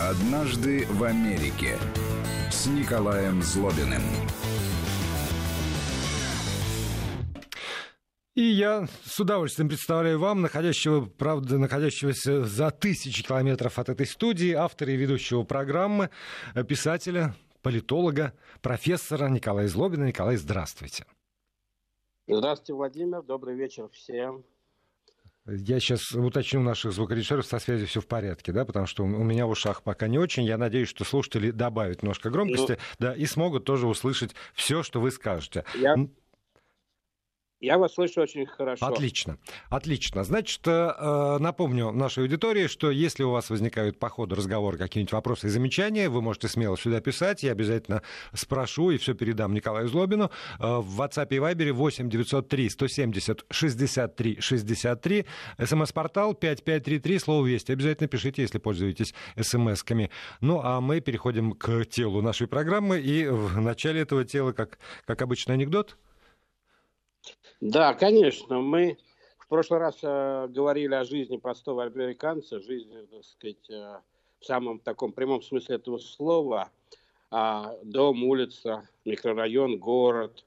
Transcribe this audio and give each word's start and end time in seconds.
«Однажды 0.00 0.86
в 0.86 1.04
Америке» 1.04 1.78
с 2.50 2.66
Николаем 2.66 3.42
Злобиным. 3.42 4.02
И 8.34 8.42
я 8.42 8.86
с 9.04 9.18
удовольствием 9.18 9.68
представляю 9.68 10.20
вам, 10.20 10.42
находящего, 10.42 11.06
правда, 11.06 11.58
находящегося 11.58 12.44
за 12.44 12.70
тысячи 12.70 13.24
километров 13.24 13.80
от 13.80 13.88
этой 13.88 14.06
студии, 14.06 14.52
автора 14.52 14.92
и 14.92 14.96
ведущего 14.96 15.42
программы, 15.42 16.10
писателя, 16.68 17.34
политолога, 17.62 18.32
профессора 18.62 19.28
Николая 19.28 19.66
Злобина. 19.66 20.04
Николай, 20.04 20.36
здравствуйте. 20.36 21.04
Здравствуйте, 22.28 22.74
Владимир. 22.74 23.22
Добрый 23.22 23.56
вечер 23.56 23.88
всем. 23.88 24.44
Я 25.48 25.80
сейчас 25.80 26.12
уточню 26.12 26.60
наших 26.60 26.92
звукорежиссеров, 26.92 27.46
со 27.46 27.58
связью 27.58 27.86
все 27.86 28.00
в 28.00 28.06
порядке, 28.06 28.52
да, 28.52 28.64
потому 28.66 28.86
что 28.86 29.04
у 29.04 29.06
меня 29.06 29.46
в 29.46 29.50
ушах 29.50 29.82
пока 29.82 30.06
не 30.06 30.18
очень. 30.18 30.44
Я 30.44 30.58
надеюсь, 30.58 30.88
что 30.88 31.04
слушатели 31.04 31.50
добавят 31.50 32.02
немножко 32.02 32.28
громкости, 32.28 32.72
ну, 32.72 32.78
да, 32.98 33.14
и 33.14 33.24
смогут 33.24 33.64
тоже 33.64 33.86
услышать 33.86 34.34
все, 34.52 34.82
что 34.82 35.00
вы 35.00 35.10
скажете. 35.10 35.64
Я, 35.74 35.94
я 37.60 37.76
вас 37.76 37.94
слышу 37.94 38.20
очень 38.20 38.46
хорошо. 38.46 38.86
Отлично, 38.86 39.38
отлично. 39.68 40.22
Значит, 40.22 40.60
э, 40.66 41.38
напомню 41.40 41.90
нашей 41.90 42.22
аудитории, 42.22 42.68
что 42.68 42.90
если 42.90 43.24
у 43.24 43.30
вас 43.30 43.50
возникают 43.50 43.98
по 43.98 44.08
ходу 44.08 44.36
разговора 44.36 44.76
какие-нибудь 44.76 45.12
вопросы 45.12 45.48
и 45.48 45.50
замечания, 45.50 46.08
вы 46.08 46.22
можете 46.22 46.48
смело 46.48 46.76
сюда 46.76 47.00
писать, 47.00 47.42
я 47.42 47.52
обязательно 47.52 48.02
спрошу 48.32 48.90
и 48.90 48.98
все 48.98 49.14
передам 49.14 49.54
Николаю 49.54 49.88
Злобину. 49.88 50.30
Э, 50.60 50.78
в 50.78 51.00
WhatsApp 51.00 51.28
и 51.30 51.36
Viber 51.36 51.72
8 51.72 52.08
903 52.08 52.70
170 52.70 53.44
63 53.50 54.40
63, 54.40 55.26
смс-портал 55.64 56.34
5533, 56.34 57.18
слово 57.18 57.46
«Вести». 57.46 57.72
Обязательно 57.72 58.08
пишите, 58.08 58.42
если 58.42 58.58
пользуетесь 58.58 59.14
смс-ками. 59.36 60.10
Ну, 60.40 60.60
а 60.62 60.80
мы 60.80 61.00
переходим 61.00 61.52
к 61.52 61.84
телу 61.86 62.22
нашей 62.22 62.46
программы, 62.46 63.00
и 63.00 63.26
в 63.26 63.60
начале 63.60 64.02
этого 64.02 64.24
тела, 64.24 64.52
как, 64.52 64.78
как 65.06 65.22
обычно, 65.22 65.54
анекдот– 65.54 65.96
да, 67.60 67.94
конечно. 67.94 68.60
Мы 68.60 68.98
в 69.38 69.48
прошлый 69.48 69.80
раз 69.80 69.98
э, 70.02 70.46
говорили 70.48 70.94
о 70.94 71.04
жизни 71.04 71.38
простого 71.38 71.84
американца, 71.84 72.60
жизни, 72.60 73.06
так 73.10 73.24
сказать, 73.24 73.70
э, 73.70 74.00
в 74.40 74.44
самом 74.44 74.78
таком 74.78 75.12
прямом 75.12 75.42
смысле 75.42 75.76
этого 75.76 75.98
слова. 75.98 76.70
Э, 77.30 77.78
дом, 77.82 78.24
улица, 78.24 78.88
микрорайон, 79.04 79.78
город. 79.78 80.44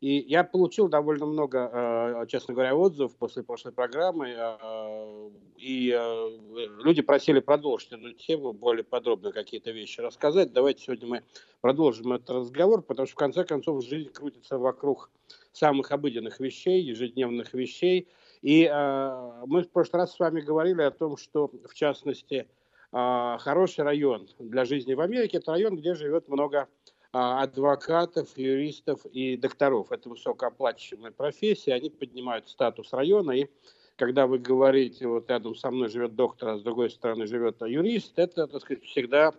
И 0.00 0.24
я 0.28 0.44
получил 0.44 0.88
довольно 0.88 1.24
много, 1.24 1.70
э, 1.72 2.26
честно 2.28 2.52
говоря, 2.52 2.76
отзывов 2.76 3.16
после 3.16 3.42
прошлой 3.42 3.72
программы. 3.72 4.34
Э, 4.36 5.30
и 5.56 5.90
э, 5.90 6.38
люди 6.84 7.00
просили 7.00 7.40
продолжить 7.40 7.92
эту 7.92 8.12
тему, 8.12 8.52
более 8.52 8.84
подробно 8.84 9.32
какие-то 9.32 9.70
вещи 9.70 10.00
рассказать. 10.00 10.52
Давайте 10.52 10.84
сегодня 10.84 11.08
мы 11.08 11.22
продолжим 11.60 12.12
этот 12.12 12.30
разговор, 12.30 12.82
потому 12.82 13.06
что 13.06 13.14
в 13.14 13.18
конце 13.18 13.44
концов 13.44 13.84
жизнь 13.84 14.10
крутится 14.10 14.58
вокруг 14.58 15.10
самых 15.54 15.92
обыденных 15.92 16.40
вещей, 16.40 16.82
ежедневных 16.82 17.54
вещей. 17.54 18.08
И 18.42 18.68
э, 18.70 19.42
мы 19.46 19.62
в 19.62 19.70
прошлый 19.70 20.02
раз 20.02 20.14
с 20.14 20.18
вами 20.18 20.40
говорили 20.40 20.82
о 20.82 20.90
том, 20.90 21.16
что, 21.16 21.48
в 21.48 21.74
частности, 21.74 22.46
э, 22.92 23.36
хороший 23.38 23.84
район 23.84 24.28
для 24.38 24.64
жизни 24.64 24.94
в 24.94 25.00
Америке– 25.00 25.36
это 25.38 25.52
район, 25.52 25.76
где 25.76 25.94
живет 25.94 26.28
много 26.28 26.58
э, 26.58 26.64
адвокатов, 27.12 28.36
юристов 28.36 29.06
и 29.06 29.36
докторов. 29.36 29.92
Это 29.92 30.08
высокооплачиваемая 30.08 31.12
профессия, 31.12 31.72
они 31.74 31.88
поднимают 31.88 32.48
статус 32.48 32.92
района. 32.92 33.30
И 33.30 33.46
когда 33.96 34.26
вы 34.26 34.38
говорите, 34.40 35.06
вот 35.06 35.30
рядом 35.30 35.54
со 35.54 35.70
мной 35.70 35.88
живет 35.88 36.16
доктор, 36.16 36.48
а 36.48 36.58
с 36.58 36.62
другой 36.62 36.90
стороны 36.90 37.28
живет 37.28 37.62
юрист, 37.62 38.18
это, 38.18 38.48
так 38.48 38.60
сказать, 38.60 38.82
всегда 38.82 39.32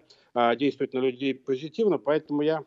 действует 0.55 0.93
на 0.93 0.99
людей 0.99 1.35
позитивно. 1.35 1.97
Поэтому 1.97 2.41
я 2.41 2.63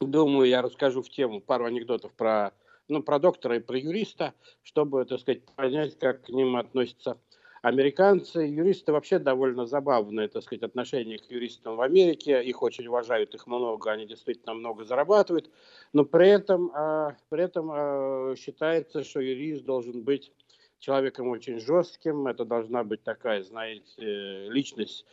Думаю, 0.00 0.48
я 0.48 0.62
расскажу 0.62 1.02
в 1.02 1.10
тему 1.10 1.42
пару 1.42 1.66
анекдотов 1.66 2.14
про, 2.14 2.54
ну, 2.88 3.02
про 3.02 3.18
доктора 3.18 3.56
и 3.56 3.60
про 3.60 3.76
юриста, 3.76 4.32
чтобы, 4.62 5.04
так 5.04 5.20
сказать, 5.20 5.44
понять, 5.54 5.98
как 5.98 6.22
к 6.22 6.28
ним 6.30 6.56
относятся 6.56 7.18
американцы. 7.60 8.40
Юристы 8.40 8.92
вообще 8.92 9.18
довольно 9.18 9.66
забавное, 9.66 10.28
так 10.28 10.42
сказать, 10.42 10.62
отношение 10.62 11.18
к 11.18 11.30
юристам 11.30 11.76
в 11.76 11.82
Америке. 11.82 12.42
Их 12.42 12.62
очень 12.62 12.86
уважают, 12.86 13.34
их 13.34 13.46
много, 13.46 13.90
они 13.92 14.06
действительно 14.06 14.54
много 14.54 14.84
зарабатывают. 14.84 15.50
Но 15.92 16.06
при 16.06 16.30
этом, 16.30 16.72
э, 16.74 17.16
при 17.28 17.44
этом 17.44 17.70
э, 17.70 18.36
считается, 18.38 19.04
что 19.04 19.20
юрист 19.20 19.66
должен 19.66 20.00
быть 20.02 20.32
человеком 20.78 21.28
очень 21.28 21.60
жестким. 21.60 22.26
Это 22.26 22.46
должна 22.46 22.84
быть 22.84 23.02
такая, 23.02 23.42
знаете, 23.42 24.48
личность 24.48 25.04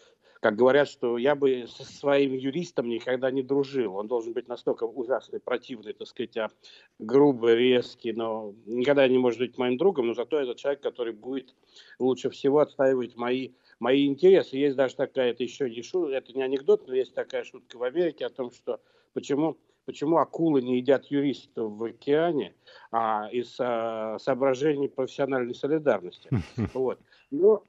как 0.41 0.55
говорят, 0.55 0.87
что 0.87 1.17
я 1.17 1.35
бы 1.35 1.65
со 1.67 1.83
своим 1.83 2.33
юристом 2.33 2.89
никогда 2.89 3.31
не 3.31 3.43
дружил. 3.43 3.95
Он 3.95 4.07
должен 4.07 4.33
быть 4.33 4.47
настолько 4.47 4.83
ужасный, 4.83 5.39
противный, 5.39 5.93
так 5.93 6.07
сказать, 6.07 6.37
а 6.37 6.49
грубый, 6.99 7.55
резкий, 7.55 8.13
но 8.13 8.53
никогда 8.65 9.07
не 9.07 9.17
может 9.17 9.39
быть 9.39 9.57
моим 9.57 9.77
другом, 9.77 10.07
но 10.07 10.13
зато 10.13 10.39
это 10.39 10.55
человек, 10.55 10.81
который 10.81 11.13
будет 11.13 11.55
лучше 11.99 12.29
всего 12.29 12.59
отстаивать 12.59 13.15
мои 13.15 13.51
мои 13.79 14.07
интересы. 14.07 14.57
Есть 14.57 14.75
даже 14.75 14.95
такая, 14.95 15.31
это 15.31 15.43
еще 15.43 15.69
не 15.69 15.81
шутка, 15.81 16.15
это 16.15 16.33
не 16.33 16.41
анекдот, 16.41 16.87
но 16.87 16.95
есть 16.95 17.13
такая 17.13 17.43
шутка 17.43 17.77
в 17.77 17.83
Америке 17.83 18.25
о 18.25 18.29
том, 18.29 18.51
что 18.51 18.79
почему, 19.13 19.57
почему 19.85 20.17
акулы 20.17 20.61
не 20.61 20.77
едят 20.77 21.05
юристов 21.05 21.71
в 21.71 21.83
океане 21.83 22.55
а, 22.91 23.29
из 23.31 23.55
а, 23.59 24.17
соображений 24.19 24.89
профессиональной 24.89 25.55
солидарности. 25.55 26.29
Вот. 26.73 26.99
Но 27.29 27.63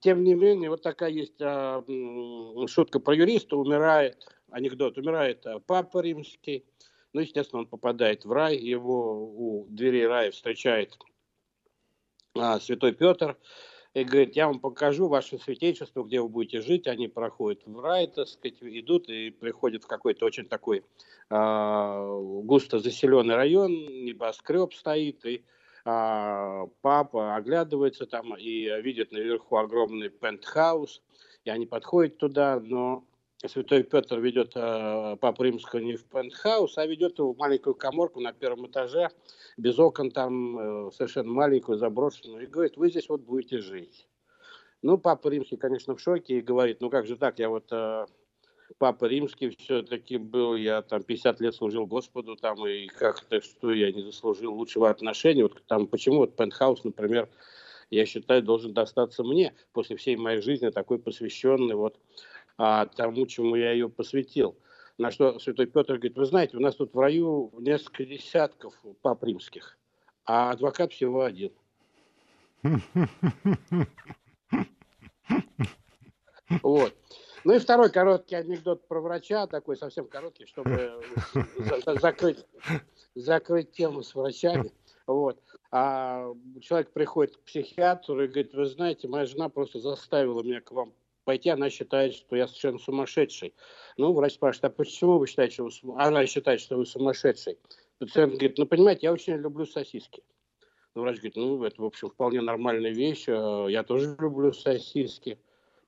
тем 0.00 0.24
не 0.24 0.34
менее, 0.34 0.70
вот 0.70 0.82
такая 0.82 1.10
есть 1.10 1.40
а, 1.40 1.84
шутка 2.66 3.00
про 3.00 3.14
юриста, 3.14 3.56
умирает, 3.56 4.26
анекдот, 4.50 4.98
умирает 4.98 5.46
а, 5.46 5.60
папа 5.60 6.00
римский, 6.00 6.64
ну, 7.12 7.20
естественно, 7.20 7.60
он 7.60 7.66
попадает 7.66 8.24
в 8.24 8.32
рай, 8.32 8.56
его 8.56 9.26
у 9.26 9.66
дверей 9.68 10.06
рая 10.06 10.30
встречает 10.30 10.96
а, 12.34 12.58
святой 12.58 12.92
Петр, 12.92 13.36
и 13.94 14.04
говорит, 14.04 14.36
я 14.36 14.46
вам 14.46 14.58
покажу 14.58 15.08
ваше 15.08 15.38
святейшество, 15.38 16.02
где 16.02 16.20
вы 16.20 16.28
будете 16.28 16.62
жить. 16.62 16.86
Они 16.86 17.08
проходят 17.08 17.60
в 17.66 17.78
рай, 17.78 18.06
так 18.06 18.26
сказать, 18.26 18.56
идут 18.62 19.08
и 19.10 19.30
приходят 19.30 19.84
в 19.84 19.86
какой-то 19.86 20.24
очень 20.24 20.46
такой 20.46 20.82
э, 21.28 22.20
густо 22.42 22.78
заселенный 22.78 23.34
район, 23.34 23.70
небоскреб 23.70 24.72
стоит, 24.72 25.26
и 25.26 25.44
а, 25.84 26.66
папа 26.80 27.36
оглядывается 27.36 28.06
там 28.06 28.36
и 28.36 28.68
видит 28.82 29.12
наверху 29.12 29.56
огромный 29.56 30.08
пентхаус, 30.08 31.02
и 31.44 31.50
они 31.50 31.66
подходят 31.66 32.18
туда, 32.18 32.60
но 32.60 33.04
Святой 33.48 33.82
Петр 33.82 34.20
ведет 34.20 34.52
э, 34.54 35.16
Папу 35.20 35.42
Римского 35.42 35.80
не 35.80 35.96
в 35.96 36.04
пентхаус, 36.04 36.78
а 36.78 36.86
ведет 36.86 37.18
его 37.18 37.32
в 37.32 37.38
маленькую 37.38 37.74
коморку 37.74 38.20
на 38.20 38.32
первом 38.32 38.68
этаже, 38.68 39.08
без 39.56 39.78
окон 39.80 40.12
там, 40.12 40.86
э, 40.86 40.90
совершенно 40.92 41.32
маленькую, 41.32 41.78
заброшенную, 41.78 42.44
и 42.44 42.46
говорит, 42.46 42.76
вы 42.76 42.90
здесь 42.90 43.08
вот 43.08 43.22
будете 43.22 43.58
жить. 43.58 44.06
Ну, 44.80 44.96
Папа 44.96 45.28
Римский, 45.28 45.56
конечно, 45.56 45.96
в 45.96 46.00
шоке 46.00 46.38
и 46.38 46.40
говорит, 46.40 46.80
ну 46.80 46.90
как 46.90 47.06
же 47.06 47.16
так, 47.16 47.40
я 47.40 47.48
вот 47.48 47.66
э, 47.72 48.06
Папа 48.78 49.06
Римский 49.06 49.50
все-таки 49.50 50.16
был, 50.16 50.56
я 50.56 50.82
там 50.82 51.02
50 51.02 51.40
лет 51.40 51.54
служил 51.54 51.86
Господу, 51.86 52.36
там, 52.36 52.66
и 52.66 52.86
как-то, 52.86 53.40
что 53.40 53.72
я 53.72 53.92
не 53.92 54.02
заслужил 54.02 54.54
лучшего 54.54 54.90
отношения. 54.90 55.42
Вот 55.42 55.62
там, 55.66 55.86
почему 55.86 56.18
вот 56.18 56.36
пентхаус, 56.36 56.84
например, 56.84 57.28
я 57.90 58.06
считаю, 58.06 58.42
должен 58.42 58.72
достаться 58.72 59.22
мне 59.22 59.54
после 59.72 59.96
всей 59.96 60.16
моей 60.16 60.40
жизни, 60.40 60.70
такой 60.70 60.98
посвященный 60.98 61.74
вот 61.74 61.98
а, 62.56 62.86
тому, 62.86 63.26
чему 63.26 63.56
я 63.56 63.72
ее 63.72 63.88
посвятил. 63.88 64.56
На 64.98 65.10
что 65.10 65.38
святой 65.38 65.66
Петр 65.66 65.94
говорит, 65.94 66.16
вы 66.16 66.26
знаете, 66.26 66.56
у 66.56 66.60
нас 66.60 66.76
тут 66.76 66.94
в 66.94 66.98
раю 66.98 67.52
несколько 67.58 68.04
десятков 68.04 68.74
пап 69.02 69.24
римских, 69.24 69.78
а 70.24 70.50
адвокат 70.50 70.92
всего 70.92 71.22
один. 71.22 71.52
Вот. 76.62 76.94
Ну 77.44 77.54
и 77.54 77.58
второй 77.58 77.90
короткий 77.90 78.36
анекдот 78.36 78.86
про 78.86 79.00
врача, 79.00 79.46
такой 79.46 79.76
совсем 79.76 80.06
короткий, 80.06 80.46
чтобы 80.46 81.00
закрыть, 82.00 82.44
закрыть 83.14 83.72
тему 83.72 84.02
с 84.02 84.14
врачами. 84.14 84.70
Вот. 85.06 85.38
А 85.70 86.32
человек 86.60 86.92
приходит 86.92 87.36
к 87.36 87.40
психиатру 87.40 88.22
и 88.22 88.28
говорит, 88.28 88.54
вы 88.54 88.66
знаете, 88.66 89.08
моя 89.08 89.26
жена 89.26 89.48
просто 89.48 89.80
заставила 89.80 90.42
меня 90.42 90.60
к 90.60 90.70
вам 90.70 90.92
пойти, 91.24 91.50
она 91.50 91.70
считает, 91.70 92.14
что 92.14 92.36
я 92.36 92.46
совершенно 92.46 92.78
сумасшедший. 92.78 93.54
Ну, 93.96 94.12
врач 94.12 94.34
спрашивает, 94.34 94.72
а 94.72 94.76
почему 94.76 95.18
вы 95.18 95.26
считаете, 95.26 95.54
что 95.54 95.64
вы... 95.64 96.02
она 96.02 96.26
считает, 96.26 96.60
что 96.60 96.76
вы 96.76 96.86
сумасшедший? 96.86 97.58
Пациент 97.98 98.32
говорит, 98.34 98.58
ну, 98.58 98.66
понимаете, 98.66 99.06
я 99.06 99.12
очень 99.12 99.36
люблю 99.36 99.66
сосиски. 99.66 100.22
Ну, 100.94 101.02
врач 101.02 101.16
говорит, 101.16 101.36
ну, 101.36 101.62
это, 101.64 101.80
в 101.80 101.84
общем, 101.84 102.10
вполне 102.10 102.40
нормальная 102.40 102.92
вещь, 102.92 103.24
э, 103.26 103.66
я 103.70 103.82
тоже 103.82 104.16
люблю 104.18 104.52
сосиски. 104.52 105.38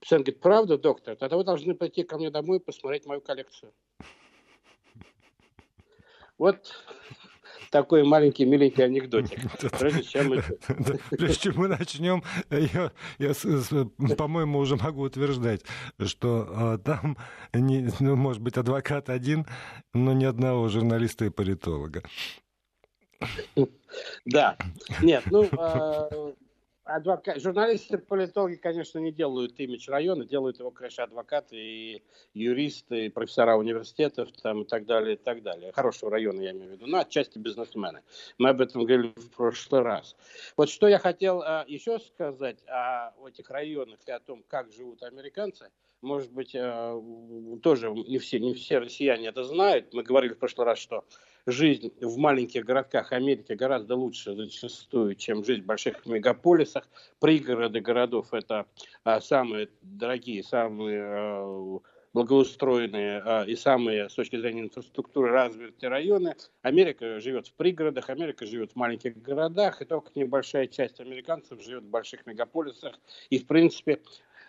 Пациент 0.04 0.26
говорит, 0.26 0.42
правда, 0.42 0.76
доктор? 0.76 1.16
Тогда 1.16 1.38
вы 1.38 1.44
должны 1.44 1.74
пойти 1.74 2.02
ко 2.02 2.18
мне 2.18 2.28
домой 2.30 2.58
и 2.58 2.60
посмотреть 2.60 3.06
мою 3.06 3.22
коллекцию. 3.22 3.72
Вот 6.36 6.70
такой 7.70 8.04
маленький 8.04 8.44
миленький 8.44 8.84
анекдотик. 8.84 9.40
Прежде 9.78 10.02
чем 10.02 10.28
мы... 10.28 10.42
Прежде 11.08 11.36
чем 11.36 11.54
мы 11.56 11.68
начнем, 11.68 12.22
я, 12.50 12.92
я 13.18 14.14
по-моему, 14.14 14.58
уже 14.58 14.76
могу 14.76 15.04
утверждать, 15.04 15.62
что 16.04 16.48
а, 16.50 16.76
там, 16.76 17.16
не, 17.54 17.90
ну, 17.98 18.14
может 18.14 18.42
быть, 18.42 18.58
адвокат 18.58 19.08
один, 19.08 19.46
но 19.94 20.12
ни 20.12 20.26
одного 20.26 20.68
журналиста 20.68 21.24
и 21.24 21.30
политолога. 21.30 22.02
Да. 24.26 24.58
Нет, 25.00 25.24
ну, 25.30 25.48
а, 26.84 26.96
адвокат, 26.96 27.40
журналисты, 27.40 27.98
политологи, 27.98 28.56
конечно, 28.56 28.98
не 28.98 29.10
делают 29.10 29.58
имидж 29.58 29.88
района, 29.90 30.24
делают 30.24 30.58
его, 30.58 30.70
конечно, 30.70 31.04
адвокаты 31.04 31.56
и 31.56 32.02
юристы, 32.34 33.06
и 33.06 33.08
профессора 33.08 33.56
университетов 33.56 34.30
там, 34.42 34.62
и 34.62 34.64
так 34.64 34.84
далее, 34.84 35.14
и 35.14 35.18
так 35.18 35.42
далее. 35.42 35.72
Хорошего 35.72 36.10
района, 36.10 36.40
я 36.42 36.50
имею 36.50 36.70
в 36.70 36.72
виду. 36.72 36.86
Ну, 36.86 36.98
отчасти 36.98 37.38
бизнесмены. 37.38 38.02
Мы 38.38 38.50
об 38.50 38.60
этом 38.60 38.84
говорили 38.84 39.12
в 39.16 39.30
прошлый 39.30 39.82
раз. 39.82 40.14
Вот 40.56 40.68
что 40.68 40.86
я 40.86 40.98
хотел 40.98 41.42
а, 41.42 41.64
еще 41.66 41.98
сказать 41.98 42.62
о 42.68 43.12
этих 43.26 43.50
районах 43.50 43.98
и 44.06 44.10
о 44.10 44.20
том, 44.20 44.44
как 44.46 44.70
живут 44.72 45.02
американцы. 45.02 45.70
Может 46.02 46.32
быть, 46.32 46.54
а, 46.54 47.00
тоже 47.62 47.90
не 47.90 48.18
все, 48.18 48.38
не 48.38 48.52
все 48.52 48.78
россияне 48.78 49.28
это 49.28 49.44
знают. 49.44 49.94
Мы 49.94 50.02
говорили 50.02 50.34
в 50.34 50.38
прошлый 50.38 50.66
раз, 50.66 50.78
что 50.78 51.04
жизнь 51.46 51.92
в 52.00 52.16
маленьких 52.16 52.64
городках 52.64 53.12
Америки 53.12 53.52
гораздо 53.52 53.96
лучше 53.96 54.34
зачастую, 54.34 55.14
чем 55.14 55.44
жизнь 55.44 55.62
в 55.62 55.66
больших 55.66 56.06
мегаполисах. 56.06 56.88
Пригороды 57.20 57.80
городов– 57.80 58.28
это 58.32 58.66
а, 59.04 59.20
самые 59.20 59.68
дорогие, 59.82 60.42
самые 60.42 61.02
а, 61.02 61.78
благоустроенные 62.14 63.22
а, 63.24 63.44
и 63.44 63.56
самые, 63.56 64.08
с 64.08 64.14
точки 64.14 64.36
зрения 64.40 64.62
инфраструктуры, 64.62 65.30
развитые 65.30 65.90
районы. 65.90 66.34
Америка 66.62 67.20
живет 67.20 67.48
в 67.48 67.52
пригородах, 67.54 68.08
Америка 68.08 68.46
живет 68.46 68.72
в 68.72 68.76
маленьких 68.76 69.20
городах, 69.20 69.82
и 69.82 69.84
только 69.84 70.10
небольшая 70.14 70.68
часть 70.68 71.00
американцев 71.00 71.62
живет 71.62 71.82
в 71.82 71.90
больших 71.90 72.24
мегаполисах. 72.24 72.94
И, 73.30 73.38
в 73.38 73.46
принципе, 73.46 74.00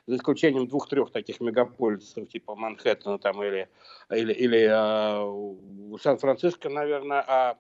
за 0.08 0.18
исключением 0.18 0.68
двух-трех 0.68 1.12
таких 1.12 1.40
мегаполисов, 1.42 2.28
типа 2.28 2.56
Манхэттена 2.56 3.18
там 3.20 3.42
или, 3.44 3.70
или, 4.10 4.34
или 4.34 4.68
э, 4.70 5.98
Сан-Франциско, 6.00 6.70
наверное, 6.70 7.24
а 7.28 7.60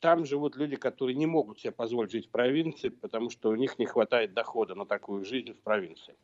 там 0.00 0.24
живут 0.24 0.56
люди, 0.56 0.76
которые 0.76 1.16
не 1.16 1.26
могут 1.26 1.58
себе 1.60 1.72
позволить 1.72 2.12
жить 2.12 2.26
в 2.26 2.30
провинции, 2.30 2.90
потому 2.90 3.30
что 3.30 3.48
у 3.48 3.56
них 3.56 3.78
не 3.78 3.86
хватает 3.86 4.34
дохода 4.34 4.74
на 4.74 4.86
такую 4.86 5.24
жизнь 5.24 5.52
в 5.52 5.60
провинции. 5.62 6.14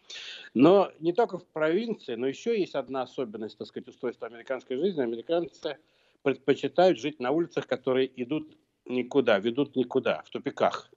Но 0.55 0.93
не 1.00 1.12
только 1.12 1.38
в 1.38 1.47
провинции, 1.47 2.14
но 2.14 2.26
еще 2.26 2.58
есть 2.58 2.75
одна 2.75 3.02
особенность, 3.02 3.58
так 3.58 3.67
сказать, 3.67 3.88
устройства 3.88 4.26
американской 4.26 4.76
жизни. 4.76 5.00
Американцы 5.00 5.79
предпочитают 6.23 6.99
жить 6.99 7.20
на 7.20 7.31
улицах, 7.31 7.67
которые 7.67 8.11
идут 8.23 8.56
никуда, 8.85 9.38
ведут 9.38 9.75
никуда, 9.76 10.23
в 10.23 10.31
тупиках 10.31 10.91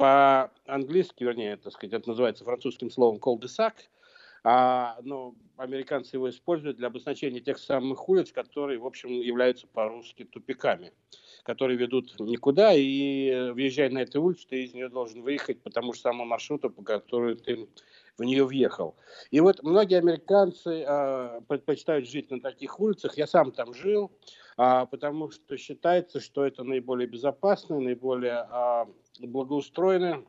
по-английски, 0.00 1.24
вернее, 1.24 1.58
так 1.58 1.74
сказать, 1.74 1.92
это 1.92 2.08
называется 2.08 2.42
французским 2.42 2.90
словом 2.90 3.18
cul-de-sac, 3.18 3.74
а, 4.42 4.96
но 5.02 5.34
американцы 5.58 6.16
его 6.16 6.30
используют 6.30 6.78
для 6.78 6.86
обозначения 6.86 7.40
тех 7.40 7.58
самых 7.58 8.08
улиц, 8.08 8.32
которые, 8.32 8.78
в 8.78 8.86
общем, 8.86 9.10
являются 9.10 9.66
по-русски 9.66 10.24
тупиками, 10.24 10.94
которые 11.44 11.76
ведут 11.76 12.18
никуда, 12.18 12.72
и 12.72 13.50
въезжая 13.50 13.90
на 13.90 13.98
эту 13.98 14.22
улицу, 14.22 14.46
ты 14.48 14.64
из 14.64 14.72
нее 14.72 14.88
должен 14.88 15.20
выехать 15.20 15.62
по 15.62 15.68
тому 15.68 15.92
же 15.92 16.00
самому 16.00 16.24
маршруту, 16.24 16.70
по 16.70 16.82
которому 16.82 17.36
ты 17.36 17.68
в 18.16 18.24
нее 18.24 18.46
въехал. 18.46 18.96
И 19.30 19.40
вот 19.40 19.62
многие 19.62 19.98
американцы 19.98 20.82
а, 20.86 21.42
предпочитают 21.46 22.08
жить 22.08 22.30
на 22.30 22.40
таких 22.40 22.80
улицах. 22.80 23.18
Я 23.18 23.26
сам 23.26 23.52
там 23.52 23.74
жил, 23.74 24.10
а, 24.56 24.86
потому 24.86 25.30
что 25.30 25.58
считается, 25.58 26.20
что 26.20 26.46
это 26.46 26.64
наиболее 26.64 27.06
безопасные, 27.06 27.80
наиболее 27.80 28.46
а, 28.50 28.88
благоустроенные, 29.26 30.24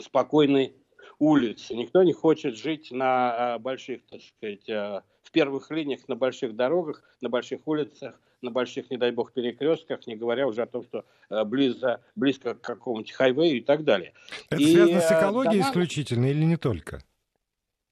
спокойные 0.00 0.72
улицы. 1.18 1.74
Никто 1.74 2.02
не 2.02 2.12
хочет 2.12 2.56
жить 2.56 2.90
на 2.90 3.54
а, 3.54 3.58
больших, 3.58 4.02
так 4.10 4.20
сказать, 4.22 4.68
а, 4.68 5.02
в 5.22 5.30
первых 5.30 5.70
линиях, 5.70 6.06
на 6.08 6.16
больших 6.16 6.54
дорогах, 6.54 7.02
на 7.20 7.28
больших 7.28 7.66
улицах, 7.66 8.20
на 8.42 8.50
больших, 8.50 8.90
не 8.90 8.96
дай 8.96 9.10
бог, 9.12 9.32
перекрестках, 9.32 10.06
не 10.06 10.16
говоря 10.16 10.46
уже 10.46 10.62
о 10.62 10.66
том, 10.66 10.84
что 10.84 11.04
а, 11.28 11.44
близко, 11.44 12.00
близко 12.14 12.54
к 12.54 12.60
какому-нибудь 12.60 13.12
хайвею 13.12 13.58
и 13.58 13.60
так 13.60 13.84
далее. 13.84 14.12
Это 14.50 14.62
и, 14.62 14.72
связано 14.72 15.00
с 15.00 15.12
экологией 15.12 15.58
дома... 15.58 15.70
исключительно 15.70 16.26
или 16.26 16.44
не 16.44 16.56
только? 16.56 17.02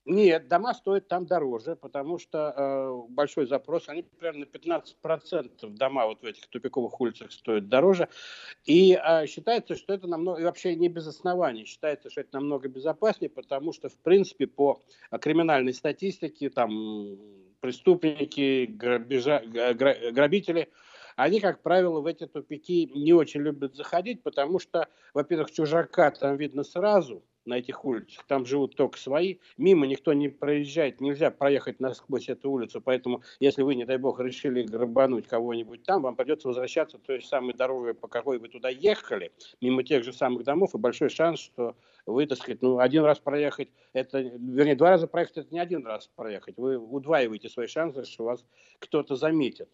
Нет, 0.06 0.48
дома 0.48 0.74
стоят 0.74 1.08
там 1.08 1.24
дороже, 1.24 1.76
потому 1.76 2.18
что 2.18 2.52
э, 2.54 3.12
большой 3.12 3.46
запрос, 3.46 3.88
они 3.88 4.02
примерно 4.02 4.44
на 4.44 4.74
15% 4.74 5.68
дома 5.70 6.06
вот 6.06 6.20
в 6.20 6.24
этих 6.26 6.46
тупиковых 6.48 7.00
улицах 7.00 7.32
стоят 7.32 7.68
дороже. 7.68 8.08
И 8.66 9.00
э, 9.02 9.26
считается, 9.26 9.76
что 9.76 9.94
это 9.94 10.06
намного, 10.06 10.40
и 10.42 10.44
вообще 10.44 10.76
не 10.76 10.88
без 10.88 11.06
оснований, 11.06 11.64
считается, 11.64 12.10
что 12.10 12.20
это 12.20 12.34
намного 12.34 12.68
безопаснее, 12.68 13.30
потому 13.30 13.72
что, 13.72 13.88
в 13.88 13.96
принципе, 13.96 14.46
по 14.46 14.82
криминальной 15.22 15.72
статистике, 15.72 16.50
там, 16.50 17.16
преступники, 17.60 18.66
грабежа, 18.66 19.40
грабители, 19.40 20.68
они, 21.16 21.40
как 21.40 21.62
правило, 21.62 22.00
в 22.00 22.06
эти 22.06 22.26
тупики 22.26 22.90
не 22.94 23.14
очень 23.14 23.40
любят 23.40 23.74
заходить, 23.74 24.22
потому 24.22 24.58
что, 24.58 24.86
во-первых, 25.14 25.50
чужака 25.50 26.10
там 26.10 26.36
видно 26.36 26.62
сразу– 26.62 27.24
на 27.46 27.58
этих 27.58 27.85
улицах. 27.85 28.25
Там 28.26 28.46
живут 28.46 28.76
только 28.76 28.99
свои. 28.99 29.38
Мимо 29.56 29.87
никто 29.87 30.12
не 30.12 30.29
проезжает. 30.29 31.00
Нельзя 31.00 31.31
проехать 31.31 31.81
насквозь 31.81 32.29
эту 32.29 32.50
улицу. 32.50 32.81
Поэтому, 32.81 33.23
если 33.41 33.62
вы, 33.62 33.75
не 33.75 33.85
дай 33.85 33.99
бог, 33.99 34.20
решили 34.20 34.62
грабануть 34.62 35.26
кого-нибудь 35.26 35.82
там, 35.82 36.02
вам 36.02 36.17
придется 36.17 36.49
возвращаться 36.49 36.99
той 36.99 37.20
же 37.20 37.26
самой 37.26 37.55
дорогой, 37.55 37.94
по 37.94 38.08
какой 38.08 38.38
вы 38.38 38.49
туда 38.49 38.69
ехали, 38.69 39.32
мимо 39.61 39.82
тех 39.82 40.05
же 40.05 40.12
самых 40.12 40.44
домов. 40.44 40.75
И 40.75 40.79
большой 40.79 41.11
шанс, 41.11 41.41
что 41.41 41.76
вы, 42.06 42.26
так 42.26 42.38
сказать, 42.38 42.62
ну, 42.62 42.79
один 42.79 43.05
раз 43.05 43.19
проехать, 43.19 43.70
это, 43.93 44.20
вернее, 44.20 44.76
два 44.76 44.91
раза 44.91 45.06
проехать, 45.06 45.38
это 45.38 45.49
не 45.52 45.58
один 45.58 45.87
раз 45.87 46.08
проехать. 46.14 46.56
Вы 46.58 46.76
удваиваете 46.76 47.49
свои 47.49 47.67
шансы, 47.67 48.05
что 48.05 48.25
вас 48.25 48.44
кто-то 48.79 49.17
заметит. 49.17 49.69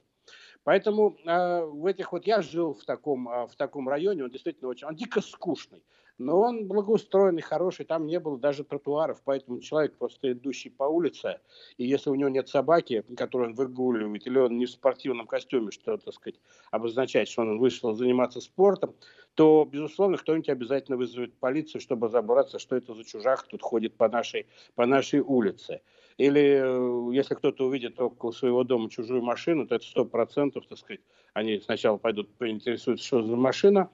Поэтому 0.65 1.17
э, 1.25 1.65
в 1.65 1.87
этих 1.87 2.13
вот 2.13 2.27
я 2.27 2.43
жил 2.43 2.75
в 2.75 2.85
таком, 2.85 3.29
э, 3.29 3.47
в 3.47 3.57
таком 3.57 3.89
районе, 3.89 4.25
он 4.25 4.31
действительно 4.31 4.69
очень, 4.69 4.87
он 4.87 4.95
дико 4.95 5.21
скучный. 5.21 5.83
Но 6.19 6.39
он 6.39 6.69
благоустроенный, 6.69 7.41
хороший, 7.41 7.87
там 7.87 8.05
не 8.05 8.21
было 8.21 8.39
даже 8.39 8.63
тротуаров, 8.63 9.23
поэтому 9.25 9.61
человек 9.61 9.97
просто 9.97 10.33
идущий 10.33 10.69
по 10.69 10.85
улице, 10.85 11.41
и 11.79 11.87
если 11.87 12.11
у 12.11 12.15
него 12.15 12.29
нет 12.29 12.47
собаки, 12.47 13.03
которую 13.17 13.51
он 13.51 13.55
выгуливает, 13.55 14.27
или 14.27 14.39
он 14.39 14.59
не 14.59 14.67
в 14.67 14.71
спортивном 14.71 15.27
костюме, 15.27 15.71
что, 15.71 15.97
так 15.97 16.13
сказать, 16.13 16.39
обозначает, 16.71 17.29
что 17.29 17.41
он 17.41 17.59
вышел 17.59 17.95
заниматься 17.95 18.43
спортом, 18.43 18.95
то, 19.35 19.65
безусловно, 19.65 20.19
кто-нибудь 20.19 20.51
обязательно 20.51 20.99
вызовет 20.99 21.33
полицию, 21.39 21.81
чтобы 21.81 22.09
разобраться, 22.09 22.59
что 22.59 22.77
это 22.77 22.93
за 22.93 23.03
чужак 23.03 23.45
тут 23.45 23.63
ходит 23.63 23.97
по 23.97 24.07
нашей, 24.11 24.47
по 24.75 24.85
нашей 24.85 25.21
улице. 25.21 25.81
Или 26.21 26.61
э, 26.61 27.15
если 27.15 27.35
кто-то 27.35 27.65
увидит 27.65 27.99
около 27.99 28.31
своего 28.33 28.63
дома 28.63 28.91
чужую 28.91 29.23
машину, 29.23 29.67
то 29.67 29.77
это 29.77 29.87
сто 29.87 30.05
процентов, 30.05 30.67
так 30.69 30.77
сказать, 30.77 31.01
они 31.33 31.59
сначала 31.61 31.97
пойдут 31.97 32.29
поинтересуются, 32.37 33.07
что 33.07 33.23
за 33.23 33.37
машина, 33.37 33.89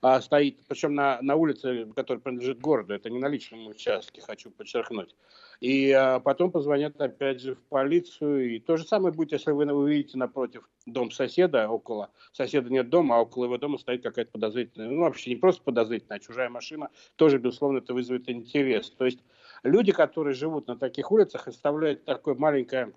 а, 0.00 0.20
стоит, 0.20 0.58
причем 0.68 0.94
на, 0.94 1.20
на 1.22 1.34
улице, 1.34 1.86
которая 1.96 2.20
принадлежит 2.20 2.60
городу, 2.60 2.94
это 2.94 3.10
не 3.10 3.18
на 3.18 3.26
личном 3.26 3.66
участке, 3.66 4.20
хочу 4.20 4.52
подчеркнуть. 4.52 5.16
И 5.58 5.90
а, 5.90 6.20
потом 6.20 6.52
позвонят 6.52 7.00
опять 7.00 7.40
же 7.40 7.56
в 7.56 7.62
полицию. 7.62 8.54
И 8.54 8.60
то 8.60 8.76
же 8.76 8.84
самое 8.84 9.12
будет, 9.12 9.32
если 9.32 9.50
вы 9.50 9.64
увидите 9.72 10.18
напротив 10.18 10.68
дом 10.86 11.10
соседа, 11.10 11.68
около 11.68 12.10
соседа 12.32 12.70
нет 12.70 12.90
дома, 12.90 13.16
а 13.16 13.20
около 13.22 13.46
его 13.46 13.58
дома 13.58 13.78
стоит 13.78 14.04
какая-то 14.04 14.30
подозрительная, 14.30 14.88
ну 14.88 15.00
вообще 15.00 15.30
не 15.30 15.36
просто 15.36 15.62
подозрительная, 15.64 16.18
а 16.18 16.20
чужая 16.20 16.48
машина, 16.48 16.90
тоже, 17.16 17.38
безусловно, 17.38 17.78
это 17.78 17.92
вызовет 17.92 18.28
интерес. 18.28 18.88
То 18.90 19.04
есть 19.04 19.18
люди, 19.62 19.92
которые 19.92 20.34
живут 20.34 20.66
на 20.66 20.76
таких 20.76 21.10
улицах, 21.12 21.48
оставляют 21.48 22.04
такое 22.04 22.34
маленькое 22.34 22.92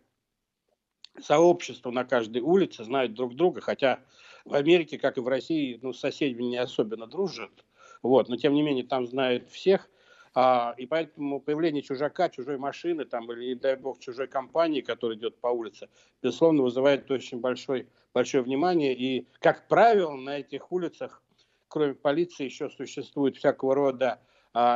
сообщество 1.20 1.92
на 1.92 2.04
каждой 2.04 2.42
улице, 2.42 2.84
знают 2.84 3.14
друг 3.14 3.36
друга, 3.36 3.62
хотя 3.62 4.00
в 4.44 4.54
Америке, 4.54 4.98
как 4.98 5.18
и 5.18 5.22
в 5.22 5.28
России, 5.28 5.80
ну, 5.82 5.94
с 5.94 6.00
соседями 6.00 6.44
не 6.44 6.58
особенно 6.58 7.08
дружат, 7.08 7.66
вот, 8.02 8.30
но 8.30 8.38
тем 8.38 8.54
не 8.54 8.62
менее 8.62 8.86
там 8.86 9.08
знают 9.08 9.50
всех, 9.50 9.90
а, 10.38 10.76
и 10.78 10.86
поэтому 10.86 11.40
появление 11.40 11.82
чужака, 11.82 12.28
чужой 12.30 12.58
машины, 12.58 13.06
там, 13.06 13.32
или, 13.32 13.46
не 13.46 13.56
дай 13.56 13.78
бог, 13.78 14.00
чужой 14.00 14.28
компании, 14.28 14.82
которая 14.82 15.18
идет 15.18 15.40
по 15.40 15.48
улице, 15.48 15.88
безусловно, 16.22 16.64
вызывает 16.64 17.10
очень 17.10 17.40
большой, 17.40 17.88
большое 18.14 18.44
внимание. 18.44 18.94
И, 18.94 19.30
как 19.40 19.70
правило, 19.70 20.14
на 20.14 20.40
этих 20.40 20.74
улицах, 20.74 21.24
кроме 21.70 21.94
полиции, 21.94 22.44
еще 22.44 22.70
существуют 22.70 23.38
всякого 23.38 23.76
рода 23.76 24.20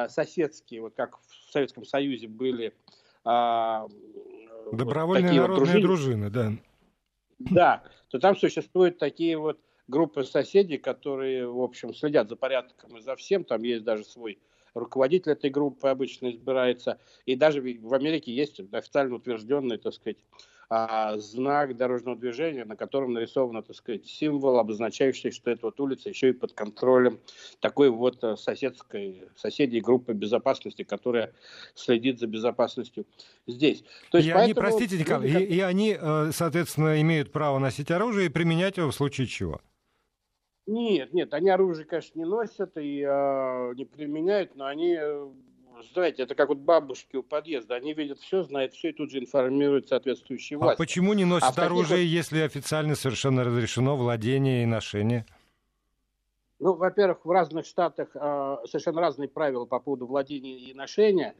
соседские, 0.10 0.82
вот 0.82 0.94
как 0.96 1.18
в 1.20 1.52
Советском 1.52 1.86
Союзе 1.86 2.28
были 2.28 2.74
а, 3.24 3.88
Добровольные 4.72 5.42
вот 5.42 5.48
народные 5.48 5.58
вот 5.58 5.82
дружины. 5.82 5.82
дружины, 5.82 6.30
да. 6.30 6.52
Да, 7.40 7.84
то 8.10 8.20
там 8.20 8.36
существуют 8.36 8.98
такие 9.00 9.38
вот 9.38 9.60
группы 9.88 10.24
соседей, 10.24 10.78
которые, 10.78 11.48
в 11.48 11.62
общем, 11.62 11.94
следят 11.94 12.30
за 12.30 12.36
порядком 12.36 12.98
и 12.98 13.02
за 13.02 13.16
всем. 13.16 13.44
Там 13.44 13.64
есть 13.64 13.84
даже 13.84 14.04
свой 14.04 14.40
руководитель 14.74 15.32
этой 15.32 15.50
группы 15.50 15.88
обычно 15.88 16.30
избирается. 16.32 17.00
И 17.26 17.36
даже 17.36 17.62
в 17.62 17.94
Америке 17.94 18.34
есть 18.34 18.60
официально 18.72 19.16
утвержденный, 19.16 19.78
так 19.78 19.94
сказать, 19.94 20.18
а, 20.70 21.18
знак 21.18 21.76
дорожного 21.76 22.16
движения, 22.16 22.64
на 22.64 22.76
котором 22.76 23.14
нарисован, 23.14 23.64
так 23.64 23.76
сказать, 23.76 24.06
символ, 24.06 24.60
обозначающий, 24.60 25.32
что 25.32 25.50
эта 25.50 25.66
вот 25.66 25.80
улица 25.80 26.10
еще 26.10 26.30
и 26.30 26.34
под 26.34 26.54
контролем 26.54 27.20
такой 27.60 27.90
вот 27.90 28.24
э, 28.24 28.36
соседской, 28.38 29.24
соседей 29.36 29.82
группы 29.82 30.14
безопасности, 30.14 30.84
которая 30.84 31.34
следит 31.74 32.20
за 32.20 32.28
безопасностью 32.28 33.08
здесь. 33.48 33.84
То 34.12 34.20
есть, 34.20 34.30
и 34.30 34.32
поэтому... 34.32 34.44
они, 34.44 34.54
простите, 34.54 35.00
Николай, 35.00 35.28
и, 35.28 35.56
и 35.56 35.60
они, 35.62 35.98
э, 36.00 36.30
соответственно, 36.34 37.02
имеют 37.02 37.32
право 37.32 37.58
носить 37.58 37.90
оружие 37.90 38.28
и 38.28 38.30
применять 38.30 38.78
его 38.78 38.92
в 38.92 38.96
случае 38.96 39.26
чего? 39.26 39.62
Нет, 40.68 41.14
нет, 41.14 41.34
они 41.34 41.50
оружие, 41.50 41.86
конечно, 41.86 42.20
не 42.20 42.26
носят 42.26 42.78
и 42.78 43.02
э, 43.02 43.74
не 43.76 43.86
применяют, 43.86 44.56
но 44.56 44.68
они 44.68 44.96
э, 45.00 45.30
знаете, 45.94 46.24
это 46.24 46.36
как 46.36 46.50
вот 46.50 46.60
бабушки 46.60 47.16
у 47.16 47.24
подъезда. 47.24 47.76
Они 47.76 47.94
видят 47.94 48.20
все, 48.20 48.44
знают 48.44 48.74
все 48.74 48.90
и 48.90 48.94
тут 48.94 49.12
же 49.12 49.20
информируют 49.20 49.88
соответствующие 49.88 50.58
а 50.58 50.60
власти. 50.60 50.76
А 50.76 50.78
почему 50.78 51.14
не 51.14 51.26
носят 51.26 51.58
а 51.58 51.66
оружие, 51.66 52.02
вот... 52.02 52.10
если 52.10 52.42
официально 52.42 52.96
совершенно 52.96 53.44
разрешено 53.44 53.96
владение 53.96 54.64
и 54.64 54.66
ношение? 54.66 55.26
Ну, 56.60 56.74
во-первых, 56.74 57.24
в 57.24 57.32
разных 57.32 57.66
штатах 57.66 58.10
э, 58.14 58.58
совершенно 58.66 59.00
разные 59.00 59.30
правила 59.30 59.66
по 59.66 59.80
поводу 59.80 60.08
владения 60.08 60.58
и 60.60 60.74
ношения. 60.74 61.36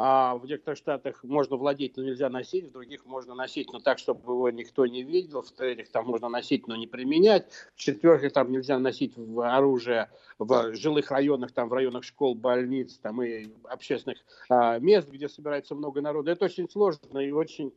А 0.00 0.36
в 0.36 0.46
некоторых 0.46 0.78
штатах 0.78 1.24
можно 1.24 1.56
владеть, 1.56 1.96
но 1.96 2.04
нельзя 2.04 2.28
носить, 2.30 2.66
в 2.68 2.72
других 2.72 3.04
можно 3.04 3.34
носить, 3.34 3.72
но 3.72 3.80
так, 3.80 3.98
чтобы 3.98 4.20
его 4.32 4.48
никто 4.48 4.86
не 4.86 5.02
видел. 5.02 5.42
В-третьих, 5.42 5.90
там 5.90 6.06
можно 6.06 6.28
носить, 6.28 6.68
но 6.68 6.76
не 6.76 6.86
применять. 6.86 7.48
В-четвертых, 7.74 8.32
там 8.32 8.52
нельзя 8.52 8.78
носить 8.78 9.14
оружие 9.36 10.08
в 10.38 10.74
жилых 10.76 11.10
районах, 11.10 11.50
там 11.50 11.68
в 11.68 11.72
районах 11.72 12.04
школ, 12.04 12.36
больниц 12.36 12.96
там, 13.02 13.20
и 13.24 13.48
общественных 13.64 14.18
а, 14.48 14.78
мест, 14.78 15.08
где 15.10 15.28
собирается 15.28 15.74
много 15.74 16.00
народа. 16.00 16.30
Это 16.30 16.44
очень 16.44 16.70
сложно 16.70 17.18
и 17.18 17.32
очень 17.32 17.72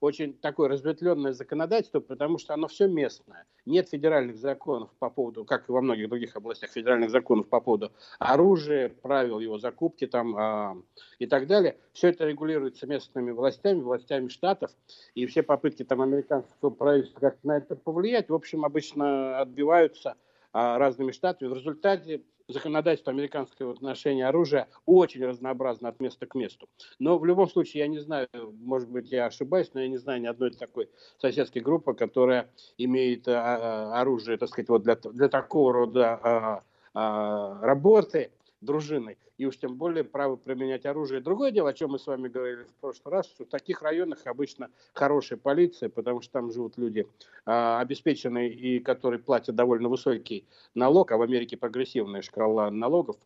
очень 0.00 0.32
такое 0.32 0.68
разветвленное 0.68 1.32
законодательство, 1.32 2.00
потому 2.00 2.38
что 2.38 2.54
оно 2.54 2.68
все 2.68 2.86
местное. 2.86 3.46
Нет 3.66 3.88
федеральных 3.88 4.36
законов 4.36 4.90
по 4.98 5.10
поводу, 5.10 5.44
как 5.44 5.68
и 5.68 5.72
во 5.72 5.80
многих 5.80 6.08
других 6.08 6.36
областях, 6.36 6.70
федеральных 6.70 7.10
законов 7.10 7.48
по 7.48 7.60
поводу 7.60 7.90
оружия, 8.18 8.88
правил 8.88 9.40
его 9.40 9.58
закупки 9.58 10.06
там 10.06 10.36
а, 10.36 10.76
и 11.18 11.26
так 11.26 11.46
далее. 11.46 11.76
Все 11.92 12.08
это 12.08 12.26
регулируется 12.26 12.86
местными 12.86 13.32
властями, 13.32 13.80
властями 13.80 14.28
штатов, 14.28 14.70
и 15.14 15.26
все 15.26 15.42
попытки 15.42 15.82
там 15.82 16.00
американского 16.00 16.70
правительства 16.70 17.20
как-то 17.20 17.46
на 17.46 17.56
это 17.56 17.74
повлиять, 17.74 18.28
в 18.28 18.34
общем, 18.34 18.64
обычно 18.64 19.40
отбиваются 19.40 20.16
а, 20.52 20.78
разными 20.78 21.10
штатами. 21.10 21.48
В 21.48 21.54
результате 21.54 22.22
законодательство 22.48 23.12
американского 23.12 23.68
в 23.68 23.76
отношении 23.76 24.22
оружия 24.22 24.68
очень 24.86 25.24
разнообразно 25.24 25.88
от 25.88 26.00
места 26.00 26.26
к 26.26 26.34
месту. 26.34 26.68
Но 26.98 27.18
в 27.18 27.24
любом 27.24 27.48
случае, 27.48 27.82
я 27.82 27.88
не 27.88 27.98
знаю, 27.98 28.28
может 28.60 28.88
быть, 28.88 29.10
я 29.12 29.26
ошибаюсь, 29.26 29.70
но 29.74 29.80
я 29.80 29.88
не 29.88 29.98
знаю 29.98 30.20
ни 30.20 30.26
одной 30.26 30.50
такой 30.50 30.88
соседской 31.18 31.62
группы, 31.62 31.94
которая 31.94 32.50
имеет 32.78 33.28
а, 33.28 33.92
а, 33.94 34.00
оружие, 34.00 34.38
так 34.38 34.48
сказать, 34.48 34.68
вот 34.68 34.82
для, 34.82 34.96
для 34.96 35.28
такого 35.28 35.72
рода 35.72 36.64
а, 36.94 37.60
работы 37.62 38.30
дружиной, 38.60 39.18
и 39.36 39.46
уж 39.46 39.56
тем 39.56 39.76
более 39.76 40.04
право 40.04 40.36
применять 40.36 40.84
оружие. 40.86 41.20
Другое 41.20 41.50
дело, 41.50 41.70
о 41.70 41.72
чем 41.72 41.92
мы 41.92 41.98
с 41.98 42.06
вами 42.06 42.28
говорили 42.28 42.64
в 42.64 42.74
прошлый 42.80 43.12
раз, 43.12 43.26
что 43.26 43.44
в 43.44 43.48
таких 43.48 43.82
районах 43.82 44.26
обычно 44.26 44.70
хорошая 44.94 45.38
полиция, 45.38 45.88
потому 45.88 46.20
что 46.22 46.32
там 46.32 46.50
живут 46.50 46.76
люди 46.76 47.06
а, 47.46 47.80
обеспеченные 47.80 48.52
и 48.52 48.80
которые 48.80 49.20
платят 49.20 49.54
довольно 49.54 49.88
высокий 49.88 50.44
налог, 50.74 51.12
а 51.12 51.16
в 51.16 51.22
Америке 51.22 51.56
прогрессивная 51.56 52.22
шкала 52.22 52.70
налогов. 52.70 53.16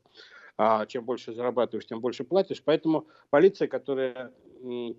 А 0.59 0.85
чем 0.87 1.05
больше 1.05 1.33
зарабатываешь, 1.33 1.87
тем 1.87 2.01
больше 2.01 2.25
платишь. 2.25 2.63
Поэтому 2.63 3.07
полиция, 3.31 3.69
которая 3.69 4.33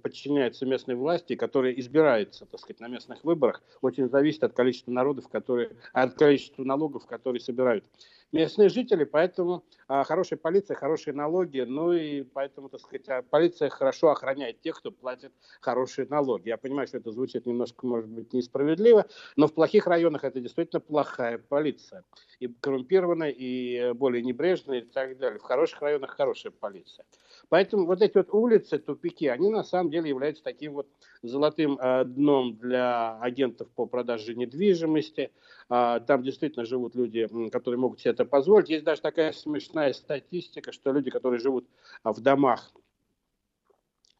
подчиняется 0.01 0.65
местной 0.65 0.95
власти, 0.95 1.35
которая 1.35 1.73
избирается, 1.73 2.45
так 2.45 2.59
сказать, 2.59 2.79
на 2.79 2.87
местных 2.87 3.23
выборах, 3.23 3.61
очень 3.81 4.09
зависит 4.09 4.43
от 4.43 4.53
количества 4.53 4.91
народов, 4.91 5.27
которые, 5.29 5.71
от 5.93 6.13
количества 6.15 6.63
налогов, 6.63 7.05
которые 7.05 7.39
собирают 7.39 7.85
местные 8.33 8.67
жители, 8.67 9.05
поэтому 9.05 9.63
а, 9.87 10.03
хорошая 10.03 10.37
полиция, 10.37 10.75
хорошие 10.75 11.13
налоги, 11.13 11.61
ну 11.61 11.93
и 11.93 12.23
поэтому, 12.23 12.67
так 12.67 12.81
сказать, 12.81 13.07
а, 13.07 13.21
полиция 13.21 13.69
хорошо 13.69 14.09
охраняет 14.09 14.59
тех, 14.59 14.77
кто 14.77 14.91
платит 14.91 15.31
хорошие 15.61 16.07
налоги. 16.09 16.49
Я 16.49 16.57
понимаю, 16.57 16.87
что 16.87 16.97
это 16.97 17.11
звучит 17.11 17.45
немножко, 17.45 17.85
может 17.85 18.09
быть, 18.09 18.33
несправедливо, 18.33 19.05
но 19.37 19.47
в 19.47 19.53
плохих 19.53 19.87
районах 19.87 20.23
это 20.23 20.41
действительно 20.41 20.79
плохая 20.81 21.37
полиция. 21.37 22.03
И 22.39 22.47
коррумпированная, 22.47 23.29
и 23.29 23.93
более 23.93 24.23
небрежная, 24.23 24.79
и 24.79 24.81
так 24.81 25.17
далее. 25.17 25.39
В 25.39 25.43
хороших 25.43 25.81
районах 25.81 26.09
хорошая 26.11 26.51
полиция. 26.51 27.05
Поэтому 27.53 27.85
вот 27.85 28.01
эти 28.01 28.17
вот 28.17 28.33
улицы, 28.33 28.79
тупики, 28.79 29.25
они 29.25 29.51
на 29.51 29.63
самом 29.63 29.91
деле 29.91 30.09
являются 30.09 30.43
таким 30.43 30.73
вот 30.73 30.87
золотым 31.21 31.77
э, 31.79 32.03
дном 32.03 32.57
для 32.57 33.19
агентов 33.19 33.67
по 33.75 33.85
продаже 33.85 34.33
недвижимости. 34.33 35.29
Э, 35.69 35.99
там 36.07 36.23
действительно 36.23 36.65
живут 36.65 36.95
люди, 36.95 37.27
которые 37.51 37.79
могут 37.79 37.99
себе 37.99 38.09
это 38.09 38.25
позволить. 38.25 38.69
Есть 38.69 38.85
даже 38.85 39.01
такая 39.01 39.31
смешная 39.33 39.93
статистика, 39.93 40.71
что 40.71 40.91
люди, 40.91 41.11
которые 41.11 41.39
живут 41.39 41.67
в 42.03 42.19
домах 42.21 42.71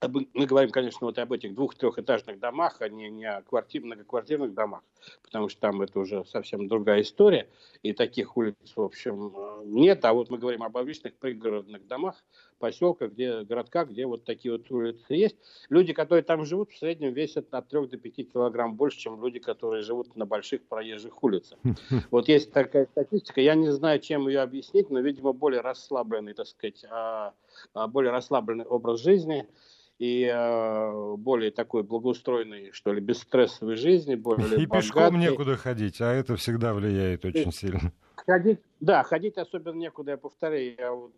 мы 0.07 0.45
говорим, 0.45 0.71
конечно, 0.71 1.05
вот 1.05 1.17
об 1.19 1.31
этих 1.33 1.53
двух-трехэтажных 1.53 2.39
домах, 2.39 2.77
а 2.79 2.89
не, 2.89 3.09
не 3.09 3.25
о 3.25 3.41
квартир, 3.41 3.83
многоквартирных 3.83 4.53
домах, 4.53 4.83
потому 5.23 5.49
что 5.49 5.61
там 5.61 5.81
это 5.81 5.99
уже 5.99 6.23
совсем 6.25 6.67
другая 6.67 7.01
история, 7.01 7.47
и 7.81 7.93
таких 7.93 8.37
улиц, 8.37 8.55
в 8.75 8.81
общем, 8.81 9.33
нет. 9.65 10.03
А 10.05 10.13
вот 10.13 10.29
мы 10.29 10.37
говорим 10.37 10.63
об 10.63 10.77
обычных 10.77 11.15
пригородных 11.15 11.87
домах, 11.87 12.15
поселках, 12.59 13.11
где, 13.11 13.43
городках, 13.43 13.89
где 13.89 14.05
вот 14.05 14.23
такие 14.23 14.53
вот 14.53 14.69
улицы 14.71 15.13
есть. 15.13 15.35
Люди, 15.69 15.93
которые 15.93 16.23
там 16.23 16.45
живут, 16.45 16.71
в 16.71 16.77
среднем 16.77 17.13
весят 17.13 17.53
от 17.53 17.67
3 17.67 17.87
до 17.87 17.97
5 17.97 18.31
килограмм 18.31 18.75
больше, 18.75 18.99
чем 18.99 19.21
люди, 19.21 19.39
которые 19.39 19.83
живут 19.83 20.15
на 20.15 20.25
больших 20.25 20.63
проезжих 20.63 21.23
улицах. 21.23 21.59
Вот 22.11 22.27
есть 22.27 22.51
такая 22.51 22.85
статистика, 22.85 23.41
я 23.41 23.55
не 23.55 23.71
знаю, 23.71 23.99
чем 23.99 24.27
ее 24.27 24.41
объяснить, 24.41 24.89
но, 24.89 24.99
видимо, 24.99 25.33
более 25.33 25.61
расслабленный, 25.61 26.33
так 26.33 26.47
сказать, 26.47 26.85
а, 26.89 27.33
а, 27.73 27.87
более 27.87 28.11
расслабленный 28.11 28.65
образ 28.65 29.01
жизни– 29.01 29.47
и 29.99 30.25
э, 30.25 31.15
более 31.17 31.51
такой 31.51 31.83
благоустроенной, 31.83 32.71
что 32.71 32.93
ли, 32.93 33.01
бесстрессовой 33.01 33.75
жизни, 33.75 34.15
более 34.15 34.61
И 34.61 34.65
богатой. 34.65 34.81
пешком 34.81 35.19
некуда 35.19 35.55
ходить, 35.55 36.01
а 36.01 36.11
это 36.11 36.35
всегда 36.35 36.73
влияет 36.73 37.25
очень 37.25 37.49
и, 37.49 37.51
сильно. 37.51 37.93
Ходить, 38.15 38.59
да, 38.79 39.03
ходить 39.03 39.37
особенно 39.37 39.77
некуда, 39.77 40.11
я 40.11 40.17
повторяю, 40.17 40.75
я 40.77 40.91
вот, 40.91 41.13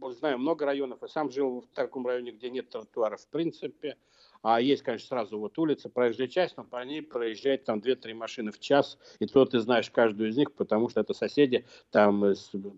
вот 0.00 0.16
знаю 0.16 0.38
много 0.38 0.66
районов, 0.66 1.02
и 1.02 1.08
сам 1.08 1.30
жил 1.30 1.62
в 1.62 1.74
таком 1.74 2.06
районе, 2.06 2.32
где 2.32 2.50
нет 2.50 2.68
тротуаров 2.68 3.20
в 3.20 3.28
принципе, 3.28 3.96
а 4.42 4.60
есть, 4.60 4.82
конечно, 4.82 5.08
сразу 5.08 5.38
вот 5.38 5.58
улица, 5.58 5.90
проезжая 5.90 6.28
часть, 6.28 6.56
но 6.56 6.64
по 6.64 6.82
ней 6.84 7.02
проезжает 7.02 7.64
там 7.64 7.78
2-3 7.78 8.14
машины 8.14 8.52
в 8.52 8.58
час, 8.58 8.98
и 9.18 9.26
то 9.26 9.44
ты 9.44 9.60
знаешь 9.60 9.90
каждую 9.90 10.30
из 10.30 10.36
них, 10.36 10.52
потому 10.52 10.88
что 10.88 11.00
это 11.00 11.12
соседи, 11.12 11.66
там 11.90 12.24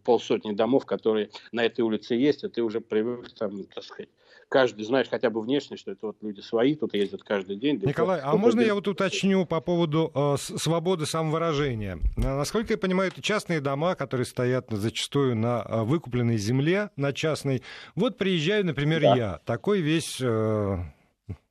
полсотни 0.04 0.52
домов, 0.52 0.86
которые 0.86 1.30
на 1.52 1.64
этой 1.64 1.82
улице 1.82 2.14
есть, 2.14 2.42
и 2.42 2.48
ты 2.48 2.62
уже 2.62 2.80
привык 2.80 3.30
там, 3.34 3.64
так 3.64 3.84
сказать, 3.84 4.08
каждый 4.52 4.84
знаешь 4.84 5.08
хотя 5.08 5.30
бы 5.30 5.40
внешне, 5.40 5.76
что 5.78 5.92
это 5.92 6.08
вот 6.08 6.16
люди 6.20 6.40
свои, 6.40 6.74
тут 6.74 6.94
ездят 6.94 7.22
каждый 7.22 7.56
день. 7.56 7.80
Николай, 7.82 8.20
а 8.22 8.36
можно 8.36 8.60
я 8.60 8.74
вот 8.74 8.86
уточню 8.86 9.46
по 9.46 9.60
поводу 9.60 10.12
э, 10.14 10.36
свободы 10.38 11.06
самовыражения? 11.06 11.98
Насколько 12.16 12.74
я 12.74 12.78
понимаю, 12.78 13.10
это 13.10 13.22
частные 13.22 13.60
дома, 13.60 13.94
которые 13.94 14.26
стоят 14.26 14.66
зачастую 14.70 15.36
на 15.36 15.64
э, 15.66 15.82
выкупленной 15.82 16.36
земле, 16.36 16.90
на 16.96 17.14
частной. 17.14 17.62
Вот 17.94 18.18
приезжаю, 18.18 18.66
например, 18.66 19.00
да. 19.00 19.16
я, 19.16 19.40
такой 19.46 19.80
весь... 19.80 20.20
Э, 20.20 20.78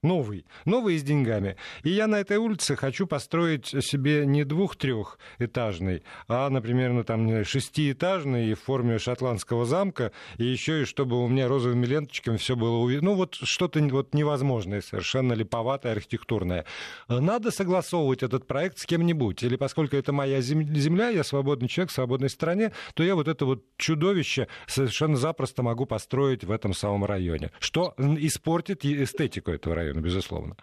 новый, 0.04 0.46
новый 0.66 0.98
с 0.98 1.04
деньгами. 1.04 1.58
И 1.84 1.90
я 1.90 2.08
на 2.08 2.20
этой 2.20 2.38
улице 2.38 2.76
хочу 2.76 3.06
построить 3.06 3.68
себе 3.68 4.26
не 4.26 4.44
двух-трехэтажный, 4.44 6.04
а, 6.28 6.50
например, 6.50 6.92
ну, 6.94 7.04
там, 7.04 7.44
шестиэтажный 7.44 8.54
в 8.54 8.62
форме 8.62 8.98
шотландского 8.98 9.66
замка, 9.66 10.12
и 10.38 10.46
еще 10.46 10.82
и 10.82 10.86
чтобы 10.86 11.24
у 11.24 11.28
меня 11.28 11.48
розовыми 11.48 11.86
ленточками 11.86 12.38
все 12.38 12.56
было. 12.56 12.72
Ну, 13.02 13.14
вот 13.14 13.36
что-то 13.36 13.80
вот 13.80 14.14
невозможное, 14.14 14.82
совершенно 14.82 15.34
липоватое, 15.34 15.94
архитектурное. 15.94 16.66
Надо 17.08 17.52
согласовывать 17.52 18.24
этот 18.24 18.48
проект 18.48 18.80
с 18.80 18.86
кем-нибудь, 18.86 19.44
или 19.44 19.56
поскольку 19.56 19.96
это 19.96 20.12
моя 20.12 20.42
земля, 20.42 21.10
я 21.10 21.24
свободный 21.24 21.68
человек 21.68 21.92
в 21.92 21.94
свободной 21.94 22.30
стране, 22.30 22.72
то 22.96 23.04
я 23.04 23.16
вот 23.16 23.28
это 23.28 23.46
вот 23.46 23.64
чудовище 23.78 24.48
совершенно 24.66 25.16
запросто 25.16 25.62
могу 25.62 25.86
построить 25.86 26.44
в 26.44 26.52
этом 26.52 26.74
самом 26.74 27.06
районе, 27.06 27.52
что 27.60 27.94
испортит 27.98 28.84
эстетику 28.84 29.52
этого 29.52 29.76
района 29.76 29.91
безусловно. 30.00 30.56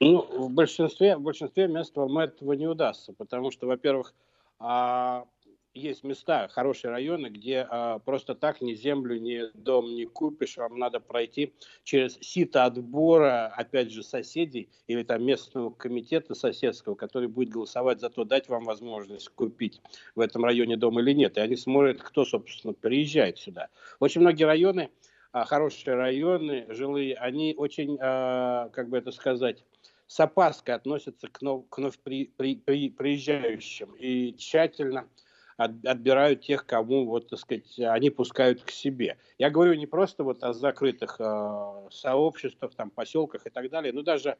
Ну, 0.00 0.22
в 0.22 0.50
большинстве, 0.50 1.16
в 1.16 1.20
большинстве 1.20 1.68
мест 1.68 1.96
вам 1.96 2.18
этого 2.18 2.54
не 2.54 2.66
удастся, 2.66 3.12
потому 3.12 3.50
что, 3.50 3.66
во-первых, 3.66 4.14
а, 4.58 5.26
есть 5.74 6.04
места, 6.04 6.48
хорошие 6.48 6.90
районы, 6.90 7.28
где 7.28 7.66
а, 7.68 7.98
просто 7.98 8.34
так 8.34 8.60
ни 8.60 8.74
землю, 8.74 9.18
ни 9.18 9.42
дом 9.54 9.94
не 9.94 10.04
купишь, 10.04 10.56
вам 10.56 10.78
надо 10.78 11.00
пройти 11.00 11.54
через 11.82 12.18
сито 12.20 12.64
отбора, 12.64 13.46
опять 13.56 13.90
же, 13.90 14.02
соседей 14.02 14.68
или 14.86 15.02
там 15.02 15.24
местного 15.24 15.70
комитета 15.70 16.34
соседского, 16.34 16.94
который 16.94 17.28
будет 17.28 17.50
голосовать 17.50 18.00
за 18.00 18.10
то, 18.10 18.24
дать 18.24 18.48
вам 18.48 18.64
возможность 18.64 19.28
купить 19.30 19.80
в 20.14 20.20
этом 20.20 20.44
районе 20.44 20.76
дом 20.76 20.98
или 21.00 21.12
нет. 21.12 21.36
И 21.36 21.40
они 21.40 21.56
смотрят, 21.56 22.02
кто, 22.02 22.24
собственно, 22.24 22.74
приезжает 22.74 23.38
сюда. 23.38 23.68
Очень 23.98 24.20
многие 24.20 24.44
районы, 24.44 24.90
хорошие 25.32 25.94
районы, 25.96 26.66
жилые, 26.68 27.14
они 27.14 27.54
очень, 27.56 27.98
а, 28.00 28.68
как 28.70 28.88
бы 28.88 28.98
это 28.98 29.10
сказать, 29.12 29.64
с 30.06 30.20
опаской 30.20 30.74
относятся 30.74 31.28
к, 31.28 31.40
нов, 31.40 31.64
вновь 31.74 31.98
при, 31.98 32.26
при, 32.36 32.56
при, 32.56 32.90
приезжающим 32.90 33.94
и 33.98 34.34
тщательно 34.36 35.08
от, 35.56 35.84
отбирают 35.86 36.42
тех, 36.42 36.66
кому, 36.66 37.06
вот, 37.06 37.28
так 37.28 37.38
сказать, 37.38 37.78
они 37.78 38.10
пускают 38.10 38.62
к 38.62 38.70
себе. 38.70 39.16
Я 39.38 39.48
говорю 39.48 39.74
не 39.74 39.86
просто 39.86 40.22
вот 40.22 40.42
о 40.44 40.52
закрытых 40.52 41.16
э, 41.18 41.88
сообществах, 41.90 42.74
там, 42.74 42.90
поселках 42.90 43.46
и 43.46 43.50
так 43.50 43.70
далее, 43.70 43.92
но 43.92 44.02
даже 44.02 44.36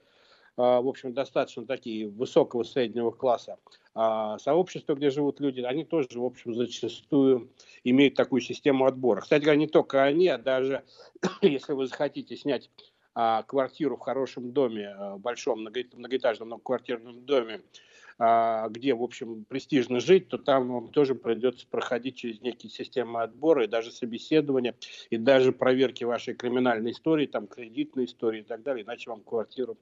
в 0.56 0.88
общем, 0.88 1.14
достаточно 1.14 1.66
такие 1.66 2.08
высокого 2.08 2.62
среднего 2.62 3.10
класса 3.10 3.58
а 3.94 4.38
сообщества, 4.38 4.94
где 4.94 5.10
живут 5.10 5.40
люди, 5.40 5.60
они 5.60 5.84
тоже, 5.84 6.08
в 6.14 6.24
общем, 6.24 6.54
зачастую 6.54 7.50
имеют 7.84 8.14
такую 8.14 8.40
систему 8.40 8.86
отбора. 8.86 9.20
Кстати 9.20 9.42
говоря, 9.42 9.60
не 9.60 9.66
только 9.66 10.02
они, 10.02 10.28
а 10.28 10.38
даже 10.38 10.82
если 11.42 11.74
вы 11.74 11.86
захотите 11.86 12.36
снять 12.36 12.70
а, 13.14 13.42
квартиру 13.42 13.96
в 13.96 14.00
хорошем 14.00 14.52
доме, 14.52 14.88
а, 14.88 15.18
большом 15.18 15.60
многоэтажном 15.60 16.48
многоквартирном 16.48 17.26
доме, 17.26 17.56
а, 17.56 17.60
где, 18.18 18.94
в 18.94 19.02
общем, 19.02 19.44
престижно 19.44 20.00
жить, 20.00 20.28
то 20.28 20.38
там 20.38 20.68
вам 20.72 20.88
тоже 20.88 21.14
придется 21.14 21.66
проходить 21.66 22.16
через 22.16 22.40
некие 22.40 22.70
системы 22.70 23.22
отбора 23.22 23.64
и 23.64 23.68
даже 23.68 23.90
собеседования, 23.90 24.74
и 25.10 25.16
даже 25.16 25.52
проверки 25.52 26.04
вашей 26.04 26.34
криминальной 26.34 26.92
истории, 26.92 27.26
там, 27.26 27.46
кредитной 27.46 28.04
истории 28.04 28.40
и 28.40 28.44
так 28.44 28.62
далее, 28.62 28.84
иначе 28.84 29.10
вам 29.10 29.20
квартиру 29.20 29.76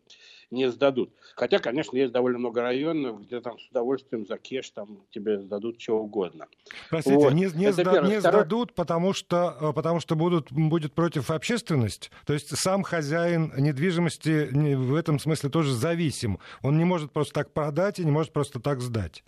не 0.51 0.71
сдадут. 0.71 1.11
Хотя, 1.37 1.59
конечно, 1.59 1.97
есть 1.97 2.13
довольно 2.13 2.39
много 2.39 2.63
районов, 2.63 3.23
где 3.23 3.41
там 3.41 3.59
с 3.59 3.69
удовольствием 3.69 4.27
за 4.27 4.37
кеш 4.37 4.71
там 4.71 5.01
тебе 5.11 5.41
сдадут 5.41 5.79
чего 5.79 6.01
угодно. 6.01 6.47
Простите, 6.89 7.17
вот. 7.17 7.33
не, 7.33 7.49
не, 7.55 7.73
сда, 7.73 8.01
не 8.03 8.19
Второй... 8.19 8.21
сдадут, 8.21 8.75
потому 8.75 9.13
что, 9.13 9.57
э, 9.61 9.73
потому 9.73 10.01
что 10.01 10.17
будут, 10.17 10.53
будет 10.53 10.93
против 10.93 11.31
общественность? 11.31 12.11
То 12.27 12.33
есть 12.33 12.57
сам 12.57 12.83
хозяин 12.83 13.53
недвижимости 13.57 14.49
в 14.75 14.95
этом 14.95 15.19
смысле 15.19 15.51
тоже 15.51 15.73
зависим. 15.73 16.39
Он 16.63 16.79
не 16.79 16.85
может 16.85 17.13
просто 17.13 17.35
так 17.35 17.53
продать 17.53 17.99
и 17.99 18.05
не 18.05 18.11
может 18.11 18.20
просто 18.29 18.61
так 18.61 18.81
сдать. 18.81 19.25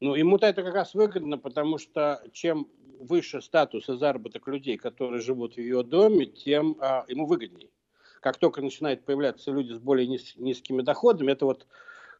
Ну, 0.00 0.14
ему-то 0.14 0.46
это 0.46 0.62
как 0.62 0.74
раз 0.74 0.94
выгодно, 0.94 1.38
потому 1.38 1.78
что 1.78 2.22
чем 2.32 2.68
выше 3.00 3.40
статус 3.42 3.88
и 3.88 3.96
заработок 3.96 4.46
людей, 4.48 4.76
которые 4.76 5.20
живут 5.20 5.54
в 5.54 5.58
ее 5.58 5.82
доме, 5.82 6.26
тем 6.26 6.76
а, 6.80 7.04
ему 7.08 7.26
выгоднее 7.26 7.70
как 8.24 8.38
только 8.38 8.62
начинают 8.62 9.04
появляться 9.04 9.50
люди 9.50 9.74
с 9.74 9.78
более 9.78 10.06
низ, 10.06 10.32
низкими 10.36 10.80
доходами, 10.80 11.32
это 11.32 11.44
вот 11.44 11.66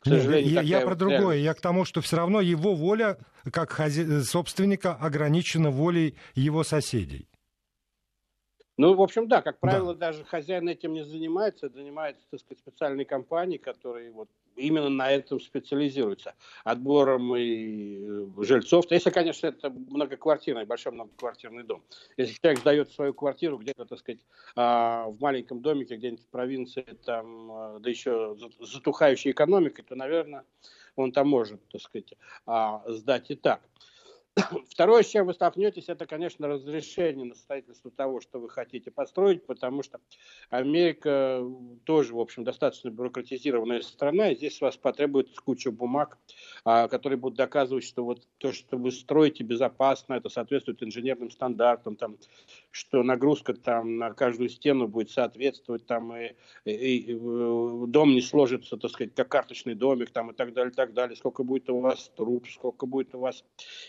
к 0.00 0.06
сожалению, 0.06 0.52
я, 0.52 0.60
я 0.60 0.80
про 0.82 0.94
другое. 0.94 1.18
Реальность. 1.18 1.44
Я 1.44 1.54
к 1.54 1.62
тому, 1.62 1.86
что 1.86 2.02
все 2.02 2.16
равно 2.16 2.42
его 2.42 2.74
воля, 2.74 3.16
как 3.50 3.70
хази... 3.70 4.20
собственника, 4.20 4.92
ограничена 4.92 5.70
волей 5.70 6.14
его 6.34 6.62
соседей. 6.62 7.26
Ну, 8.76 8.94
в 8.94 9.02
общем, 9.02 9.28
да, 9.28 9.40
как 9.40 9.60
правило, 9.60 9.94
да. 9.94 10.08
даже 10.08 10.24
хозяин 10.24 10.68
этим 10.68 10.94
не 10.94 11.04
занимается, 11.04 11.68
занимается, 11.68 12.22
так 12.30 12.40
сказать, 12.40 12.58
специальной 12.58 13.04
компанией, 13.04 13.58
которые 13.58 14.10
вот 14.10 14.28
именно 14.56 14.88
на 14.88 15.12
этом 15.12 15.40
специализируются. 15.40 16.34
Отбором 16.64 17.36
и 17.36 18.04
э, 18.04 18.26
жильцов. 18.42 18.86
Если, 18.90 19.10
конечно, 19.10 19.46
это 19.46 19.70
многоквартирный, 19.70 20.64
большой 20.64 20.92
многоквартирный 20.92 21.62
дом. 21.62 21.82
Если 22.16 22.34
человек 22.34 22.60
сдает 22.60 22.90
свою 22.90 23.14
квартиру 23.14 23.58
где-то, 23.58 23.84
так 23.84 23.98
сказать, 24.00 24.20
а, 24.56 25.06
в 25.08 25.20
маленьком 25.20 25.60
домике, 25.60 25.96
где-нибудь 25.96 26.24
в 26.24 26.28
провинции, 26.28 26.84
там, 27.04 27.50
а, 27.52 27.78
да 27.78 27.88
еще 27.88 28.36
затухающей 28.58 29.30
экономикой, 29.30 29.82
то, 29.82 29.94
наверное, 29.94 30.44
он 30.96 31.12
там 31.12 31.28
может, 31.28 31.60
так 31.68 31.80
сказать, 31.80 32.14
а, 32.46 32.82
сдать 32.88 33.30
и 33.30 33.36
так. 33.36 33.60
Второе, 34.68 35.02
с 35.02 35.08
чем 35.08 35.26
вы 35.26 35.34
столкнетесь, 35.34 35.88
это, 35.88 36.06
конечно, 36.06 36.48
разрешение 36.48 37.26
на 37.26 37.34
строительство 37.34 37.90
того, 37.90 38.20
что 38.20 38.40
вы 38.40 38.50
хотите 38.50 38.90
построить, 38.90 39.46
потому 39.46 39.82
что 39.82 40.00
Америка 40.50 41.42
тоже, 41.84 42.14
в 42.14 42.20
общем, 42.20 42.42
достаточно 42.42 42.90
бюрократизированная 42.90 43.80
страна, 43.82 44.30
и 44.30 44.36
здесь 44.36 44.60
у 44.60 44.64
вас 44.64 44.76
потребуется 44.76 45.40
куча 45.40 45.70
бумаг, 45.70 46.18
а, 46.64 46.88
которые 46.88 47.18
будут 47.18 47.38
доказывать, 47.38 47.84
что 47.84 48.04
вот 48.04 48.26
то, 48.38 48.52
что 48.52 48.76
вы 48.76 48.90
строите, 48.90 49.44
безопасно, 49.44 50.14
это 50.14 50.28
соответствует 50.28 50.82
инженерным 50.82 51.30
стандартам, 51.30 51.96
там, 51.96 52.16
что 52.70 53.02
нагрузка 53.02 53.54
там 53.54 53.98
на 53.98 54.12
каждую 54.12 54.48
стену 54.48 54.88
будет 54.88 55.10
соответствовать, 55.10 55.86
там, 55.86 56.14
и, 56.16 56.34
и, 56.64 56.72
и 56.72 57.14
э, 57.14 57.84
дом 57.86 58.10
не 58.10 58.20
сложится, 58.20 58.76
так 58.76 58.90
сказать, 58.90 59.14
как 59.14 59.28
карточный 59.28 59.74
домик, 59.74 60.10
там, 60.10 60.32
и 60.32 60.34
так 60.34 60.52
далее, 60.54 60.72
и 60.72 60.74
так 60.74 60.92
далее, 60.92 61.16
сколько 61.16 61.44
будет 61.44 61.70
у 61.70 61.78
вас 61.78 62.10
труб, 62.16 62.48
сколько 62.48 62.86
будет 62.86 63.14
у 63.14 63.20
вас 63.20 63.44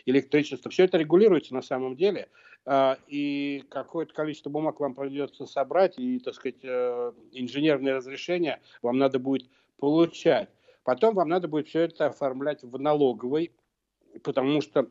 электричества, 0.06 0.35
электричество. 0.36 0.72
Все 0.72 0.86
это 0.86 0.98
регулируется 0.98 1.54
на 1.54 1.62
самом 1.62 1.96
деле. 1.96 2.30
А, 2.66 2.98
и 3.08 3.64
какое-то 3.70 4.14
количество 4.14 4.50
бумаг 4.50 4.80
вам 4.80 4.96
придется 4.96 5.46
собрать, 5.46 6.00
и, 6.00 6.20
так 6.20 6.34
сказать, 6.34 6.64
э, 6.64 7.12
инженерные 7.32 7.96
разрешения 7.96 8.60
вам 8.82 8.98
надо 8.98 9.20
будет 9.20 9.48
получать. 9.78 10.50
Потом 10.84 11.14
вам 11.14 11.30
надо 11.30 11.48
будет 11.48 11.68
все 11.68 11.82
это 11.82 12.08
оформлять 12.08 12.64
в 12.64 12.80
налоговой, 12.80 13.52
потому 14.24 14.62
что 14.62 14.88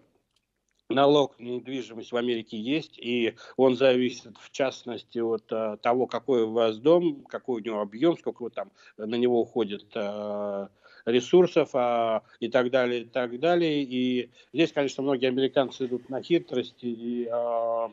налог 0.89 1.39
на 1.41 1.47
недвижимость 1.47 2.13
в 2.13 2.17
Америке 2.17 2.59
есть, 2.59 2.99
и 2.99 3.35
он 3.57 3.77
зависит, 3.77 4.37
в 4.39 4.51
частности, 4.51 5.19
от 5.19 5.45
а, 5.51 5.77
того, 5.79 6.07
какой 6.07 6.43
у 6.45 6.53
вас 6.53 6.79
дом, 6.79 7.25
какой 7.25 7.61
у 7.61 7.65
него 7.65 7.81
объем, 7.81 8.17
сколько 8.17 8.43
вы 8.45 8.51
там 8.51 8.71
на 8.97 9.17
него 9.17 9.41
уходит 9.41 9.87
а, 9.97 10.69
ресурсов 11.05 11.71
а, 11.75 12.23
и 12.41 12.49
так 12.49 12.71
далее, 12.71 13.03
и 13.03 13.05
так 13.05 13.39
далее. 13.41 13.83
И 13.83 14.31
здесь, 14.53 14.73
конечно, 14.73 15.03
многие 15.03 15.29
американцы 15.29 15.87
идут 15.87 16.09
на 16.09 16.23
хитрости 16.23 16.87
и 16.87 17.29
а, 17.31 17.93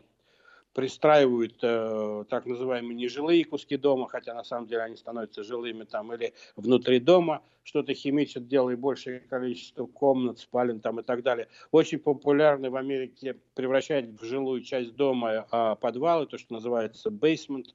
пристраивают 0.74 1.58
э, 1.62 2.24
так 2.30 2.46
называемые 2.46 2.96
нежилые 2.96 3.44
куски 3.44 3.78
дома, 3.78 4.08
хотя 4.08 4.34
на 4.34 4.44
самом 4.44 4.68
деле 4.68 4.84
они 4.84 4.96
становятся 4.96 5.44
жилыми 5.44 5.84
там 5.84 6.14
или 6.14 6.34
внутри 6.56 7.00
дома, 7.00 7.44
что-то 7.64 7.94
химичат, 7.94 8.48
делая 8.48 8.78
большее 8.78 9.20
количество 9.20 9.86
комнат, 9.86 10.40
спален 10.40 10.80
там 10.80 11.00
и 11.00 11.04
так 11.04 11.24
далее. 11.24 11.48
Очень 11.72 12.00
популярны 12.00 12.70
в 12.70 12.76
Америке 12.76 13.38
превращать 13.54 14.06
в 14.06 14.24
жилую 14.24 14.64
часть 14.64 14.96
дома 14.96 15.46
э, 15.52 15.76
подвалы, 15.80 16.26
то, 16.26 16.38
что 16.38 16.54
называется 16.54 17.10
basement, 17.10 17.68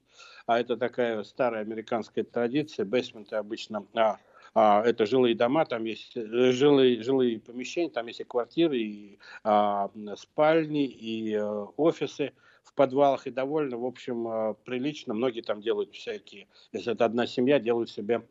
а 0.47 0.59
это 0.59 0.75
такая 0.75 1.23
старая 1.23 1.61
американская 1.61 2.23
традиция, 2.23 2.85
бейсменты 2.85 3.35
обычно 3.35 3.85
а, 3.93 4.17
а, 4.59 4.81
это 4.83 5.05
жилые 5.05 5.35
дома, 5.35 5.65
там 5.65 5.83
есть 5.83 6.17
э, 6.17 6.51
жилые, 6.51 7.03
жилые 7.03 7.39
помещения, 7.39 7.91
там 7.91 8.07
есть 8.07 8.21
и 8.21 8.23
квартиры, 8.23 8.79
и 8.79 9.19
а, 9.43 9.91
спальни, 10.15 10.87
и 10.87 11.35
а, 11.35 11.67
офисы 11.77 12.33
в 12.63 12.73
подвалах, 12.73 13.27
и 13.27 13.29
довольно, 13.29 13.77
в 13.77 13.85
общем, 13.85 14.27
а, 14.27 14.53
прилично. 14.55 15.13
Многие 15.13 15.41
там 15.41 15.61
делают 15.61 15.93
всякие, 15.93 16.47
если 16.71 16.93
это 16.93 17.05
одна 17.05 17.27
семья, 17.27 17.59
делают 17.59 17.91
себе 17.91 18.27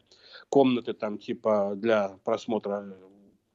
комнаты 0.49 0.95
там 0.95 1.19
типа 1.19 1.75
для 1.77 2.19
просмотра 2.25 2.97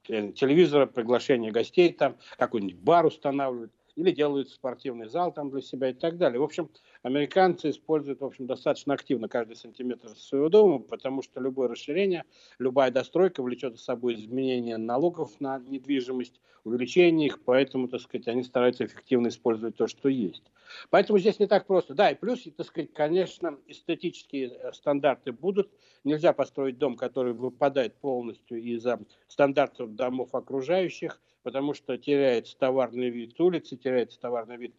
э, 0.07 0.31
телевизора, 0.31 0.85
приглашения 0.85 1.51
гостей 1.51 1.91
там, 1.91 2.15
какой-нибудь 2.37 2.77
бар 2.77 3.05
устанавливают 3.05 3.73
или 3.97 4.11
делают 4.11 4.49
спортивный 4.49 5.09
зал 5.09 5.33
там 5.33 5.49
для 5.49 5.59
себя 5.59 5.89
и 5.89 5.93
так 5.93 6.17
далее. 6.17 6.39
В 6.39 6.43
общем, 6.43 6.69
американцы 7.03 7.69
используют, 7.69 8.21
в 8.21 8.25
общем, 8.25 8.47
достаточно 8.47 8.93
активно 8.93 9.27
каждый 9.27 9.55
сантиметр 9.55 10.09
своего 10.15 10.49
дома, 10.49 10.79
потому 10.79 11.21
что 11.21 11.39
любое 11.39 11.67
расширение, 11.69 12.23
любая 12.59 12.91
достройка 12.91 13.41
влечет 13.41 13.77
за 13.77 13.83
собой 13.83 14.15
изменение 14.15 14.77
налогов 14.77 15.39
на 15.39 15.59
недвижимость, 15.59 16.39
увеличение 16.63 17.27
их, 17.27 17.43
поэтому, 17.43 17.87
так 17.87 18.01
сказать, 18.01 18.27
они 18.27 18.43
стараются 18.43 18.85
эффективно 18.85 19.29
использовать 19.29 19.75
то, 19.75 19.87
что 19.87 20.09
есть. 20.09 20.43
Поэтому 20.89 21.19
здесь 21.19 21.39
не 21.39 21.47
так 21.47 21.65
просто. 21.65 21.93
Да, 21.93 22.11
и 22.11 22.15
плюс, 22.15 22.43
так 22.55 22.65
сказать, 22.65 22.93
конечно, 22.93 23.57
эстетические 23.67 24.49
э, 24.49 24.73
стандарты 24.73 25.31
будут. 25.31 25.69
Нельзя 26.03 26.33
построить 26.33 26.77
дом, 26.77 26.95
который 26.95 27.33
выпадает 27.33 27.95
полностью 27.95 28.61
из-за 28.61 28.99
стандартов 29.27 29.95
домов 29.95 30.33
окружающих, 30.33 31.21
потому 31.43 31.73
что 31.73 31.97
теряется 31.97 32.57
товарный 32.57 33.09
вид 33.09 33.39
улицы, 33.39 33.75
теряется 33.75 34.19
товарный 34.19 34.57
вид 34.57 34.75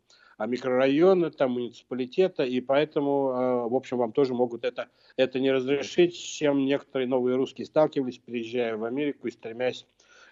микрорайона, 0.47 1.31
там, 1.31 1.53
муниципалитета, 1.53 2.45
и 2.45 2.61
поэтому, 2.61 3.29
а, 3.31 3.69
в 3.69 3.75
общем, 3.75 3.99
вам 3.99 4.13
тоже 4.13 4.35
могут 4.35 4.65
это, 4.65 4.89
это 5.17 5.41
не 5.41 5.51
разрешить, 5.51 6.15
с 6.15 6.19
чем 6.19 6.65
некоторые 6.65 7.09
новые 7.09 7.37
русские 7.37 7.67
сталкивались, 7.67 8.19
приезжая 8.19 8.77
в 8.77 8.85
Америку 8.85 9.29
и 9.29 9.31
стремясь, 9.31 9.87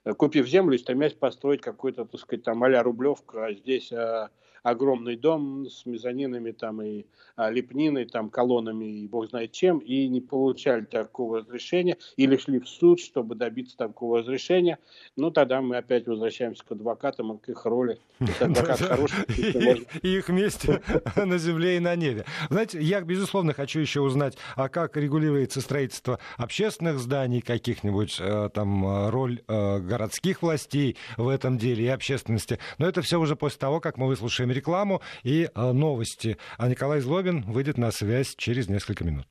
э, 0.05 0.13
купив 0.15 0.47
землю 0.47 0.75
и 0.75 0.79
стремясь 0.79 1.15
построить 1.15 1.61
какой-то, 1.61 2.05
так 2.05 2.21
сказать, 2.21 2.45
там, 2.45 2.63
а-ля 2.65 2.83
Рублевку, 2.83 3.39
а 3.39 3.53
здесь 3.53 3.93
а, 3.93 4.31
огромный 4.63 5.17
дом 5.17 5.67
с 5.67 5.87
мезонинами 5.87 6.53
там 6.53 6.83
и 6.83 7.07
а, 7.37 7.51
лепниной, 7.51 8.05
там 8.05 8.29
колоннами 8.29 8.85
и 8.85 9.09
бог 9.09 9.29
знает 9.31 9.53
чем, 9.53 9.79
и 9.79 10.09
не 10.09 10.21
получали 10.21 10.85
такого 10.85 11.39
разрешения, 11.39 11.97
или 12.17 12.37
шли 12.37 12.61
в 12.61 12.69
суд, 12.69 13.01
чтобы 13.01 13.35
добиться 13.35 13.77
такого 13.77 14.19
разрешения, 14.19 14.79
ну 15.17 15.31
тогда 15.31 15.63
мы 15.63 15.77
опять 15.77 16.07
возвращаемся 16.07 16.65
к 16.65 16.73
адвокатам, 16.73 17.39
к 17.39 17.49
их 17.49 17.65
роли. 17.65 17.99
Адвокат 18.41 18.81
хороший. 18.81 19.87
И 20.03 20.09
их 20.19 20.29
месте 20.29 20.83
на 21.17 21.39
земле 21.39 21.77
и 21.77 21.81
на 21.81 21.97
небе. 21.97 22.25
Знаете, 22.51 22.81
я, 22.83 23.01
безусловно, 23.01 23.55
хочу 23.55 23.81
еще 23.81 24.01
узнать, 24.01 24.37
а 24.57 24.69
как 24.69 24.97
регулируется 24.97 25.61
строительство 25.61 26.19
общественных 26.37 26.99
зданий 26.99 27.41
каких-нибудь, 27.41 28.19
э, 28.21 28.51
там, 28.53 28.85
э, 28.85 29.11
роль 29.11 29.41
э, 29.49 29.79
городских 29.79 30.43
властей 30.43 30.97
в 31.17 31.29
этом 31.29 31.57
деле 31.57 31.85
и 31.85 31.89
общественности. 31.89 32.59
Но 32.79 32.87
это 32.87 33.03
все 33.03 33.19
уже 33.19 33.37
после 33.37 33.59
того, 33.59 33.81
как 33.81 33.97
мы 33.97 34.09
выслушаем 34.09 34.50
слушаем 34.51 34.53
рекламу 34.53 35.01
и 35.23 35.49
э, 35.55 35.73
новости. 35.73 36.37
А 36.59 36.69
Николай 36.69 37.01
Злобин 37.01 37.43
выйдет 37.43 37.79
на 37.79 37.91
связь 37.93 38.35
через 38.37 38.69
несколько 38.69 39.05
минут. 39.05 39.27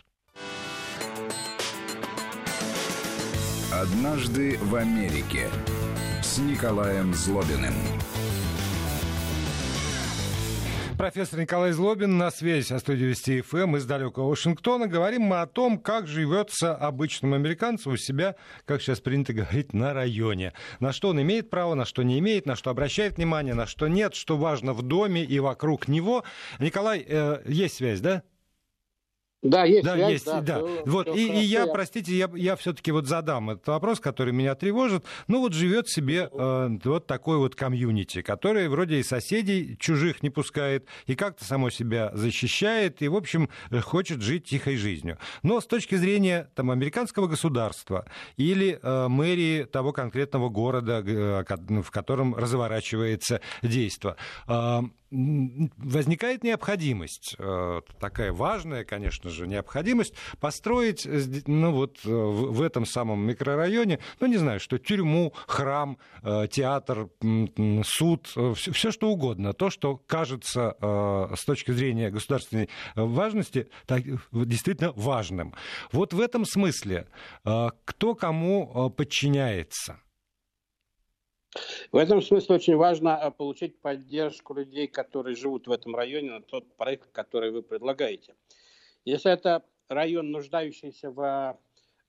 Однажды 3.71 4.57
в 4.61 4.75
Америке 4.75 5.47
с 6.21 6.37
Николаем 6.39 7.13
Злобиным. 7.13 7.73
Профессор 10.99 11.39
Николай 11.39 11.71
Злобин 11.71 12.17
на 12.17 12.29
связи 12.29 12.65
со 12.65 12.77
студией 12.77 13.11
Вести 13.11 13.39
ФМ 13.39 13.77
из 13.77 13.85
далекого 13.85 14.31
Вашингтона. 14.31 14.85
Говорим 14.85 15.21
мы 15.21 15.39
о 15.39 15.47
том, 15.47 15.77
как 15.79 16.07
живется 16.07 16.75
обычному 16.75 17.35
американцу 17.35 17.91
у 17.91 17.95
себя, 17.95 18.35
как 18.65 18.81
сейчас 18.81 18.99
принято 18.99 19.31
говорить, 19.31 19.71
на 19.71 19.93
районе. 19.93 20.51
На 20.81 20.91
что 20.91 21.07
он 21.07 21.21
имеет 21.21 21.49
право, 21.49 21.73
на 21.73 21.85
что 21.85 22.03
не 22.03 22.19
имеет, 22.19 22.45
на 22.45 22.57
что 22.57 22.69
обращает 22.69 23.15
внимание, 23.15 23.53
на 23.53 23.65
что 23.65 23.87
нет, 23.87 24.13
что 24.13 24.35
важно 24.35 24.73
в 24.73 24.81
доме 24.81 25.23
и 25.23 25.39
вокруг 25.39 25.87
него. 25.87 26.25
Николай, 26.59 27.05
э, 27.07 27.43
есть 27.45 27.75
связь, 27.77 28.01
да? 28.01 28.23
Да, 29.41 29.63
есть 29.63 29.85
да, 29.85 29.93
связь, 29.93 30.11
есть, 30.11 30.25
да. 30.25 30.41
да. 30.41 30.57
Все, 30.59 30.83
вот, 30.85 31.09
все 31.09 31.17
и, 31.17 31.39
и 31.39 31.45
я, 31.45 31.65
простите, 31.67 32.13
я, 32.13 32.29
я 32.35 32.57
все-таки 32.57 32.91
вот 32.91 33.07
задам 33.07 33.51
этот 33.51 33.67
вопрос, 33.67 34.01
который 34.01 34.33
меня 34.33 34.53
тревожит. 34.53 35.05
Ну 35.27 35.39
вот 35.39 35.53
живет 35.53 35.87
себе 35.87 36.29
э, 36.29 36.69
вот 36.83 37.07
такой 37.07 37.37
вот 37.37 37.55
комьюнити, 37.55 38.21
который 38.21 38.67
вроде 38.67 38.97
и 38.97 39.03
соседей 39.03 39.77
чужих 39.79 40.23
не 40.23 40.29
пускает, 40.29 40.87
и 41.05 41.15
как-то 41.15 41.45
само 41.45 41.69
себя 41.69 42.11
защищает, 42.13 43.01
и, 43.01 43.07
в 43.07 43.15
общем, 43.15 43.49
хочет 43.81 44.21
жить 44.21 44.43
тихой 44.43 44.75
жизнью. 44.75 45.17
Но 45.41 45.61
с 45.61 45.67
точки 45.67 45.95
зрения 45.95 46.49
там, 46.55 46.69
американского 46.69 47.27
государства 47.27 48.05
или 48.35 48.77
э, 48.81 49.07
мэрии 49.07 49.63
того 49.63 49.93
конкретного 49.93 50.49
города, 50.49 51.01
э, 51.05 51.45
в 51.81 51.91
котором 51.91 52.35
разворачивается 52.35 53.39
действо, 53.61 54.17
э, 54.49 54.81
возникает 55.11 56.43
необходимость, 56.43 57.35
э, 57.39 57.81
такая 57.99 58.31
важная, 58.31 58.83
конечно 58.83 59.28
же, 59.29 59.47
необходимость 59.47 60.13
построить 60.39 61.07
ну, 61.47 61.71
вот, 61.71 61.99
э, 62.05 62.09
в 62.09 62.61
этом 62.61 62.85
самом 62.85 63.25
микрорайоне, 63.25 63.99
ну, 64.19 64.27
не 64.27 64.37
знаю, 64.37 64.59
что 64.59 64.77
тюрьму, 64.77 65.33
храм, 65.47 65.97
э, 66.23 66.47
театр, 66.51 67.09
суд, 67.83 68.27
все, 68.27 68.71
все 68.71 68.91
что 68.91 69.09
угодно. 69.09 69.53
То, 69.53 69.69
что 69.69 69.97
кажется 69.97 70.75
с 71.35 71.43
точки 71.45 71.71
зрения 71.71 72.09
государственной 72.09 72.69
важности 72.95 73.69
так, 73.85 74.03
действительно 74.31 74.91
важным. 74.93 75.53
Вот 75.91 76.13
в 76.13 76.19
этом 76.19 76.45
смысле 76.45 77.07
кто 77.43 78.15
кому 78.15 78.89
подчиняется– 78.95 79.99
в 81.91 81.97
этом 81.97 82.21
смысле 82.21 82.55
очень 82.55 82.75
важно 82.75 83.31
получить 83.31 83.79
поддержку 83.79 84.53
людей, 84.53 84.87
которые 84.87 85.35
живут 85.35 85.67
в 85.67 85.71
этом 85.71 85.95
районе, 85.95 86.31
на 86.31 86.41
тот 86.41 86.75
проект, 86.75 87.11
который 87.11 87.51
вы 87.51 87.63
предлагаете. 87.63 88.35
Если 89.09 89.31
это 89.31 89.63
район, 89.87 90.29
нуждающийся 90.29 91.09
в 91.09 91.19
а, 91.19 91.57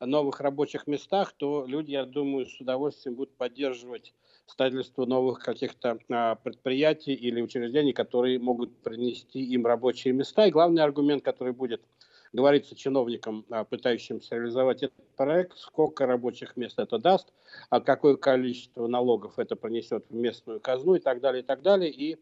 новых 0.00 0.40
рабочих 0.40 0.86
местах, 0.86 1.32
то 1.32 1.64
люди, 1.66 1.92
я 1.92 2.04
думаю, 2.04 2.44
с 2.44 2.60
удовольствием 2.60 3.16
будут 3.16 3.34
поддерживать 3.36 4.12
строительство 4.44 5.06
новых 5.06 5.38
каких-то 5.38 5.98
а, 6.10 6.34
предприятий 6.34 7.14
или 7.14 7.40
учреждений, 7.40 7.94
которые 7.94 8.38
могут 8.38 8.82
принести 8.82 9.40
им 9.40 9.64
рабочие 9.64 10.12
места. 10.12 10.46
И 10.46 10.50
главный 10.50 10.82
аргумент, 10.82 11.24
который 11.24 11.54
будет– 11.54 11.82
говорится 12.32 12.74
чиновникам, 12.74 13.44
а, 13.50 13.64
пытающимся 13.64 14.36
реализовать 14.36 14.82
этот 14.82 15.08
проект, 15.16 15.58
сколько 15.58 16.06
рабочих 16.06 16.56
мест 16.56 16.78
это 16.78 16.98
даст, 16.98 17.32
а 17.70 17.80
какое 17.80 18.16
количество 18.16 18.86
налогов 18.86 19.38
это 19.38 19.56
принесет 19.56 20.04
в 20.08 20.14
местную 20.14 20.60
казну 20.60 20.94
и 20.94 21.00
так 21.00 21.20
далее, 21.20 21.42
и 21.42 21.46
так 21.46 21.62
далее. 21.62 21.90
И 21.90 22.18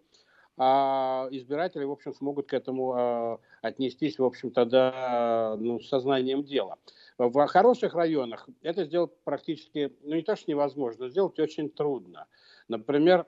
избиратели, 0.59 1.85
в 1.85 1.93
общем, 1.93 2.13
смогут 2.13 2.49
к 2.49 2.53
этому 2.53 2.93
а, 2.93 3.41
отнестись, 3.63 4.19
в 4.19 4.25
общем-то, 4.25 4.65
да, 4.65 5.57
ну, 5.59 5.81
сознанием 5.81 6.43
дела. 6.43 6.79
В 7.19 7.47
хороших 7.47 7.95
районах 7.95 8.49
это 8.63 8.85
сделать 8.85 9.13
практически, 9.25 9.93
ну 10.03 10.17
не 10.17 10.23
то 10.23 10.37
что 10.37 10.51
невозможно, 10.51 11.09
сделать 11.09 11.39
очень 11.39 11.69
трудно. 11.69 12.27
Например, 12.69 13.27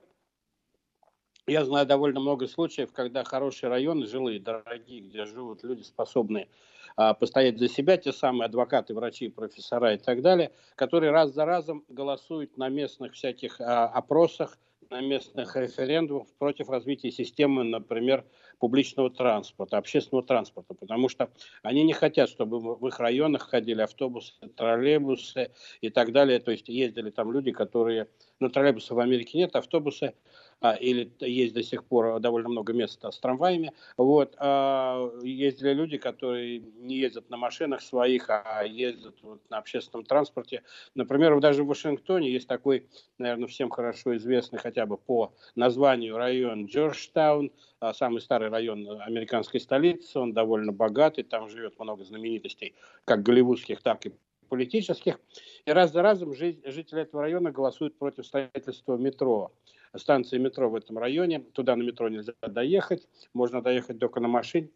я 1.47 1.65
знаю 1.65 1.87
довольно 1.87 2.21
много 2.21 2.47
случаев, 2.47 2.93
когда 2.93 3.25
хорошие 3.25 3.71
районы, 3.71 4.07
жилые, 4.07 4.41
дорогие, 4.41 5.01
где 5.01 5.25
живут 5.25 5.65
люди, 5.65 5.83
способные 5.83 6.49
а, 6.97 7.15
постоять 7.15 7.59
за 7.59 7.69
себя, 7.69 7.97
те 7.97 8.13
самые 8.13 8.47
адвокаты, 8.47 8.95
врачи, 8.95 9.29
профессора 9.29 9.95
и 9.95 9.99
так 9.99 10.23
далее, 10.23 10.53
которые 10.77 11.11
раз 11.11 11.33
за 11.33 11.45
разом 11.45 11.85
голосуют 11.89 12.57
на 12.57 12.69
местных 12.69 13.15
всяких 13.15 13.61
а, 13.61 13.87
опросах, 13.87 14.59
местных 14.99 15.55
референдумах 15.57 16.27
против 16.39 16.69
развития 16.69 17.13
системы, 17.13 17.63
например, 17.65 18.25
публичного 18.61 19.11
транспорта, 19.11 19.79
общественного 19.79 20.25
транспорта, 20.25 20.75
потому 20.75 21.09
что 21.09 21.31
они 21.63 21.83
не 21.83 21.95
хотят, 21.95 22.29
чтобы 22.29 22.61
в 22.61 22.87
их 22.87 23.01
районах 23.01 23.49
ходили 23.49 23.81
автобусы, 23.81 24.35
троллейбусы 24.55 25.51
и 25.81 25.89
так 25.89 26.13
далее. 26.13 26.39
То 26.39 26.53
есть 26.53 26.69
ездили 26.69 27.11
там 27.11 27.33
люди, 27.33 27.51
которые... 27.51 28.09
Ну, 28.39 28.49
троллейбусов 28.49 28.97
в 28.97 29.01
Америке 29.01 29.39
нет, 29.39 29.57
автобусы 29.57 30.15
а, 30.61 30.75
или 30.75 31.11
есть 31.21 31.55
до 31.55 31.63
сих 31.63 31.85
пор 31.85 32.21
довольно 32.21 32.51
много 32.51 32.73
мест 32.73 33.03
с 33.03 33.19
трамваями. 33.19 33.73
Вот, 33.97 34.35
а, 34.39 35.11
ездили 35.23 35.73
люди, 35.73 35.97
которые 35.97 36.61
не 36.61 36.97
ездят 36.97 37.31
на 37.31 37.37
машинах 37.37 37.81
своих, 37.81 38.29
а 38.29 38.63
ездят 38.65 39.15
вот 39.23 39.41
на 39.49 39.59
общественном 39.59 40.05
транспорте. 40.05 40.63
Например, 40.95 41.39
даже 41.41 41.65
в 41.65 41.69
Вашингтоне 41.69 42.31
есть 42.31 42.47
такой, 42.47 42.87
наверное, 43.19 43.49
всем 43.49 43.71
хорошо 43.71 44.17
известный 44.17 44.59
хотя 44.59 44.85
бы 44.85 44.99
по 44.99 45.33
названию 45.55 46.17
район 46.17 46.67
Джорджтаун, 46.67 47.53
а, 47.81 47.95
самый 47.95 48.21
старый 48.21 48.50
район 48.51 49.01
американской 49.01 49.61
столицы, 49.61 50.19
он 50.19 50.33
довольно 50.33 50.73
богатый, 50.73 51.23
там 51.23 51.49
живет 51.49 51.79
много 51.79 52.05
знаменитостей, 52.05 52.75
как 53.05 53.23
голливудских, 53.23 53.83
так 53.83 54.07
и 54.07 54.13
политических. 54.49 55.19
И 55.65 55.71
раз 55.71 55.93
за 55.93 56.03
разом 56.03 56.35
жители 56.35 57.03
этого 57.03 57.23
района 57.23 57.53
голосуют 57.53 57.97
против 57.99 58.27
строительства 58.27 58.97
метро 58.97 59.53
станции 59.97 60.39
метро 60.39 60.71
в 60.71 60.75
этом 60.75 60.99
районе. 60.99 61.41
Туда 61.41 61.77
на 61.77 61.83
метро 61.83 62.09
нельзя 62.09 62.33
доехать, 62.43 63.09
можно 63.35 63.63
доехать 63.63 63.99
только 63.99 64.21
на 64.21 64.29
машине. 64.29 64.71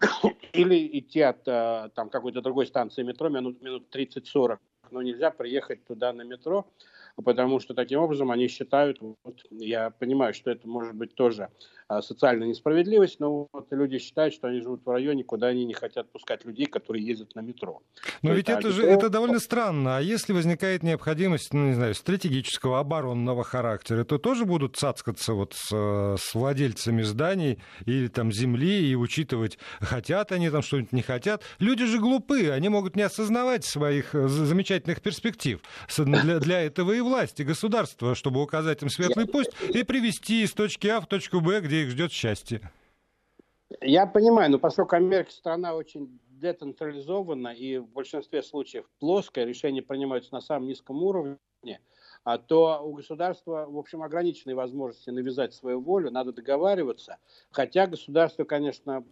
Или 0.52 0.98
идти 0.98 1.20
от 1.20 1.46
э, 1.48 1.90
там, 1.94 2.08
какой-то 2.10 2.40
другой 2.40 2.66
станции 2.66 3.02
метро 3.02 3.28
минут, 3.28 3.60
минут 3.62 3.94
30-40. 3.94 4.58
Но 4.90 5.02
нельзя 5.02 5.30
приехать 5.30 5.84
туда 5.84 6.12
на 6.12 6.22
метро 6.22 6.66
потому 7.22 7.60
что 7.60 7.74
таким 7.74 8.00
образом 8.00 8.30
они 8.30 8.48
считают, 8.48 8.98
вот, 9.00 9.40
я 9.50 9.90
понимаю, 9.90 10.34
что 10.34 10.50
это 10.50 10.66
может 10.68 10.94
быть 10.94 11.14
тоже 11.14 11.48
а, 11.86 12.00
социальная 12.00 12.48
несправедливость, 12.48 13.20
но 13.20 13.46
вот 13.52 13.66
люди 13.70 13.98
считают, 13.98 14.34
что 14.34 14.48
они 14.48 14.60
живут 14.60 14.84
в 14.84 14.90
районе, 14.90 15.22
куда 15.22 15.48
они 15.48 15.64
не 15.64 15.74
хотят 15.74 16.10
пускать 16.10 16.44
людей, 16.44 16.66
которые 16.66 17.04
ездят 17.04 17.34
на 17.34 17.40
метро. 17.40 17.82
Но 18.22 18.32
ведь 18.32 18.48
это, 18.48 18.60
это 18.60 18.70
же 18.70 18.84
это 18.84 19.10
довольно 19.10 19.38
странно. 19.38 19.98
А 19.98 20.00
если 20.00 20.32
возникает 20.32 20.82
необходимость, 20.82 21.52
ну, 21.52 21.68
не 21.68 21.74
знаю, 21.74 21.94
стратегического 21.94 22.80
оборонного 22.80 23.44
характера, 23.44 24.04
то 24.04 24.18
тоже 24.18 24.46
будут 24.46 24.76
цацкаться 24.76 25.34
вот 25.34 25.52
с, 25.54 25.68
с 25.70 26.34
владельцами 26.34 27.02
зданий 27.02 27.58
или 27.84 28.08
там 28.08 28.32
земли 28.32 28.88
и 28.88 28.94
учитывать, 28.94 29.58
хотят 29.80 30.32
они 30.32 30.48
там 30.48 30.62
что-нибудь, 30.62 30.92
не 30.92 31.02
хотят. 31.02 31.42
Люди 31.58 31.84
же 31.84 31.98
глупые, 31.98 32.52
они 32.52 32.70
могут 32.70 32.96
не 32.96 33.02
осознавать 33.02 33.64
своих 33.64 34.14
э, 34.14 34.26
замечательных 34.28 35.02
перспектив 35.02 35.60
для, 35.98 36.38
для 36.38 36.62
этого 36.62 36.92
и 36.92 37.00
власти, 37.04 37.42
государства, 37.42 38.14
чтобы 38.14 38.42
указать 38.42 38.82
им 38.82 38.88
светлый 38.88 39.26
путь 39.26 39.48
и 39.72 39.82
привести 39.84 40.42
из 40.42 40.52
точки 40.52 40.88
А 40.88 41.00
в 41.00 41.06
точку 41.06 41.40
Б, 41.40 41.60
где 41.60 41.82
их 41.82 41.90
ждет 41.90 42.12
счастье. 42.12 42.60
Я 43.80 44.06
понимаю, 44.06 44.50
но 44.50 44.58
поскольку 44.58 44.96
Америка 44.96 45.30
страна 45.30 45.74
очень 45.74 46.18
децентрализована 46.28 47.48
и 47.48 47.78
в 47.78 47.88
большинстве 47.88 48.42
случаев 48.42 48.84
плоская, 48.98 49.44
решения 49.44 49.82
принимаются 49.82 50.34
на 50.34 50.40
самом 50.40 50.68
низком 50.68 51.02
уровне, 51.02 51.38
а 52.24 52.38
то 52.38 52.80
у 52.82 52.92
государства, 52.92 53.66
в 53.68 53.78
общем, 53.78 54.02
ограниченные 54.02 54.54
возможности 54.54 55.10
навязать 55.10 55.54
свою 55.54 55.80
волю, 55.80 56.10
надо 56.10 56.32
договариваться. 56.32 57.18
Хотя 57.50 57.86
государство, 57.86 58.44
конечно, 58.44 59.04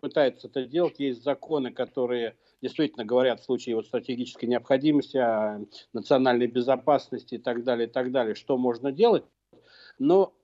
пытается 0.00 0.48
это 0.48 0.66
делать. 0.66 0.98
Есть 0.98 1.22
законы, 1.22 1.72
которые 1.72 2.36
действительно 2.62 3.04
говорят 3.04 3.40
в 3.40 3.44
случае 3.44 3.76
вот 3.76 3.86
стратегической 3.86 4.46
необходимости, 4.48 5.16
о 5.16 5.60
национальной 5.92 6.46
безопасности 6.46 7.34
и 7.34 7.38
так 7.38 7.64
далее, 7.64 7.88
и 7.88 7.90
так 7.90 8.10
далее, 8.10 8.34
что 8.34 8.56
можно 8.56 8.92
делать. 8.92 9.24
Но 9.98 10.34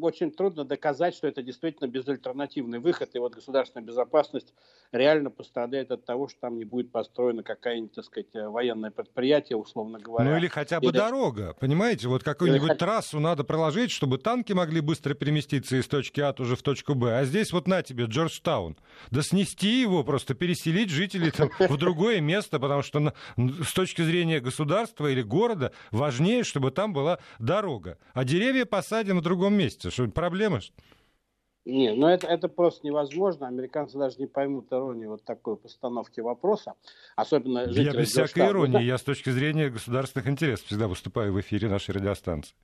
очень 0.00 0.30
трудно 0.30 0.64
доказать, 0.64 1.14
что 1.14 1.28
это 1.28 1.42
действительно 1.42 1.86
безальтернативный 1.86 2.78
выход, 2.78 3.10
и 3.14 3.18
вот 3.18 3.34
государственная 3.34 3.86
безопасность 3.86 4.54
реально 4.92 5.30
пострадает 5.30 5.90
от 5.90 6.04
того, 6.04 6.28
что 6.28 6.40
там 6.40 6.58
не 6.58 6.64
будет 6.64 6.90
построена 6.90 7.42
какая-нибудь, 7.42 7.92
так 7.92 8.04
сказать, 8.04 8.28
военное 8.32 8.90
предприятие, 8.90 9.56
условно 9.56 9.98
говоря. 9.98 10.30
Ну 10.30 10.36
или 10.36 10.48
хотя 10.48 10.80
бы 10.80 10.86
или... 10.86 10.96
дорога, 10.96 11.54
понимаете, 11.60 12.08
вот 12.08 12.22
какую-нибудь 12.22 12.70
или... 12.70 12.76
трассу 12.76 13.20
надо 13.20 13.44
проложить, 13.44 13.90
чтобы 13.90 14.18
танки 14.18 14.52
могли 14.52 14.80
быстро 14.80 15.14
переместиться 15.14 15.76
из 15.76 15.86
точки 15.86 16.20
А 16.20 16.34
уже 16.38 16.56
в 16.56 16.62
точку 16.62 16.94
Б, 16.94 17.18
а 17.18 17.24
здесь 17.24 17.52
вот 17.52 17.66
на 17.66 17.82
тебе 17.82 18.04
Джорджтаун. 18.04 18.76
Да 19.10 19.22
снести 19.22 19.80
его, 19.80 20.04
просто 20.04 20.34
переселить 20.34 20.90
жителей 20.90 21.30
там 21.30 21.50
в 21.58 21.76
другое 21.76 22.20
место, 22.20 22.58
потому 22.58 22.82
что 22.82 23.12
с 23.36 23.72
точки 23.72 24.02
зрения 24.02 24.40
государства 24.40 25.06
или 25.08 25.22
города 25.22 25.72
важнее, 25.90 26.44
чтобы 26.44 26.70
там 26.70 26.92
была 26.92 27.18
дорога. 27.38 27.98
А 28.14 28.24
деревья 28.24 28.64
посадим 28.64 29.18
в 29.18 29.22
другом 29.22 29.49
месте. 29.52 29.90
Что, 29.90 30.08
проблема? 30.08 30.60
Не, 31.66 31.94
ну 31.94 32.06
это, 32.06 32.26
это 32.26 32.48
просто 32.48 32.86
невозможно. 32.86 33.46
Американцы 33.46 33.98
даже 33.98 34.16
не 34.18 34.26
поймут 34.26 34.72
иронии 34.72 35.06
вот 35.06 35.24
такой 35.24 35.56
постановки 35.56 36.20
вопроса. 36.20 36.74
Особенно 37.16 37.66
Я 37.68 37.92
без 37.92 38.08
всякой 38.08 38.48
иронии. 38.48 38.82
Я 38.82 38.96
с 38.96 39.02
точки 39.02 39.30
зрения 39.30 39.68
государственных 39.68 40.28
интересов 40.28 40.66
всегда 40.66 40.88
выступаю 40.88 41.32
в 41.32 41.40
эфире 41.40 41.68
нашей 41.68 41.94
радиостанции. 41.94 42.54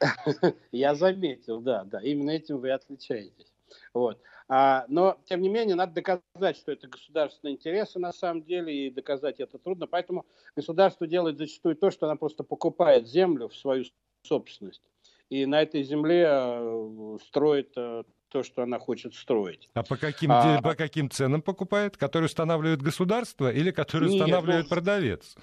Я 0.72 0.94
заметил, 0.94 1.60
да, 1.60 1.84
да. 1.84 2.00
Именно 2.00 2.30
этим 2.30 2.58
вы 2.58 2.70
отличаетесь. 2.70 3.52
Вот. 3.92 4.20
А, 4.48 4.84
но, 4.88 5.18
тем 5.24 5.42
не 5.42 5.48
менее, 5.48 5.74
надо 5.74 5.94
доказать, 5.94 6.56
что 6.56 6.72
это 6.72 6.86
государственные 6.86 7.54
интересы 7.54 7.98
на 7.98 8.12
самом 8.12 8.42
деле, 8.42 8.86
и 8.86 8.90
доказать 8.90 9.40
это 9.40 9.58
трудно. 9.58 9.86
Поэтому 9.86 10.24
государство 10.54 11.06
делает 11.06 11.38
зачастую 11.38 11.76
то, 11.76 11.90
что 11.90 12.06
оно 12.06 12.16
просто 12.16 12.44
покупает 12.44 13.08
землю 13.08 13.48
в 13.48 13.56
свою 13.56 13.84
собственность. 14.22 14.82
И 15.28 15.44
на 15.46 15.62
этой 15.62 15.82
земле 15.82 16.26
э, 16.28 17.18
строит 17.26 17.72
э, 17.76 18.04
то, 18.28 18.42
что 18.42 18.62
она 18.62 18.78
хочет 18.78 19.14
строить. 19.14 19.68
А 19.74 19.82
по 19.82 19.96
каким, 19.96 20.30
а, 20.32 20.60
по 20.62 20.74
каким 20.74 21.10
ценам 21.10 21.42
покупает? 21.42 21.96
Которые 21.96 22.26
устанавливает 22.26 22.82
государство 22.82 23.50
или 23.50 23.70
которые 23.70 24.10
нет, 24.10 24.20
устанавливает 24.20 24.64
ну, 24.64 24.70
продавец? 24.70 25.36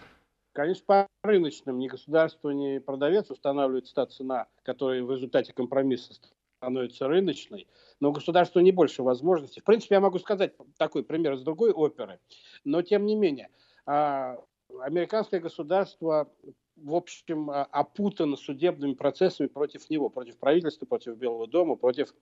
Конечно, 0.54 0.84
по 0.86 1.08
рыночным. 1.24 1.80
Ни 1.80 1.88
государство, 1.88 2.52
ни 2.52 2.78
продавец 2.80 3.30
устанавливает 3.30 3.91
та 3.93 4.06
цена, 4.06 4.48
которая 4.63 5.04
в 5.04 5.12
результате 5.12 5.54
компромисса 5.54 6.13
становится 6.58 7.08
рыночной, 7.08 7.67
но 8.00 8.10
у 8.10 8.13
государства 8.13 8.60
не 8.60 8.72
больше 8.72 9.04
возможностей. 9.04 9.60
В 9.60 9.65
принципе, 9.65 9.96
я 9.96 10.02
могу 10.02 10.19
сказать 10.19 10.54
такой 10.78 11.04
пример 11.04 11.34
из 11.34 11.41
другой 11.41 11.72
оперы, 11.72 12.19
но 12.63 12.82
тем 12.82 13.06
не 13.06 13.15
менее, 13.15 13.50
а, 13.86 14.38
американское 14.82 15.39
государство 15.39 16.30
в 16.75 16.95
общем, 16.95 17.49
а, 17.49 17.63
опутано 17.63 18.36
судебными 18.36 18.93
процессами 18.93 19.47
против 19.47 19.89
него, 19.89 20.09
против 20.09 20.38
правительства, 20.38 20.86
против 20.86 21.17
Белого 21.17 21.47
дома, 21.47 21.75
против... 21.75 22.13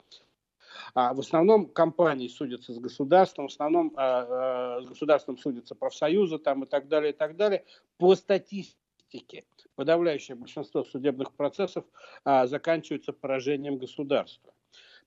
А, 0.94 1.14
в 1.14 1.20
основном 1.20 1.66
компании 1.66 2.28
судятся 2.28 2.72
с 2.72 2.78
государством, 2.78 3.48
в 3.48 3.52
основном 3.52 3.92
с 3.94 4.84
государством 4.86 5.36
судятся 5.36 5.74
профсоюзы 5.74 6.38
там, 6.38 6.64
и 6.64 6.66
так 6.66 6.88
далее, 6.88 7.12
и 7.12 7.16
так 7.16 7.36
далее. 7.36 7.64
По 7.98 8.14
статистике 8.14 9.44
подавляющее 9.74 10.36
большинство 10.36 10.84
судебных 10.84 11.32
процессов 11.32 11.84
а, 12.24 12.46
заканчиваются 12.46 13.12
поражением 13.12 13.78
государства 13.78 14.52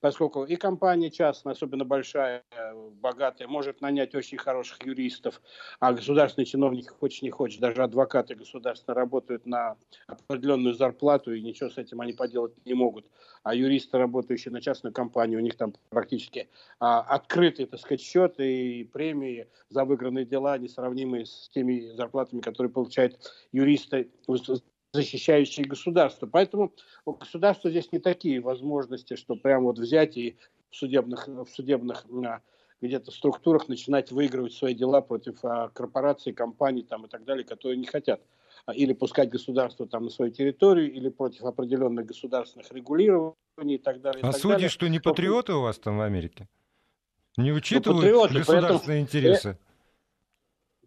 поскольку 0.06 0.44
и 0.44 0.56
компания 0.56 1.10
частная, 1.10 1.54
особенно 1.54 1.84
большая, 1.84 2.44
богатая, 3.02 3.48
может 3.48 3.82
нанять 3.82 4.14
очень 4.14 4.38
хороших 4.38 4.86
юристов, 4.86 5.42
а 5.80 5.94
государственные 5.94 6.46
чиновники, 6.46 6.90
хочешь 6.90 7.24
не 7.24 7.32
хочешь, 7.32 7.58
даже 7.58 7.82
адвокаты 7.82 8.36
государственно 8.36 8.94
работают 8.94 9.48
на 9.48 9.78
определенную 10.06 10.76
зарплату, 10.76 11.34
и 11.34 11.42
ничего 11.42 11.72
с 11.72 11.80
этим 11.80 12.02
они 12.02 12.14
поделать 12.14 12.54
не 12.66 12.76
могут. 12.76 13.10
А 13.42 13.56
юристы, 13.56 13.98
работающие 13.98 14.52
на 14.52 14.62
частную 14.62 14.94
компанию, 14.94 15.40
у 15.40 15.42
них 15.42 15.58
там 15.58 15.74
практически 15.90 16.50
а, 16.80 17.02
открытый, 17.02 17.66
так 17.66 17.80
сказать, 17.80 18.02
счет 18.02 18.40
и 18.40 18.84
премии 18.84 19.48
за 19.70 19.86
выигранные 19.86 20.26
дела, 20.26 20.60
несравнимые 20.60 21.26
с 21.26 21.50
теми 21.50 21.96
зарплатами, 21.96 22.42
которые 22.42 22.72
получают 22.72 23.18
юристы 23.52 24.12
защищающие 24.96 25.66
государство. 25.66 26.26
Поэтому 26.26 26.74
у 27.06 27.14
государства 27.14 27.70
здесь 27.70 27.92
не 27.92 28.00
такие 28.00 28.40
возможности, 28.40 29.16
что 29.16 29.36
прямо 29.36 29.66
вот 29.66 29.78
взять 29.78 30.18
и 30.18 30.38
в 30.72 30.76
судебных, 30.76 31.28
в 31.28 31.48
судебных 31.48 32.06
а, 32.26 32.42
где-то 32.82 33.12
структурах 33.12 33.68
начинать 33.68 34.12
выигрывать 34.12 34.54
свои 34.54 34.74
дела 34.74 35.02
против 35.02 35.44
а, 35.44 35.70
корпораций, 35.70 36.34
компаний 36.34 36.84
там, 36.84 37.06
и 37.06 37.10
так 37.10 37.24
далее, 37.24 37.44
которые 37.44 37.78
не 37.78 37.86
хотят 37.86 38.22
а, 38.66 38.74
или 38.74 38.94
пускать 38.94 39.30
государство 39.30 39.88
там 39.88 40.06
на 40.06 40.10
свою 40.10 40.32
территорию, 40.32 40.92
или 40.92 41.10
против 41.10 41.44
определенных 41.44 42.06
государственных 42.06 42.72
регулирований 42.72 43.76
и 43.76 43.78
так 43.78 44.02
далее. 44.02 44.22
А 44.24 44.32
так 44.32 44.42
судьи 44.42 44.54
далее. 44.54 44.70
что, 44.70 44.88
не 44.88 45.00
патриоты 45.00 45.54
у 45.54 45.62
вас 45.62 45.78
там 45.78 45.98
в 45.98 46.02
Америке? 46.02 46.48
Не 47.38 47.52
учитывают 47.52 48.06
ну, 48.06 48.22
патриоты, 48.22 48.40
государственные 48.40 48.80
поэтому... 48.80 49.02
интересы? 49.02 49.58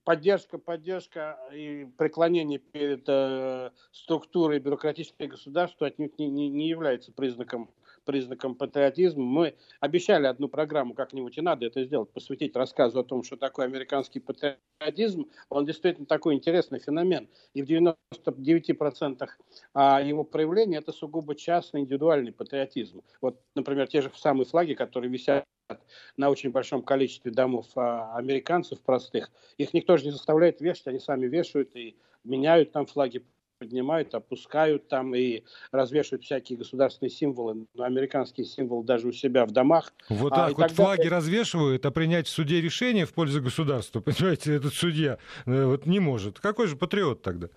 Поддержка, 0.09 0.57
поддержка 0.57 1.39
и 1.53 1.87
преклонение 1.99 2.59
перед 2.59 3.05
э, 3.07 3.73
структурой 3.93 4.59
бюрократического 4.59 5.27
государства 5.27 5.87
отнюдь 5.87 6.19
не, 6.19 6.31
не, 6.31 6.49
не 6.49 6.67
является 6.67 7.13
признаком, 7.13 7.69
признаком 8.07 8.55
патриотизма. 8.55 9.23
Мы 9.23 9.55
обещали 9.81 10.27
одну 10.27 10.49
программу 10.49 10.95
как-нибудь, 10.95 11.37
и 11.37 11.43
надо 11.43 11.67
это 11.67 11.85
сделать, 11.85 12.09
посвятить 12.09 12.57
рассказу 12.57 13.01
о 13.01 13.05
том, 13.05 13.23
что 13.23 13.37
такое 13.37 13.67
американский 13.67 14.19
патриотизм. 14.21 15.29
Он 15.51 15.67
действительно 15.67 16.07
такой 16.07 16.37
интересный 16.37 16.79
феномен. 16.79 17.29
И 17.53 17.61
в 17.61 17.69
99% 17.69 19.29
а, 19.75 20.01
его 20.01 20.25
проявления 20.25 20.79
это 20.79 20.93
сугубо 20.93 21.35
частный, 21.35 21.83
индивидуальный 21.83 22.33
патриотизм. 22.33 23.03
Вот, 23.21 23.43
например, 23.55 23.89
те 23.89 24.01
же 24.01 24.11
самые 24.15 24.47
флаги, 24.47 24.73
которые 24.73 25.11
висят 25.11 25.45
на 26.17 26.31
очень 26.31 26.51
большом 26.51 26.83
количестве 26.83 27.31
домов 27.31 27.67
а, 27.77 28.17
американцев 28.17 28.81
простых. 28.81 29.31
Их 29.59 29.75
никто 29.75 29.97
же 29.97 30.05
не 30.05 30.11
заставляет 30.11 30.61
вешать, 30.61 30.87
они 30.89 30.99
сами 30.99 31.27
вешают 31.27 31.75
и 31.77 31.97
меняют 32.25 32.73
там 32.73 32.87
флаги, 32.87 33.23
поднимают, 33.59 34.15
опускают 34.15 34.89
там 34.89 35.15
и 35.15 35.43
развешивают 35.73 36.25
всякие 36.25 36.59
государственные 36.59 37.11
символы, 37.11 37.67
но 37.75 37.85
американские 37.85 38.47
символы 38.47 38.85
даже 38.85 39.09
у 39.09 39.13
себя 39.13 39.45
в 39.47 39.51
домах. 39.51 39.93
Вот 40.09 40.31
так 40.31 40.51
а, 40.51 40.55
вот 40.55 40.71
флаги 40.71 40.99
далее. 40.99 41.13
развешивают, 41.13 41.85
а 41.85 41.91
принять 41.91 42.29
в 42.29 42.31
суде 42.31 42.61
решение 42.61 43.05
в 43.05 43.13
пользу 43.13 43.43
государства, 43.43 44.01
понимаете, 44.01 44.55
этот 44.55 44.75
судья 44.75 45.19
э, 45.47 45.65
вот 45.65 45.87
не 45.87 46.01
может. 46.01 46.39
Какой 46.41 46.67
же 46.67 46.77
патриот 46.77 47.23
тогда? 47.23 47.49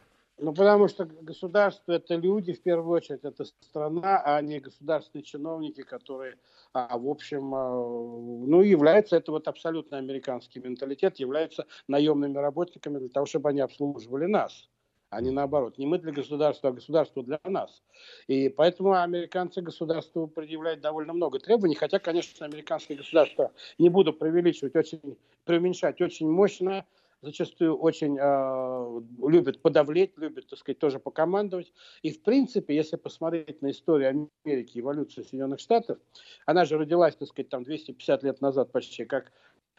Ну, 0.42 0.56
потому 0.56 0.88
что 0.88 1.06
государство– 1.06 1.92
это 1.94 2.16
люди, 2.16 2.54
в 2.54 2.64
первую 2.64 2.98
очередь, 2.98 3.24
это 3.24 3.46
страна, 3.46 4.24
а 4.26 4.42
не 4.42 4.60
государственные 4.60 5.24
чиновники, 5.24 5.84
которые, 5.84 6.40
а, 6.74 6.98
в 6.98 7.08
общем, 7.08 7.54
а, 7.54 7.70
ну, 7.70 8.62
являются, 8.64 9.18
это 9.18 9.32
вот 9.32 9.48
абсолютно 9.48 10.00
американский 10.00 10.60
менталитет, 10.60 11.20
являются 11.20 11.68
наемными 11.88 12.40
работниками 12.40 12.98
для 12.98 13.10
того, 13.10 13.28
чтобы 13.28 13.50
они 13.50 13.62
обслуживали 13.62 14.26
нас 14.26 14.68
а 15.12 15.20
не 15.20 15.30
наоборот. 15.30 15.78
Не 15.78 15.86
мы 15.86 16.00
для 16.00 16.14
государства, 16.14 16.70
а 16.70 16.72
государство 16.72 17.22
для 17.22 17.38
нас. 17.44 17.84
И 18.28 18.48
поэтому 18.48 18.94
американцы 18.94 19.62
государству 19.62 20.26
предъявляют 20.26 20.80
довольно 20.80 21.12
много 21.12 21.38
требований, 21.38 21.76
хотя, 21.76 22.00
конечно, 22.00 22.46
американское 22.46 22.96
государство, 22.96 23.52
не 23.78 23.90
буду 23.90 24.14
преувеличивать, 24.14 24.74
очень, 24.74 25.18
преуменьшать, 25.44 26.00
очень 26.00 26.30
мощное, 26.30 26.86
зачастую 27.22 27.78
очень 27.78 28.18
э, 28.20 29.02
любят 29.30 29.62
подавлять, 29.62 30.18
любят, 30.18 30.48
так 30.48 30.60
сказать, 30.60 30.80
тоже 30.80 31.00
покомандовать. 31.00 31.72
И, 32.02 32.12
в 32.12 32.22
принципе, 32.24 32.76
если 32.76 32.96
посмотреть 32.96 33.62
на 33.62 33.72
историю 33.72 34.28
Америки, 34.44 34.80
эволюцию 34.80 35.24
Соединенных 35.24 35.60
Штатов, 35.60 36.00
она 36.46 36.66
же 36.66 36.78
родилась, 36.78 37.16
так 37.16 37.28
сказать, 37.28 37.50
там 37.50 37.64
250 37.64 38.24
лет 38.24 38.42
назад 38.42 38.72
почти, 38.72 39.06
как 39.06 39.32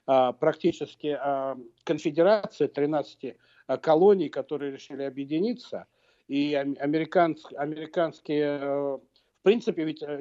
э, 0.07 0.33
практически 0.39 1.19
э, 1.21 1.57
конфедерация 1.85 2.69
13 2.69 3.25
э, 3.25 3.79
колоний, 3.79 4.29
которые 4.29 4.73
решили 4.73 5.03
объединиться. 5.03 5.87
И 6.29 6.55
американс, 6.55 7.45
американские 7.57 9.01
принципе, 9.43 9.85
ведь 9.85 10.03
э, 10.03 10.21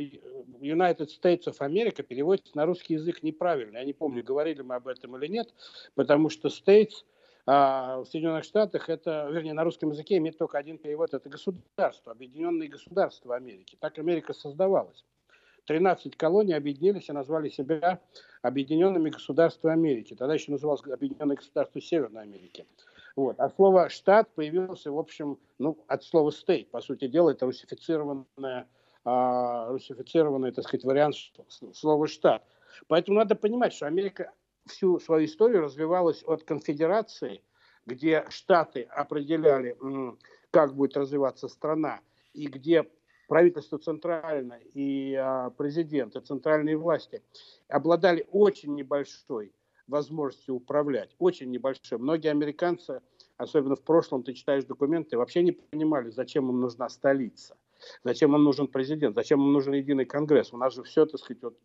United 0.61 1.07
States 1.07 1.43
of 1.45 1.57
America 1.59 2.03
переводится 2.03 2.55
на 2.57 2.65
русский 2.65 2.95
язык 2.95 3.23
неправильно. 3.23 3.77
Я 3.77 3.85
не 3.85 3.93
помню, 3.93 4.23
говорили 4.23 4.61
мы 4.61 4.75
об 4.75 4.87
этом 4.87 5.15
или 5.17 5.27
нет, 5.27 5.53
потому 5.95 6.29
что 6.29 6.49
States 6.49 7.03
а 7.45 7.97
в 7.97 8.05
Соединенных 8.05 8.43
Штатах 8.43 8.89
это, 8.89 9.27
вернее, 9.31 9.53
на 9.53 9.63
русском 9.63 9.89
языке 9.89 10.17
имеет 10.17 10.37
только 10.37 10.57
один 10.57 10.77
перевод. 10.77 11.13
Это 11.13 11.27
государство, 11.27 12.11
Объединенные 12.11 12.69
Государства 12.69 13.35
Америки. 13.35 13.77
Так 13.79 13.97
Америка 13.97 14.33
создавалась. 14.33 15.03
13 15.65 16.15
колоний 16.17 16.53
объединились 16.53 17.09
и 17.09 17.13
назвали 17.13 17.49
себя 17.49 17.99
Объединенными 18.41 19.09
Государствами 19.09 19.73
Америки. 19.73 20.15
Тогда 20.15 20.33
еще 20.33 20.51
называлось 20.51 20.81
Объединенное 20.83 21.35
Государство 21.35 21.81
Северной 21.81 22.23
Америки. 22.23 22.65
Вот. 23.15 23.39
А 23.39 23.49
слово 23.49 23.89
«штат» 23.89 24.29
появился, 24.33 24.91
в 24.91 24.97
общем, 24.97 25.37
ну, 25.59 25.77
от 25.87 26.03
слова 26.03 26.29
«state». 26.29 26.67
По 26.67 26.81
сути 26.81 27.07
дела, 27.07 27.31
это 27.31 27.45
русифицированное, 27.45 28.67
а, 29.03 29.69
русифицированный, 29.69 30.51
так 30.51 30.65
сказать, 30.65 30.83
вариант 30.83 31.15
слова 31.73 32.07
«штат». 32.07 32.43
Поэтому 32.87 33.17
надо 33.17 33.35
понимать, 33.35 33.73
что 33.73 33.87
Америка 33.87 34.31
всю 34.67 34.99
свою 34.99 35.25
историю 35.25 35.61
развивалась 35.61 36.23
от 36.25 36.43
конфедерации, 36.43 37.41
где 37.85 38.25
штаты 38.29 38.83
определяли, 38.83 39.75
как 40.51 40.75
будет 40.75 40.97
развиваться 40.97 41.47
страна, 41.47 42.01
и 42.33 42.47
где 42.47 42.87
правительство 43.27 43.77
центральное 43.79 44.59
и 44.73 45.15
а, 45.15 45.51
президент, 45.51 46.15
и 46.15 46.21
центральные 46.21 46.77
власти 46.77 47.21
обладали 47.69 48.27
очень 48.31 48.75
небольшой 48.75 49.53
возможностью 49.87 50.55
управлять, 50.55 51.15
очень 51.17 51.49
небольшой. 51.49 51.97
Многие 51.97 52.29
американцы, 52.29 53.01
особенно 53.37 53.75
в 53.75 53.83
прошлом, 53.83 54.23
ты 54.23 54.33
читаешь 54.33 54.65
документы, 54.65 55.17
вообще 55.17 55.43
не 55.43 55.53
понимали, 55.53 56.09
зачем 56.09 56.49
им 56.49 56.59
нужна 56.59 56.89
столица, 56.89 57.57
зачем 58.03 58.35
им 58.35 58.43
нужен 58.43 58.67
президент, 58.67 59.15
зачем 59.15 59.39
им 59.41 59.51
нужен 59.53 59.73
единый 59.73 60.05
конгресс. 60.05 60.53
У 60.53 60.57
нас 60.57 60.75
же 60.75 60.83
все, 60.83 61.05
так 61.05 61.19
сказать, 61.19 61.43
вот 61.43 61.57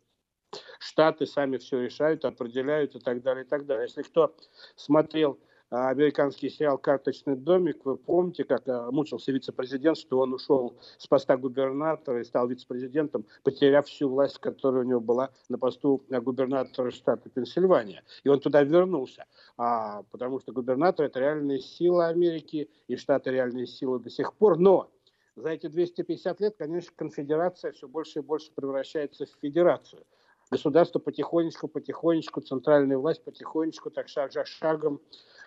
Штаты 0.79 1.25
сами 1.25 1.57
все 1.57 1.81
решают, 1.81 2.25
определяют 2.25 2.95
и 2.95 2.99
так 2.99 3.21
далее, 3.21 3.43
и 3.43 3.47
так 3.47 3.65
далее. 3.65 3.85
Если 3.87 4.03
кто 4.03 4.35
смотрел 4.75 5.39
а, 5.69 5.89
американский 5.89 6.49
сериал 6.49 6.77
«Карточный 6.77 7.35
домик». 7.35 7.83
Вы 7.83 7.97
помните, 7.97 8.45
как 8.45 8.67
а, 8.67 8.89
мучился 8.91 9.31
вице-президент, 9.31 9.97
что 9.97 10.19
он 10.19 10.33
ушел 10.33 10.79
с 10.97 11.07
поста 11.07 11.35
губернатора 11.35 12.21
и 12.21 12.23
стал 12.23 12.47
вице-президентом, 12.47 13.25
потеряв 13.43 13.87
всю 13.87 14.07
власть, 14.07 14.37
которая 14.39 14.83
у 14.83 14.87
него 14.87 15.01
была 15.01 15.31
на 15.49 15.57
посту 15.57 16.03
губернатора 16.09 16.91
штата 16.91 17.29
Пенсильвания. 17.29 18.03
И 18.23 18.29
он 18.29 18.39
туда 18.39 18.63
вернулся, 18.63 19.25
а, 19.57 20.03
потому 20.11 20.39
что 20.39 20.53
губернатор– 20.53 21.05
это 21.07 21.19
реальная 21.19 21.59
сила 21.59 22.07
Америки, 22.07 22.69
и 22.87 22.95
штаты 22.95 23.31
реальные 23.31 23.67
силы 23.67 23.99
до 23.99 24.09
сих 24.09 24.33
пор. 24.35 24.57
Но 24.57 24.89
за 25.37 25.49
эти 25.49 25.67
250 25.67 26.41
лет, 26.41 26.55
конечно, 26.57 26.91
конфедерация 26.95 27.71
все 27.71 27.87
больше 27.87 28.19
и 28.19 28.21
больше 28.21 28.51
превращается 28.53 29.25
в 29.25 29.29
федерацию– 29.41 30.05
государство 30.49 30.99
потихонечку, 30.99 31.67
потихонечку, 31.67 32.41
центральная 32.41 32.97
власть 32.97 33.23
потихонечку, 33.23 33.89
так 33.91 34.07
шаг 34.07 34.31
за 34.31 34.45
шагом 34.45 35.01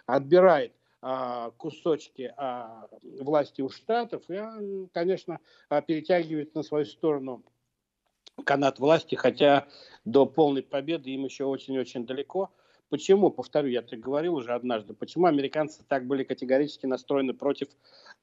отбирает 0.06 0.72
а, 1.02 1.50
кусочки 1.52 2.32
а, 2.36 2.88
власти 3.20 3.62
у 3.62 3.70
штатов 3.70 4.22
и, 4.28 4.36
а, 4.36 4.52
конечно, 4.92 5.40
а, 5.68 5.80
перетягивает 5.80 6.54
на 6.54 6.62
свою 6.62 6.84
сторону 6.84 7.42
канат 8.44 8.78
власти, 8.78 9.14
хотя 9.14 9.66
до 10.04 10.26
полной 10.26 10.62
победы 10.62 11.10
им 11.10 11.24
еще 11.24 11.44
очень-очень 11.44 12.06
далеко. 12.06 12.50
Почему, 12.90 13.30
повторю, 13.30 13.68
я 13.68 13.80
это 13.80 13.96
говорил 13.96 14.34
уже 14.34 14.52
однажды, 14.52 14.94
почему 14.94 15.26
американцы 15.26 15.84
так 15.86 16.06
были 16.06 16.24
категорически 16.24 16.86
настроены 16.86 17.34
против 17.34 17.68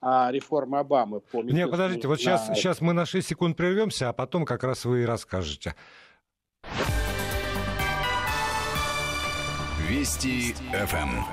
а, 0.01 0.29
реформы 0.29 0.79
Обамы? 0.79 1.21
По 1.21 1.41
Не, 1.41 1.67
подождите, 1.67 2.09
вот 2.09 2.19
сейчас, 2.19 2.47
сейчас 2.47 2.81
мы 2.81 2.91
на 2.91 3.05
6 3.05 3.25
секунд 3.25 3.55
прервемся, 3.55 4.09
а 4.09 4.13
потом 4.13 4.43
как 4.43 4.65
раз 4.65 4.83
вы 4.83 5.03
и 5.03 5.05
расскажете. 5.05 5.73
Вести 9.87 10.53
ФМ. 10.73 11.23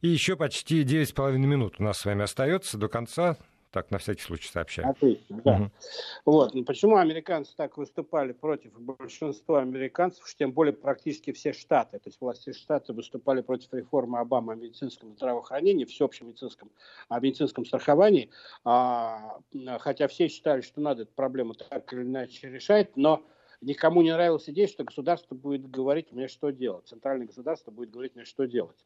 И 0.00 0.08
еще 0.08 0.36
почти 0.36 0.82
9,5 0.82 1.38
минут 1.38 1.76
у 1.78 1.84
нас 1.84 1.98
с 1.98 2.04
вами 2.04 2.24
остается 2.24 2.76
до 2.76 2.88
конца. 2.88 3.36
Так, 3.70 3.90
на 3.90 3.98
всякий 3.98 4.22
случай 4.22 4.48
сообщаю. 4.48 4.88
Отлично, 4.88 5.40
да. 5.44 5.56
Угу. 5.56 5.70
Вот. 6.24 6.54
Ну, 6.54 6.64
почему 6.64 6.96
американцы 6.96 7.54
так 7.54 7.76
выступали 7.76 8.32
против 8.32 8.72
большинства 8.80 9.60
американцев, 9.60 10.24
тем 10.34 10.52
более 10.52 10.72
практически 10.72 11.32
все 11.32 11.52
штаты, 11.52 11.98
то 11.98 12.08
есть 12.08 12.20
власти 12.20 12.52
штата 12.52 12.92
выступали 12.92 13.42
против 13.42 13.72
реформы 13.74 14.18
Обамы 14.18 14.54
о 14.54 14.56
медицинском 14.56 15.12
здравоохранении, 15.14 15.84
всеобщем 15.84 16.28
медицинском, 16.28 16.70
о 17.08 17.20
медицинском 17.20 17.66
страховании, 17.66 18.30
а, 18.64 19.38
хотя 19.80 20.08
все 20.08 20.28
считали, 20.28 20.62
что 20.62 20.80
надо 20.80 21.02
эту 21.02 21.12
проблему 21.12 21.54
так 21.54 21.92
или 21.92 22.02
иначе 22.02 22.48
решать, 22.48 22.96
но 22.96 23.22
никому 23.60 24.02
не 24.02 24.12
нравилась 24.12 24.48
идея, 24.48 24.66
что 24.66 24.84
государство 24.84 25.34
будет 25.34 25.68
говорить 25.68 26.12
мне, 26.12 26.28
что 26.28 26.50
делать. 26.50 26.86
Центральное 26.86 27.26
государство 27.26 27.70
будет 27.70 27.90
говорить 27.90 28.14
мне, 28.14 28.24
что 28.24 28.44
делать. 28.44 28.76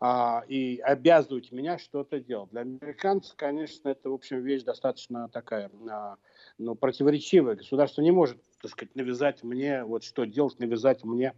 А, 0.00 0.42
и 0.48 0.78
обязывать 0.78 1.52
меня 1.52 1.78
что-то 1.78 2.20
делать. 2.20 2.50
Для 2.50 2.62
американцев, 2.62 3.34
конечно, 3.36 3.88
это, 3.88 4.10
в 4.10 4.14
общем, 4.14 4.42
вещь 4.42 4.62
достаточно 4.62 5.28
такая, 5.28 5.70
а, 5.90 6.16
ну, 6.58 6.74
противоречивая. 6.74 7.56
Государство 7.56 8.02
не 8.02 8.10
может, 8.10 8.38
так 8.60 8.70
сказать, 8.70 8.94
навязать 8.94 9.42
мне, 9.42 9.84
вот 9.84 10.04
что 10.04 10.24
делать, 10.24 10.58
навязать 10.58 11.04
мне 11.04 11.34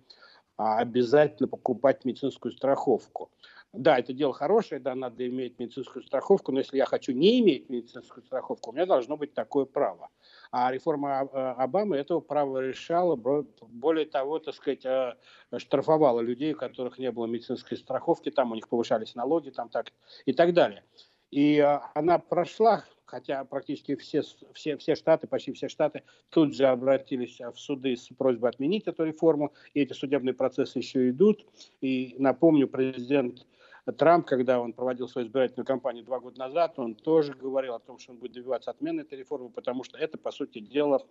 а, 0.57 0.79
обязательно 0.79 1.49
покупать 1.49 2.05
медицинскую 2.05 2.53
страховку. 2.53 3.31
Да, 3.75 3.99
это 3.99 4.15
дело 4.15 4.33
хорошее, 4.33 4.81
да, 4.81 4.95
надо 4.95 5.27
иметь 5.27 5.59
медицинскую 5.59 6.03
страховку, 6.03 6.53
но 6.53 6.61
если 6.61 6.79
я 6.79 6.87
хочу 6.87 7.13
не 7.13 7.39
иметь 7.41 7.69
медицинскую 7.69 8.25
страховку, 8.25 8.71
у 8.71 8.73
меня 8.73 8.87
должно 8.87 9.19
быть 9.19 9.35
такое 9.35 9.67
право. 9.67 10.09
А 10.51 10.73
реформа 10.73 11.29
э, 11.31 11.37
Обамы 11.37 11.97
этого 11.97 12.21
права 12.21 12.63
решала, 12.63 13.15
более 13.15 14.07
того, 14.07 14.39
так 14.39 14.55
сказать, 14.55 14.87
э, 14.87 15.17
штрафовала 15.59 16.21
людей, 16.21 16.55
у 16.55 16.57
которых 16.57 16.99
не 16.99 17.13
было 17.13 17.27
медицинской 17.27 17.77
страховки, 17.77 18.31
там 18.31 18.53
у 18.53 18.55
них 18.55 18.69
повышались 18.71 19.15
налоги, 19.15 19.51
там 19.51 19.69
так 19.69 19.93
и 20.25 20.33
так 20.33 20.55
далее. 20.55 20.83
И 21.31 21.59
э, 21.59 21.81
она 21.95 22.19
прошла, 22.19 22.85
хотя 23.05 23.45
практически 23.45 23.97
все, 23.97 24.23
все, 24.55 24.79
все 24.79 24.95
штаты, 24.95 25.27
почти 25.27 25.53
все 25.53 25.69
штаты 25.69 26.05
тут 26.31 26.55
же 26.55 26.65
обратились 26.65 27.39
в 27.39 27.59
суды 27.59 27.97
с 27.97 28.09
просьбой 28.17 28.49
отменить 28.49 28.87
эту 28.87 29.05
реформу, 29.05 29.53
и 29.75 29.83
эти 29.83 29.93
судебные 29.93 30.33
процессы 30.33 30.79
еще 30.79 31.11
идут. 31.11 31.45
И 31.83 32.17
напомню, 32.19 32.67
президент 32.67 33.47
Трамп, 33.93 34.27
когда 34.27 34.61
он 34.61 34.73
проводил 34.73 35.09
свою 35.09 35.27
избирательную 35.27 35.67
кампанию 35.67 36.05
два 36.05 36.21
года 36.21 36.39
назад, 36.39 36.79
он 36.79 36.95
тоже 36.95 37.33
говорил 37.33 37.75
о 37.75 37.79
том, 37.79 37.99
что 37.99 38.13
он 38.13 38.19
будет 38.19 38.33
добиваться 38.33 38.71
отмены 38.71 39.01
этой 39.01 39.19
реформы, 39.19 39.51
потому 39.51 39.85
что 39.85 39.97
это, 39.99 40.19
по 40.19 40.31
сути 40.31 40.59
дела, 40.59 41.03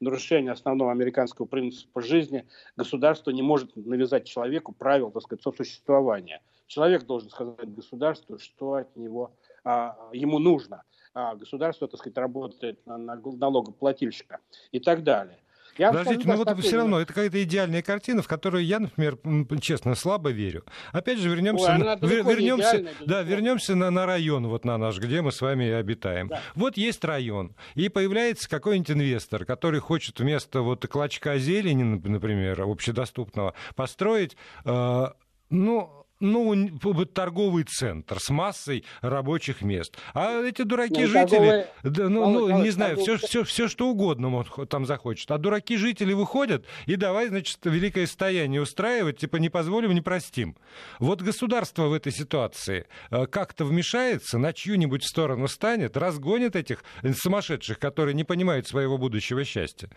нарушение 0.00 0.52
основного 0.52 0.90
американского 0.90 1.46
принципа 1.46 2.00
жизни. 2.00 2.46
Государство 2.76 3.30
не 3.30 3.42
может 3.42 3.74
навязать 3.76 4.26
человеку 4.26 4.72
правил, 4.72 5.10
так 5.10 5.22
сказать, 5.22 5.42
сосуществования. 5.42 6.42
Человек 6.66 7.04
должен 7.04 7.30
сказать 7.30 7.74
государству, 7.74 8.38
что 8.38 8.74
от 8.74 8.96
него 8.96 9.32
а, 9.64 9.96
ему 10.12 10.38
нужно. 10.38 10.82
А 11.14 11.34
государство, 11.34 11.88
так 11.88 11.98
сказать, 11.98 12.18
работает 12.18 12.84
на, 12.86 12.98
на 12.98 13.16
налогоплательщика 13.16 14.40
и 14.70 14.78
так 14.78 15.02
далее. 15.02 15.38
Я 15.78 15.92
Подождите, 15.92 16.28
ну 16.28 16.36
вот 16.36 16.58
все 16.60 16.76
равно, 16.76 17.00
это 17.00 17.12
какая-то 17.12 17.42
идеальная 17.42 17.82
картина, 17.82 18.20
в 18.20 18.28
которую 18.28 18.64
я, 18.64 18.80
например, 18.80 19.18
честно, 19.60 19.94
слабо 19.94 20.30
верю. 20.30 20.64
Опять 20.92 21.18
же, 21.18 21.28
вернемся, 21.28 21.72
Ой, 21.72 21.78
на, 21.78 21.94
вернемся, 21.94 22.84
да, 23.06 23.22
вернемся 23.22 23.76
на, 23.76 23.90
на 23.90 24.04
район, 24.04 24.48
вот 24.48 24.64
на 24.64 24.76
наш, 24.76 24.98
где 24.98 25.22
мы 25.22 25.30
с 25.30 25.40
вами 25.40 25.70
обитаем. 25.70 26.28
Да. 26.28 26.40
Вот 26.56 26.76
есть 26.76 27.04
район, 27.04 27.54
и 27.74 27.88
появляется 27.88 28.48
какой-нибудь 28.48 28.90
инвестор, 28.90 29.44
который 29.44 29.78
хочет 29.78 30.18
вместо 30.18 30.62
вот 30.62 30.86
клочка 30.88 31.38
зелени, 31.38 31.84
например, 31.84 32.62
общедоступного, 32.62 33.54
построить, 33.76 34.36
э, 34.64 35.06
ну, 35.50 35.97
ну, 36.20 36.78
торговый 37.12 37.64
центр 37.64 38.20
с 38.20 38.30
массой 38.30 38.84
рабочих 39.00 39.62
мест. 39.62 39.96
А 40.14 40.42
эти 40.42 40.62
дураки-жители, 40.62 41.66
ну, 41.82 41.90
да, 41.90 42.08
ну, 42.08 42.30
ну, 42.30 42.62
не 42.62 42.70
знаю, 42.70 42.96
все, 42.96 43.16
все, 43.16 43.44
все 43.44 43.68
что 43.68 43.88
угодно 43.88 44.34
он 44.34 44.66
там 44.66 44.86
захочет. 44.86 45.30
А 45.30 45.38
дураки-жители 45.38 46.12
выходят 46.12 46.64
и 46.86 46.96
давай, 46.96 47.28
значит, 47.28 47.58
великое 47.64 48.06
состояние 48.06 48.60
устраивать, 48.60 49.18
типа 49.18 49.36
не 49.36 49.48
позволим, 49.48 49.92
не 49.92 50.00
простим. 50.00 50.56
Вот 50.98 51.22
государство 51.22 51.84
в 51.84 51.92
этой 51.92 52.12
ситуации 52.12 52.86
э, 53.10 53.26
как-то 53.26 53.64
вмешается, 53.64 54.38
на 54.38 54.52
чью-нибудь 54.52 55.04
сторону 55.04 55.48
станет, 55.48 55.96
разгонит 55.96 56.56
этих 56.56 56.82
сумасшедших, 57.14 57.78
которые 57.78 58.14
не 58.14 58.24
понимают 58.24 58.66
своего 58.66 58.98
будущего 58.98 59.44
счастья. 59.44 59.90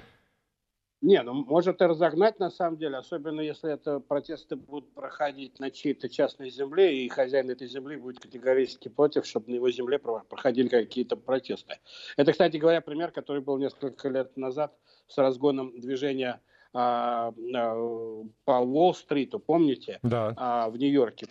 Не, 1.01 1.23
ну 1.23 1.33
может 1.33 1.81
и 1.81 1.85
разогнать 1.85 2.39
на 2.39 2.51
самом 2.51 2.77
деле, 2.77 2.97
особенно 2.97 3.41
если 3.41 3.73
это 3.73 3.99
протесты 3.99 4.55
будут 4.55 4.93
проходить 4.93 5.59
на 5.59 5.71
чьей-то 5.71 6.09
частной 6.09 6.51
земле, 6.51 7.03
и 7.03 7.09
хозяин 7.09 7.49
этой 7.49 7.67
земли 7.67 7.97
будет 7.97 8.19
категорически 8.19 8.87
против, 8.87 9.25
чтобы 9.25 9.49
на 9.49 9.55
его 9.55 9.71
земле 9.71 9.97
проходили 9.97 10.67
какие-то 10.67 11.15
протесты. 11.15 11.79
Это, 12.17 12.31
кстати 12.31 12.57
говоря, 12.57 12.81
пример, 12.81 13.11
который 13.11 13.41
был 13.41 13.57
несколько 13.57 14.09
лет 14.09 14.37
назад 14.37 14.77
с 15.07 15.17
разгоном 15.17 15.79
движения 15.79 16.39
а, 16.73 17.33
а, 17.55 18.23
по 18.45 18.51
Уолл-стриту, 18.59 19.39
помните, 19.39 19.99
да. 20.03 20.33
а, 20.37 20.69
в 20.69 20.77
Нью-Йорке 20.77 21.25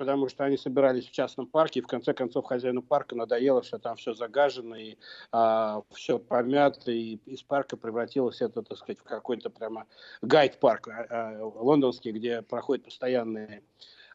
потому 0.00 0.30
что 0.30 0.44
они 0.44 0.56
собирались 0.56 1.06
в 1.06 1.10
частном 1.10 1.46
парке, 1.46 1.80
и 1.80 1.82
в 1.82 1.86
конце 1.86 2.14
концов 2.14 2.46
хозяину 2.46 2.80
парка 2.80 3.14
надоело, 3.14 3.62
что 3.62 3.78
там 3.78 3.96
все 3.96 4.14
загажено, 4.14 4.74
и 4.74 4.96
а, 5.30 5.82
все 5.92 6.18
помято, 6.18 6.90
и 6.90 7.16
из 7.26 7.42
парка 7.42 7.76
превратилось 7.76 8.40
это, 8.40 8.62
так 8.62 8.78
сказать, 8.78 8.98
в 8.98 9.02
какой-то 9.02 9.50
прямо 9.50 9.84
гайд-парк 10.22 10.88
а, 10.88 11.06
а, 11.10 11.44
лондонский, 11.44 12.12
где 12.12 12.40
проходят 12.40 12.86
постоянные 12.86 13.62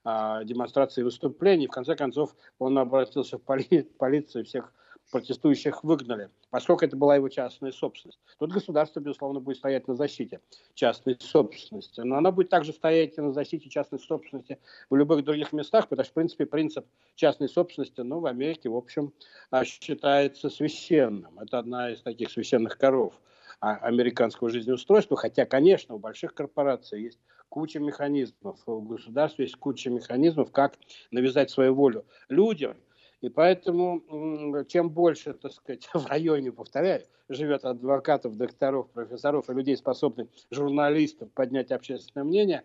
а, 0.03 0.43
демонстрации 0.43 1.01
и 1.01 1.03
выступления. 1.03 1.65
И 1.65 1.67
в 1.67 1.71
конце 1.71 1.95
концов 1.95 2.35
он 2.57 2.79
обратился 2.79 3.37
в 3.37 3.43
поли- 3.43 3.83
полицию 3.99 4.45
всех 4.45 4.73
протестующих 5.11 5.83
выгнали, 5.83 6.29
поскольку 6.49 6.85
это 6.85 6.95
была 6.95 7.15
его 7.15 7.29
частная 7.29 7.71
собственность. 7.71 8.19
Тут 8.39 8.51
государство, 8.51 8.99
безусловно, 8.99 9.39
будет 9.39 9.57
стоять 9.57 9.87
на 9.87 9.95
защите 9.95 10.41
частной 10.73 11.17
собственности, 11.19 12.01
но 12.01 12.17
оно 12.17 12.31
будет 12.31 12.49
также 12.49 12.73
стоять 12.73 13.17
на 13.17 13.31
защите 13.31 13.69
частной 13.69 13.99
собственности 13.99 14.59
в 14.89 14.95
любых 14.95 15.23
других 15.23 15.53
местах, 15.53 15.87
потому 15.87 16.03
что, 16.03 16.11
в 16.11 16.15
принципе, 16.15 16.45
принцип 16.45 16.85
частной 17.15 17.49
собственности, 17.49 18.01
ну, 18.01 18.19
в 18.19 18.25
Америке, 18.25 18.69
в 18.69 18.75
общем, 18.75 19.13
а, 19.51 19.63
считается 19.63 20.49
священным. 20.49 21.39
Это 21.39 21.59
одна 21.59 21.91
из 21.91 22.01
таких 22.01 22.31
священных 22.31 22.77
коров 22.77 23.21
а, 23.61 23.75
американского 23.75 24.49
жизнеустройства, 24.49 25.17
хотя, 25.17 25.45
конечно, 25.45 25.95
у 25.95 25.99
больших 25.99 26.33
корпораций 26.33 27.03
есть 27.03 27.19
куча 27.49 27.79
механизмов, 27.79 28.59
у 28.65 28.81
государства 28.81 29.43
есть 29.43 29.55
куча 29.55 29.89
механизмов, 29.89 30.51
как 30.51 30.77
навязать 31.11 31.51
свою 31.51 31.73
волю 31.73 32.05
людям, 32.27 32.75
и 33.21 33.29
поэтому, 33.29 34.65
чем 34.67 34.89
больше, 34.89 35.33
так 35.33 35.51
сказать, 35.53 35.87
в 35.93 36.05
районе, 36.07 36.51
повторяю, 36.51 37.03
живет 37.29 37.65
адвокатов, 37.65 38.37
докторов, 38.37 38.89
профессоров 38.91 39.49
и 39.49 39.53
людей, 39.53 39.77
способных 39.77 40.27
журналистов 40.51 41.31
поднять 41.31 41.71
общественное 41.71 42.23
мнение, 42.23 42.63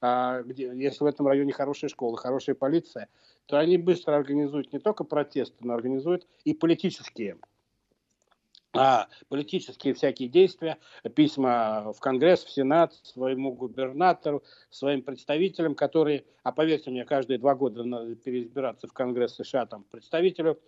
а, 0.00 0.42
где, 0.42 0.70
если 0.74 1.04
в 1.04 1.06
этом 1.06 1.26
районе 1.26 1.52
хорошая 1.52 1.88
школа, 1.88 2.16
хорошая 2.16 2.54
полиция, 2.54 3.08
то 3.46 3.58
они 3.58 3.78
быстро 3.78 4.16
организуют 4.16 4.72
не 4.72 4.78
только 4.78 5.04
протесты, 5.04 5.56
но 5.60 5.74
организуют 5.74 6.26
и 6.44 6.54
политические 6.54 7.38
а 8.74 9.08
политические 9.28 9.94
всякие 9.94 10.28
действия, 10.28 10.78
письма 11.14 11.92
в 11.92 12.00
Конгресс, 12.00 12.44
в 12.44 12.50
Сенат, 12.50 12.94
своему 13.02 13.52
губернатору, 13.52 14.42
своим 14.70 15.02
представителям, 15.02 15.74
которые, 15.74 16.24
а 16.42 16.52
поверьте 16.52 16.90
мне, 16.90 17.04
каждые 17.04 17.38
два 17.38 17.54
года 17.54 17.84
надо 17.84 18.14
переизбираться 18.14 18.86
в 18.88 18.92
Конгресс 18.92 19.34
США 19.34 19.66
там 19.66 19.84
представителю, 19.90 20.58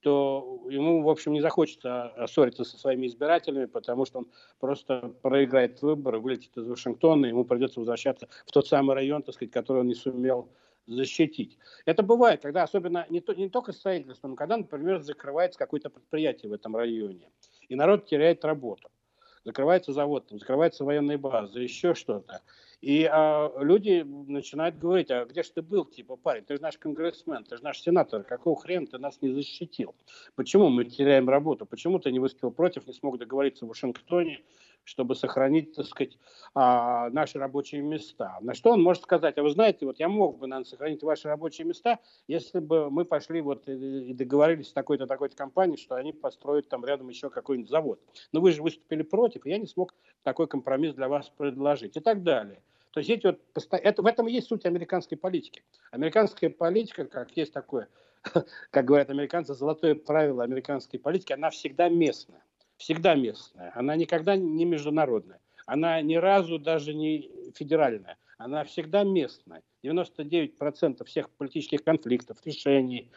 то 0.00 0.62
ему, 0.70 1.02
в 1.02 1.08
общем, 1.10 1.32
не 1.32 1.42
захочется 1.42 2.14
ссориться 2.26 2.64
со 2.64 2.78
своими 2.78 3.06
избирателями, 3.06 3.66
потому 3.66 4.06
что 4.06 4.20
он 4.20 4.28
просто 4.58 5.12
проиграет 5.20 5.82
выборы, 5.82 6.18
вылетит 6.18 6.56
из 6.56 6.66
Вашингтона, 6.66 7.26
ему 7.26 7.44
придется 7.44 7.80
возвращаться 7.80 8.28
в 8.46 8.52
тот 8.52 8.66
самый 8.66 8.94
район, 8.94 9.22
так 9.22 9.34
сказать, 9.34 9.52
который 9.52 9.80
он 9.80 9.88
не 9.88 9.94
сумел 9.94 10.48
защитить. 10.86 11.58
Это 11.84 12.02
бывает, 12.02 12.42
когда 12.42 12.62
особенно 12.62 13.06
не, 13.10 13.20
то, 13.20 13.34
не 13.34 13.48
только 13.48 13.72
строительство, 13.72 14.28
но 14.28 14.36
когда, 14.36 14.56
например, 14.56 15.02
закрывается 15.02 15.58
какое-то 15.58 15.90
предприятие 15.90 16.50
в 16.50 16.52
этом 16.52 16.76
районе, 16.76 17.30
и 17.70 17.76
народ 17.76 18.04
теряет 18.06 18.44
работу. 18.44 18.90
Закрывается 19.44 19.92
завод, 19.94 20.26
там, 20.26 20.38
закрывается 20.38 20.84
военная 20.84 21.16
база, 21.16 21.60
еще 21.60 21.94
что-то. 21.94 22.42
И 22.82 23.08
а, 23.10 23.50
люди 23.58 24.02
начинают 24.02 24.78
говорить, 24.78 25.10
а 25.10 25.24
где 25.24 25.42
же 25.42 25.50
ты 25.52 25.62
был, 25.62 25.86
типа, 25.86 26.16
парень, 26.16 26.44
ты 26.44 26.56
же 26.56 26.62
наш 26.62 26.76
конгрессмен, 26.76 27.44
ты 27.44 27.56
же 27.56 27.62
наш 27.62 27.80
сенатор, 27.80 28.22
какого 28.22 28.60
хрена 28.60 28.86
ты 28.86 28.98
нас 28.98 29.22
не 29.22 29.32
защитил? 29.32 29.94
Почему 30.34 30.68
мы 30.68 30.84
теряем 30.84 31.28
работу? 31.28 31.64
Почему 31.64 31.98
ты 32.00 32.12
не 32.12 32.18
выступил 32.18 32.50
против, 32.50 32.86
не 32.86 32.92
смог 32.92 33.18
договориться 33.18 33.64
в 33.64 33.68
Вашингтоне, 33.68 34.40
чтобы 34.84 35.14
сохранить, 35.14 35.74
так 35.74 35.86
сказать, 35.86 36.18
а, 36.54 37.10
наши 37.10 37.38
рабочие 37.38 37.82
места. 37.82 38.38
На 38.40 38.54
что 38.54 38.72
он 38.72 38.82
может 38.82 39.02
сказать, 39.02 39.38
а 39.38 39.42
вы 39.42 39.50
знаете, 39.50 39.86
вот 39.86 40.00
я 40.00 40.08
мог 40.08 40.38
бы, 40.38 40.46
наверное, 40.46 40.68
сохранить 40.68 41.02
ваши 41.02 41.28
рабочие 41.28 41.66
места, 41.66 41.98
если 42.26 42.58
бы 42.58 42.90
мы 42.90 43.04
пошли 43.04 43.40
вот 43.40 43.68
и 43.68 44.12
договорились 44.14 44.68
с 44.68 44.72
такой-то, 44.72 45.06
такой-то 45.06 45.36
компанией, 45.36 45.78
что 45.78 45.94
они 45.94 46.12
построят 46.12 46.68
там 46.68 46.84
рядом 46.84 47.08
еще 47.08 47.30
какой-нибудь 47.30 47.70
завод. 47.70 48.00
Но 48.32 48.40
вы 48.40 48.52
же 48.52 48.62
выступили 48.62 49.02
против, 49.02 49.46
и 49.46 49.50
я 49.50 49.58
не 49.58 49.66
смог 49.66 49.94
такой 50.22 50.48
компромисс 50.48 50.94
для 50.94 51.08
вас 51.08 51.30
предложить 51.30 51.96
и 51.96 52.00
так 52.00 52.22
далее. 52.22 52.62
То 52.92 52.98
есть 52.98 53.10
эти 53.10 53.26
вот, 53.26 53.40
это, 53.70 54.02
в 54.02 54.06
этом 54.06 54.26
и 54.26 54.32
есть 54.32 54.48
суть 54.48 54.66
американской 54.66 55.16
политики. 55.16 55.62
Американская 55.92 56.50
политика, 56.50 57.04
как 57.04 57.36
есть 57.36 57.52
такое, 57.52 57.88
как 58.70 58.84
говорят 58.84 59.10
американцы, 59.10 59.54
золотое 59.54 59.94
правило 59.94 60.42
американской 60.42 60.98
политики, 60.98 61.32
она 61.32 61.50
всегда 61.50 61.88
местная 61.88 62.42
всегда 62.80 63.14
местная, 63.14 63.72
она 63.74 63.94
никогда 63.94 64.36
не 64.36 64.64
международная, 64.64 65.38
она 65.66 66.00
ни 66.00 66.16
разу 66.16 66.58
даже 66.58 66.94
не 66.94 67.30
федеральная, 67.54 68.16
она 68.38 68.64
всегда 68.64 69.04
местная. 69.04 69.62
99% 69.82 71.04
всех 71.04 71.30
политических 71.30 71.82
конфликтов, 71.84 72.38
решений, 72.44 73.10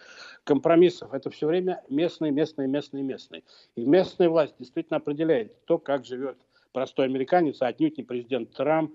компромиссов, 0.46 1.14
это 1.14 1.30
все 1.30 1.48
время 1.48 1.84
местные, 1.90 2.32
местные, 2.32 2.68
местные, 2.70 3.04
местные. 3.04 3.44
И 3.76 3.86
местная 3.86 4.30
власть 4.30 4.56
действительно 4.60 4.98
определяет 4.98 5.66
то, 5.66 5.78
как 5.78 6.06
живет 6.06 6.38
простой 6.72 7.06
американец, 7.06 7.62
а 7.62 7.68
отнюдь 7.68 7.98
не 7.98 8.04
президент 8.04 8.52
Трамп, 8.52 8.94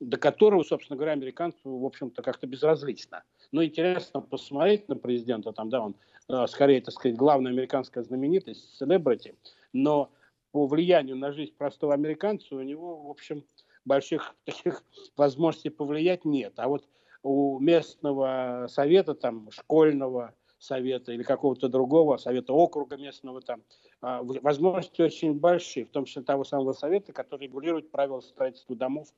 до 0.00 0.16
которого, 0.16 0.62
собственно 0.62 0.96
говоря, 0.96 1.12
американцу, 1.12 1.58
в 1.64 1.84
общем-то, 1.84 2.22
как-то 2.22 2.46
безразлично. 2.46 3.22
Но 3.50 3.62
интересно 3.62 4.20
посмотреть 4.20 4.88
на 4.88 4.96
президента, 4.96 5.52
там, 5.52 5.68
да, 5.68 5.82
он 5.82 5.96
э, 6.28 6.46
скорее, 6.48 6.80
так 6.80 6.94
сказать, 6.94 7.16
главная 7.16 7.52
американская 7.52 8.02
знаменитость, 8.02 8.78
селебрити, 8.78 9.34
но 9.72 10.10
по 10.52 10.66
влиянию 10.66 11.16
на 11.16 11.32
жизнь 11.32 11.54
простого 11.56 11.94
американца 11.94 12.54
у 12.54 12.60
него, 12.60 13.02
в 13.02 13.10
общем, 13.10 13.44
больших 13.84 14.34
таких 14.44 14.84
возможностей 15.16 15.70
повлиять 15.70 16.24
нет. 16.24 16.54
А 16.56 16.68
вот 16.68 16.88
у 17.22 17.58
местного 17.58 18.66
совета, 18.68 19.14
там, 19.14 19.50
школьного 19.50 20.34
совета 20.58 21.12
или 21.12 21.22
какого-то 21.22 21.68
другого 21.68 22.16
совета 22.18 22.52
округа 22.52 22.96
местного, 22.96 23.40
там, 23.40 23.62
а, 24.00 24.22
возможности 24.22 25.02
очень 25.02 25.34
большие, 25.34 25.86
в 25.86 25.90
том 25.90 26.04
числе 26.04 26.22
того 26.22 26.44
самого 26.44 26.72
совета, 26.72 27.12
который 27.12 27.46
регулирует 27.46 27.90
правила 27.90 28.20
строительства 28.20 28.76
домов 28.76 29.08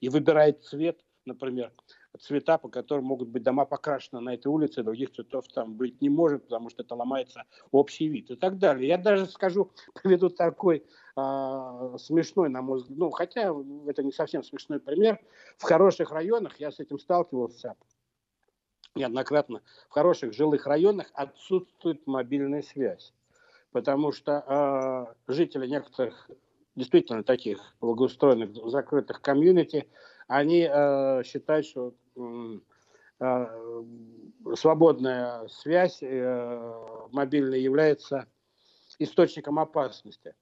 и 0.00 0.08
выбирает 0.08 0.62
цвет, 0.62 1.04
например, 1.24 1.72
цвета, 2.18 2.58
по 2.58 2.68
которым 2.68 3.06
могут 3.06 3.28
быть 3.28 3.42
дома 3.42 3.64
покрашены 3.64 4.20
на 4.20 4.34
этой 4.34 4.48
улице, 4.48 4.82
других 4.82 5.12
цветов 5.12 5.46
там 5.48 5.74
быть 5.74 6.00
не 6.00 6.10
может, 6.10 6.44
потому 6.44 6.70
что 6.70 6.82
это 6.82 6.94
ломается 6.94 7.44
общий 7.70 8.08
вид 8.08 8.30
и 8.30 8.36
так 8.36 8.58
далее. 8.58 8.88
Я 8.88 8.98
даже 8.98 9.26
скажу, 9.26 9.70
приведу 10.02 10.28
такой 10.28 10.84
а, 11.16 11.96
смешной, 11.98 12.48
на 12.48 12.62
мой 12.62 12.78
взгляд, 12.78 12.98
ну, 12.98 13.10
хотя 13.10 13.54
это 13.86 14.02
не 14.02 14.12
совсем 14.12 14.42
смешной 14.42 14.80
пример. 14.80 15.20
В 15.56 15.64
хороших 15.64 16.10
районах, 16.10 16.58
я 16.60 16.70
с 16.70 16.80
этим 16.80 16.98
сталкивался 16.98 17.76
неоднократно, 18.94 19.62
в 19.88 19.92
хороших 19.92 20.34
жилых 20.34 20.66
районах 20.66 21.10
отсутствует 21.14 22.06
мобильная 22.06 22.62
связь. 22.62 23.12
Потому 23.72 24.12
что 24.12 24.44
э, 25.26 25.32
жители 25.32 25.66
некоторых 25.66 26.30
действительно 26.76 27.22
таких 27.22 27.58
благоустроенных 27.80 28.54
закрытых 28.70 29.20
комьюнити, 29.20 29.88
они 30.28 30.68
э, 30.70 31.22
считают, 31.24 31.66
что 31.66 31.88
э, 31.88 31.92
свободная 34.54 35.46
связь 35.48 36.02
э, 36.02 37.08
мобильная 37.12 37.58
является 37.58 38.26
источником 38.98 39.58
опасности. 39.58 40.34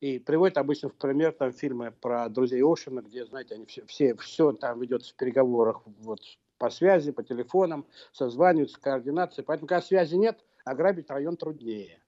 И 0.00 0.18
приводит 0.18 0.58
обычно 0.58 0.88
в 0.88 0.94
пример 0.94 1.32
там 1.32 1.52
фильмы 1.52 1.92
про 1.92 2.28
друзей 2.28 2.62
Ошина, 2.64 3.00
где, 3.00 3.24
знаете, 3.24 3.54
они 3.54 3.66
все, 3.66 3.84
все, 3.86 4.16
все 4.16 4.52
там 4.52 4.80
ведется 4.80 5.12
в 5.12 5.16
переговорах 5.16 5.82
вот, 6.00 6.20
по 6.58 6.70
связи, 6.70 7.12
по 7.12 7.22
телефонам, 7.22 7.86
созваниваются, 8.12 8.80
координации. 8.80 9.42
Поэтому, 9.42 9.68
когда 9.68 9.82
связи 9.82 10.16
нет, 10.16 10.44
ограбить 10.64 11.10
район 11.10 11.36
труднее 11.36 12.02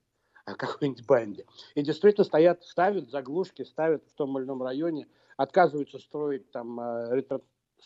какой-нибудь 0.45 1.05
банде. 1.05 1.45
И 1.73 1.81
действительно 1.81 2.23
стоят, 2.23 2.63
ставят 2.63 3.09
заглушки, 3.09 3.63
ставят 3.63 4.03
в 4.07 4.13
том 4.13 4.37
или 4.37 4.45
ином 4.45 4.61
районе, 4.61 5.07
отказываются 5.37 5.99
строить 5.99 6.51
там 6.51 6.79
э, 6.79 7.15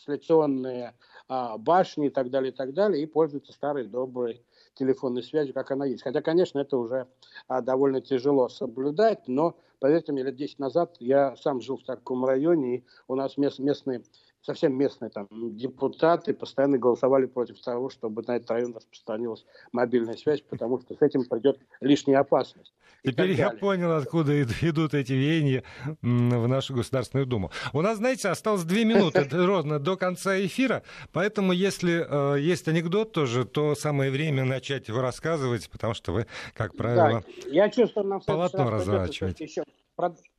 трансляционные 0.04 0.94
а, 1.28 1.58
башни 1.58 2.06
и 2.06 2.10
так 2.10 2.30
далее, 2.30 2.52
и 2.52 2.54
так 2.54 2.72
далее, 2.72 3.02
и 3.02 3.06
пользуются 3.06 3.52
старой 3.52 3.86
доброй 3.86 4.42
телефонной 4.74 5.22
связью, 5.22 5.54
как 5.54 5.70
она 5.70 5.84
есть. 5.84 6.02
Хотя, 6.02 6.22
конечно, 6.22 6.58
это 6.58 6.76
уже 6.76 7.06
а, 7.48 7.60
довольно 7.60 8.00
тяжело 8.00 8.48
соблюдать, 8.48 9.28
но, 9.28 9.56
поверьте 9.78 10.12
мне, 10.12 10.22
лет 10.22 10.36
10 10.36 10.58
назад 10.58 10.96
я 11.00 11.36
сам 11.36 11.60
жил 11.60 11.76
в 11.76 11.84
таком 11.84 12.24
районе, 12.24 12.76
и 12.76 12.84
у 13.08 13.14
нас 13.14 13.36
мест, 13.36 13.58
местные 13.58 14.02
совсем 14.42 14.74
местные 14.74 15.10
там 15.10 15.28
депутаты 15.30 16.32
постоянно 16.32 16.78
голосовали 16.78 17.26
против 17.26 17.60
того, 17.60 17.90
чтобы 17.90 18.22
на 18.26 18.36
этот 18.36 18.50
район 18.50 18.74
распространилась 18.74 19.44
мобильная 19.70 20.16
связь, 20.16 20.40
потому 20.40 20.80
что 20.80 20.94
с 20.94 21.02
этим 21.02 21.24
придет 21.26 21.58
лишняя 21.80 22.20
опасность. 22.20 22.72
Теперь 23.04 23.32
я 23.32 23.50
понял, 23.50 23.92
откуда 23.92 24.42
идут 24.62 24.94
эти 24.94 25.12
веяния 25.12 25.64
в 26.02 26.48
нашу 26.48 26.74
Государственную 26.74 27.26
Думу. 27.26 27.50
У 27.72 27.80
нас, 27.80 27.98
знаете, 27.98 28.28
осталось 28.28 28.64
две 28.64 28.84
минуты 28.84 29.26
ровно 29.30 29.78
до 29.78 29.96
конца 29.96 30.38
эфира, 30.40 30.82
поэтому 31.12 31.52
если 31.52 32.06
э, 32.36 32.40
есть 32.40 32.68
анекдот 32.68 33.12
тоже, 33.12 33.44
то 33.44 33.74
самое 33.74 34.10
время 34.10 34.44
начать 34.44 34.88
его 34.88 35.00
рассказывать, 35.00 35.68
потому 35.70 35.94
что 35.94 36.12
вы, 36.12 36.26
как 36.54 36.76
правило, 36.76 37.24
да, 37.26 37.50
я 37.50 37.68
чувствую, 37.70 38.06
нам 38.06 38.20
полотно 38.20 38.70
разворачиваете. 38.70 39.44
Еще 39.44 39.64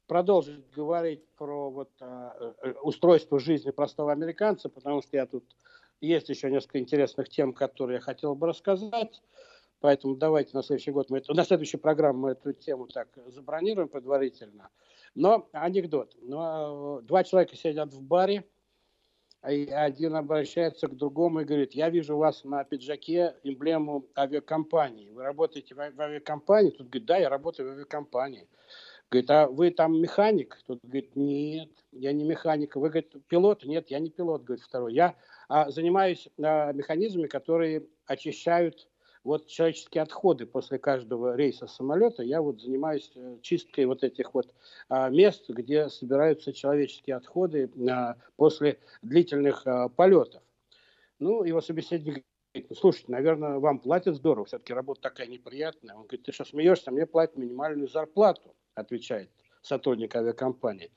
продолжить 0.07 0.69
говорить 0.75 1.23
про 1.37 1.69
вот, 1.69 1.89
а, 2.01 2.33
э, 2.63 2.73
устройство 2.81 3.39
жизни 3.39 3.71
простого 3.71 4.11
американца, 4.11 4.67
потому 4.67 5.01
что 5.01 5.15
я 5.15 5.25
тут 5.25 5.45
есть 6.01 6.27
еще 6.27 6.51
несколько 6.51 6.79
интересных 6.79 7.29
тем, 7.29 7.53
которые 7.53 7.95
я 7.95 8.01
хотел 8.01 8.35
бы 8.35 8.47
рассказать. 8.47 9.21
Поэтому 9.81 10.15
давайте 10.15 10.55
на 10.55 10.61
следующий 10.61 10.91
год 10.91 11.09
мы 11.09 11.17
это, 11.17 11.33
на 11.33 11.43
следующую 11.43 11.81
программу 11.81 12.19
мы 12.19 12.31
эту 12.31 12.53
тему 12.53 12.87
так 12.87 13.09
забронируем 13.25 13.89
предварительно. 13.89 14.69
Но 15.15 15.49
анекдот. 15.51 16.15
Но, 16.21 16.99
ну, 16.99 17.01
два 17.01 17.23
человека 17.23 17.55
сидят 17.55 17.91
в 17.91 18.01
баре, 18.01 18.45
и 19.49 19.71
один 19.71 20.15
обращается 20.15 20.87
к 20.87 20.95
другому 20.95 21.41
и 21.41 21.45
говорит, 21.45 21.73
я 21.73 21.89
вижу 21.89 22.15
у 22.15 22.19
вас 22.19 22.43
на 22.43 22.63
пиджаке 22.63 23.35
эмблему 23.43 24.05
авиакомпании. 24.15 25.09
Вы 25.09 25.23
работаете 25.23 25.73
в 25.73 25.79
авиакомпании? 25.79 26.69
Тут 26.69 26.87
говорит, 26.87 27.05
да, 27.05 27.17
я 27.17 27.29
работаю 27.29 27.69
в 27.69 27.71
авиакомпании. 27.71 28.47
Говорит, 29.09 29.31
а 29.31 29.47
вы 29.47 29.71
там 29.71 29.99
механик? 29.99 30.59
Тот 30.67 30.79
говорит, 30.83 31.15
нет, 31.15 31.71
я 31.91 32.13
не 32.13 32.23
механик. 32.23 32.75
Вы, 32.75 32.89
говорит, 32.89 33.15
пилот? 33.27 33.65
Нет, 33.65 33.89
я 33.89 33.99
не 33.99 34.11
пилот, 34.11 34.43
говорит 34.43 34.63
второй. 34.63 34.93
Я 34.93 35.15
а, 35.49 35.71
занимаюсь 35.71 36.29
а, 36.39 36.71
механизмами, 36.71 37.27
которые 37.27 37.87
очищают 38.05 38.87
вот 39.23 39.47
человеческие 39.47 40.03
отходы 40.03 40.45
после 40.45 40.79
каждого 40.79 41.35
рейса 41.35 41.67
самолета. 41.67 42.23
Я 42.23 42.41
вот 42.41 42.61
занимаюсь 42.61 43.11
э, 43.15 43.37
чисткой 43.41 43.85
вот 43.85 44.03
этих 44.03 44.33
вот 44.33 44.53
а, 44.89 45.09
мест, 45.09 45.49
где 45.49 45.89
собираются 45.89 46.53
человеческие 46.53 47.17
отходы 47.17 47.69
а, 47.89 48.15
после 48.35 48.79
длительных 49.01 49.65
а, 49.67 49.89
полетов. 49.89 50.41
Ну, 51.19 51.43
его 51.43 51.61
собеседник 51.61 52.23
говорит, 52.53 52.69
ну, 52.69 52.75
слушайте, 52.75 53.11
наверное, 53.11 53.59
вам 53.59 53.79
платят 53.79 54.15
здорово, 54.15 54.45
все-таки 54.45 54.73
работа 54.73 55.01
такая 55.01 55.27
неприятная. 55.27 55.95
Он 55.95 56.03
говорит, 56.03 56.23
ты 56.23 56.31
что, 56.31 56.43
смеешься, 56.43 56.91
мне 56.91 57.05
платят 57.05 57.37
минимальную 57.37 57.87
зарплату 57.87 58.55
отвечает 58.73 59.29
сотрудник 59.61 60.15
авиакомпании. 60.15 60.91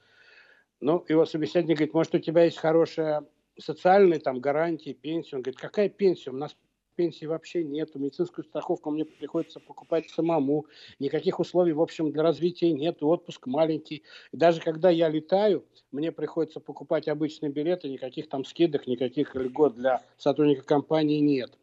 Ну, 0.80 1.04
его 1.08 1.26
собеседник 1.26 1.76
говорит, 1.76 1.94
может, 1.94 2.14
у 2.14 2.18
тебя 2.18 2.44
есть 2.44 2.58
хорошая 2.58 3.24
социальная 3.58 4.18
там 4.18 4.40
гарантия, 4.40 4.94
пенсия. 4.94 5.36
Он 5.36 5.42
говорит, 5.42 5.60
какая 5.60 5.88
пенсия? 5.88 6.30
У 6.30 6.36
нас 6.36 6.56
пенсии 6.94 7.26
вообще 7.26 7.64
нет, 7.64 7.94
медицинскую 7.94 8.44
страховку 8.44 8.90
мне 8.90 9.04
приходится 9.04 9.60
покупать 9.60 10.08
самому, 10.10 10.66
никаких 10.98 11.40
условий, 11.40 11.72
в 11.72 11.80
общем, 11.80 12.12
для 12.12 12.22
развития 12.22 12.72
нет, 12.72 13.02
отпуск 13.02 13.46
маленький. 13.46 14.02
И 14.32 14.36
даже 14.36 14.60
когда 14.60 14.90
я 14.90 15.08
летаю, 15.08 15.64
мне 15.92 16.12
приходится 16.12 16.60
покупать 16.60 17.08
обычные 17.08 17.50
билеты, 17.50 17.88
никаких 17.88 18.28
там 18.28 18.44
скидок, 18.44 18.86
никаких 18.86 19.34
льгот 19.34 19.74
для 19.74 20.02
сотрудника 20.16 20.62
компании 20.62 21.20
нет. 21.20 21.58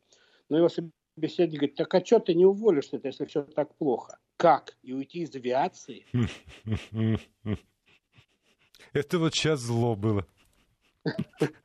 Но 0.49 0.57
его 0.57 0.69
собеседник 0.69 1.59
говорит, 1.59 1.75
так 1.75 1.93
а 1.93 2.05
что 2.05 2.19
ты 2.19 2.33
не 2.33 2.45
уволишься, 2.45 2.99
если 3.03 3.25
все 3.25 3.43
так 3.43 3.75
плохо? 3.75 4.19
Как? 4.37 4.77
И 4.83 4.93
уйти 4.93 5.19
из 5.19 5.35
авиации? 5.35 6.05
Это 8.93 9.19
вот 9.19 9.33
сейчас 9.33 9.59
зло 9.61 9.95
было. 9.95 10.25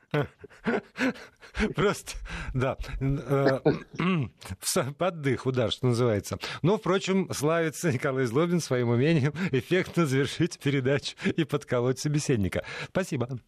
Просто, 1.75 2.13
да, 2.53 2.77
э, 3.01 3.61
поддых, 4.99 5.47
удар, 5.47 5.73
что 5.73 5.87
называется. 5.87 6.39
Но, 6.63 6.77
впрочем, 6.77 7.33
славится 7.33 7.93
Николай 7.93 8.27
Злобин 8.27 8.61
своим 8.61 8.91
умением 8.91 9.33
эффектно 9.53 10.07
завершить 10.07 10.59
передачу 10.59 11.17
и 11.25 11.45
подколоть 11.45 11.99
собеседника. 11.99 12.65
Спасибо. 12.89 13.39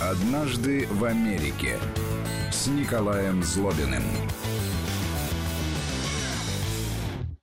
«Однажды 0.00 0.86
в 0.90 1.04
Америке» 1.04 1.78
с 2.50 2.66
Николаем 2.66 3.42
Злобиным. 3.42 4.02